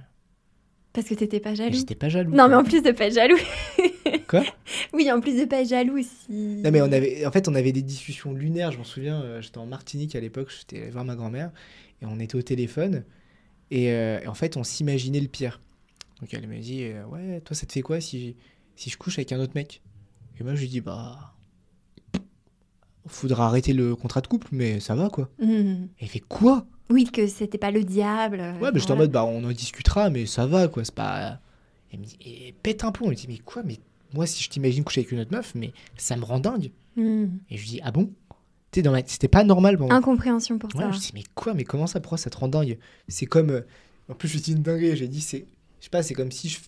[0.94, 1.76] Parce que t'étais pas jaloux.
[1.76, 2.32] J'étais pas jaloux.
[2.36, 3.38] Non, mais en plus de pas être jaloux.
[4.28, 4.44] Quoi?
[4.94, 6.62] Oui, en plus de pas être jaloux, si.
[6.64, 8.72] Non, mais on avait, en fait, on avait des discussions lunaires.
[8.72, 11.52] Je m'en souviens, euh, j'étais en Martinique à l'époque, j'étais allé voir ma grand-mère
[12.02, 13.04] et on était au téléphone.
[13.72, 15.62] Et, euh, et en fait, on s'imaginait le pire.
[16.20, 18.36] Donc elle me dit euh, Ouais, toi, ça te fait quoi si,
[18.76, 19.82] si je couche avec un autre mec
[20.40, 21.34] Et moi, je lui dis Bah.
[23.08, 25.28] Faudra arrêter le contrat de couple, mais ça va quoi.
[25.42, 25.90] Mhm.
[26.00, 26.66] Et il fait Quoi?
[26.92, 28.38] Oui, que c'était pas le diable.
[28.62, 29.02] Ouais, mais j'étais en voilà.
[29.04, 30.86] mode Bah, on en discutera, mais ça va quoi.
[30.86, 31.40] C'est pas.
[31.92, 33.08] Elle me dit Et pète un plomb.
[33.08, 33.80] Elle me dit Mais quoi Mais
[34.14, 36.72] moi, si je t'imagine coucher avec une autre meuf, mais ça me rend dingue.
[36.96, 37.40] Mhm.
[37.50, 38.12] Et je lui dis Ah bon?
[38.86, 39.96] Ma- c'était pas normal pour moi.
[39.98, 40.92] Incompréhension pour Ouais, toi.
[40.92, 42.78] je dis, mais quoi, mais comment ça, pourquoi ça te rend dingue?
[43.10, 43.50] C'est comme.
[43.50, 43.62] euh,
[44.10, 45.46] En plus, je dis une dinguerie, j'ai dit, c'est.
[45.80, 46.50] Je sais pas, c'est comme si.
[46.50, 46.60] je-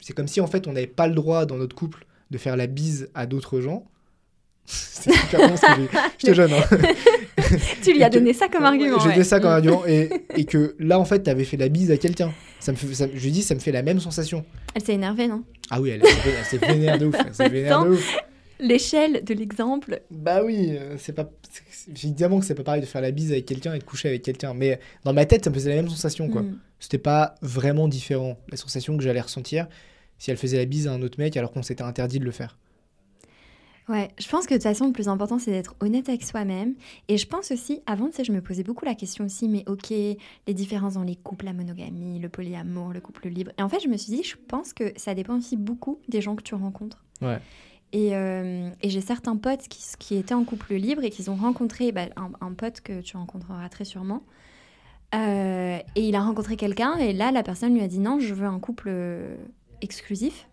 [0.00, 2.56] C'est comme si en fait, on n'avait pas le droit dans notre couple de faire
[2.56, 3.86] la bise à d'autres gens.
[4.68, 5.96] c'est super bon ce que.
[6.18, 6.62] J'étais jeune, hein.
[7.82, 8.98] Tu lui as donné ça comme argument.
[8.98, 9.12] J'ai ouais.
[9.14, 9.86] donné ça comme argument.
[9.86, 12.32] Et, et que là, en fait, t'avais fait la bise à quelqu'un.
[12.60, 14.44] Ça me fait, ça- je lui dis, ça me fait la même sensation.
[14.74, 15.42] Elle s'est énervée, non?
[15.70, 17.14] Ah oui, elle, elle s'est vénère de ouf.
[17.18, 18.16] Elle s'est vénère de ouf.
[18.60, 20.02] L'échelle de l'exemple.
[20.10, 21.30] Bah oui, euh, c'est pas.
[21.88, 24.22] Évidemment que c'est pas pareil de faire la bise avec quelqu'un et de coucher avec
[24.22, 24.54] quelqu'un.
[24.54, 26.42] Mais dans ma tête, ça me faisait la même sensation, quoi.
[26.42, 26.58] Mhm.
[26.80, 28.36] C'était pas vraiment différent.
[28.50, 29.68] La sensation que j'allais ressentir
[30.18, 32.32] si elle faisait la bise à un autre mec alors qu'on s'était interdit de le
[32.32, 32.58] faire.
[33.88, 36.74] Ouais, je pense que de toute façon, le plus important, c'est d'être honnête avec soi-même.
[37.08, 39.64] Et je pense aussi, avant, tu sais, je me posais beaucoup la question aussi, mais
[39.66, 40.18] ok, les
[40.54, 43.50] différences dans les couples, la monogamie, le polyamour, le couple libre.
[43.56, 46.20] Et en fait, je me suis dit, je pense que ça dépend aussi beaucoup des
[46.20, 47.02] gens que tu rencontres.
[47.22, 47.38] Ouais.
[47.92, 51.36] Et, euh, et j'ai certains potes qui, qui étaient en couple libre et qui ont
[51.36, 54.22] rencontré bah, un, un pote que tu rencontreras très sûrement.
[55.14, 58.34] Euh, et il a rencontré quelqu'un et là, la personne lui a dit non, je
[58.34, 59.36] veux un couple euh,
[59.80, 60.48] exclusif.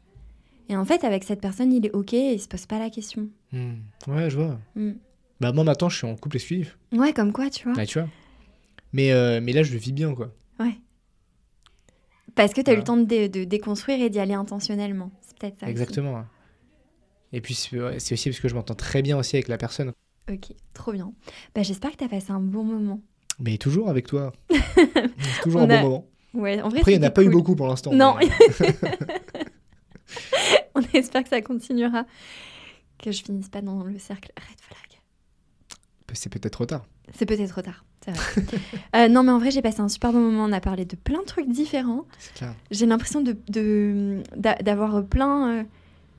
[0.69, 2.89] Et en fait, avec cette personne, il est OK et il se pose pas la
[2.89, 3.27] question.
[3.51, 3.73] Hmm.
[4.07, 4.57] Ouais, je vois.
[4.75, 4.93] Hmm.
[5.41, 6.77] Bah moi maintenant je suis en couple exclusif.
[6.93, 7.85] Ouais, comme quoi, tu vois.
[7.85, 8.07] Tu vois.
[8.93, 10.31] Mais, euh, mais là je le vis bien quoi.
[10.61, 10.77] Ouais.
[12.35, 15.11] Parce que tu as eu le temps de, dé- de déconstruire et d'y aller intentionnellement.
[15.21, 15.65] C'est peut-être ça.
[15.65, 15.71] aussi.
[15.71, 16.13] Exactement.
[16.13, 16.21] ouais.
[17.33, 19.91] Et puis c'est aussi parce que je m'entends très bien aussi avec la personne.
[20.31, 21.11] Ok, trop bien.
[21.53, 23.01] Bah, J'espère que tu as passé un bon moment.
[23.39, 24.31] Mais toujours avec toi.
[25.43, 26.07] Toujours On un a- bon moment.
[26.33, 27.91] Ouais, en vrai, Après il n'y en a pas eu beaucoup pour l'instant.
[27.93, 28.15] Non.
[28.19, 28.29] mais-
[30.75, 32.05] On espère que ça continuera.
[32.97, 34.99] Que je finisse pas dans le cercle red flag.
[36.13, 36.85] C'est peut-être trop tard.
[37.13, 37.83] C'est peut-être trop tard.
[38.07, 38.15] vrai.
[38.95, 40.45] Euh, non, mais en vrai, j'ai passé un super bon moment.
[40.45, 42.05] On a parlé de plein de trucs différents.
[42.19, 42.53] C'est clair.
[42.71, 45.59] J'ai l'impression de, de- d'avoir plein.
[45.59, 45.63] euh,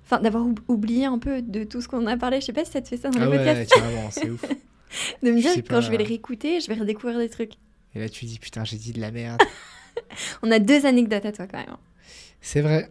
[0.07, 2.40] Enfin, d'avoir oub- oublié un peu de tout ce qu'on a parlé.
[2.40, 3.70] Je sais pas si ça te fait ça dans Ah le ouais, podcast.
[3.74, 4.42] carrément, c'est ouf.
[5.22, 7.54] de me dire que quand je vais le réécouter, je vais redécouvrir des trucs.
[7.94, 9.40] Et là tu dis putain j'ai dit de la merde.
[10.42, 11.76] On a deux anecdotes à toi quand même.
[12.40, 12.90] C'est vrai.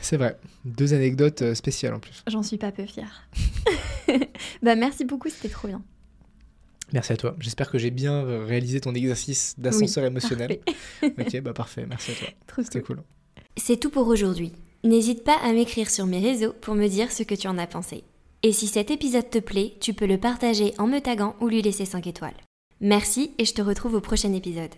[0.00, 0.38] C'est vrai.
[0.64, 2.22] Deux anecdotes euh, spéciales en plus.
[2.28, 3.28] J'en suis pas peu fière.
[4.62, 5.82] bah, merci beaucoup, c'était trop bien.
[6.92, 7.34] Merci à toi.
[7.40, 10.58] J'espère que j'ai bien euh, réalisé ton exercice d'ascenseur émotionnel.
[11.02, 11.86] Ok, bah parfait.
[11.88, 12.28] Merci à toi.
[12.64, 12.96] C'était cool.
[12.96, 13.04] cool.
[13.56, 14.52] C'est tout pour aujourd'hui.
[14.82, 17.66] N'hésite pas à m'écrire sur mes réseaux pour me dire ce que tu en as
[17.66, 18.02] pensé.
[18.42, 21.60] Et si cet épisode te plaît, tu peux le partager en me taguant ou lui
[21.60, 22.36] laisser 5 étoiles.
[22.80, 24.70] Merci et je te retrouve au prochain épisode.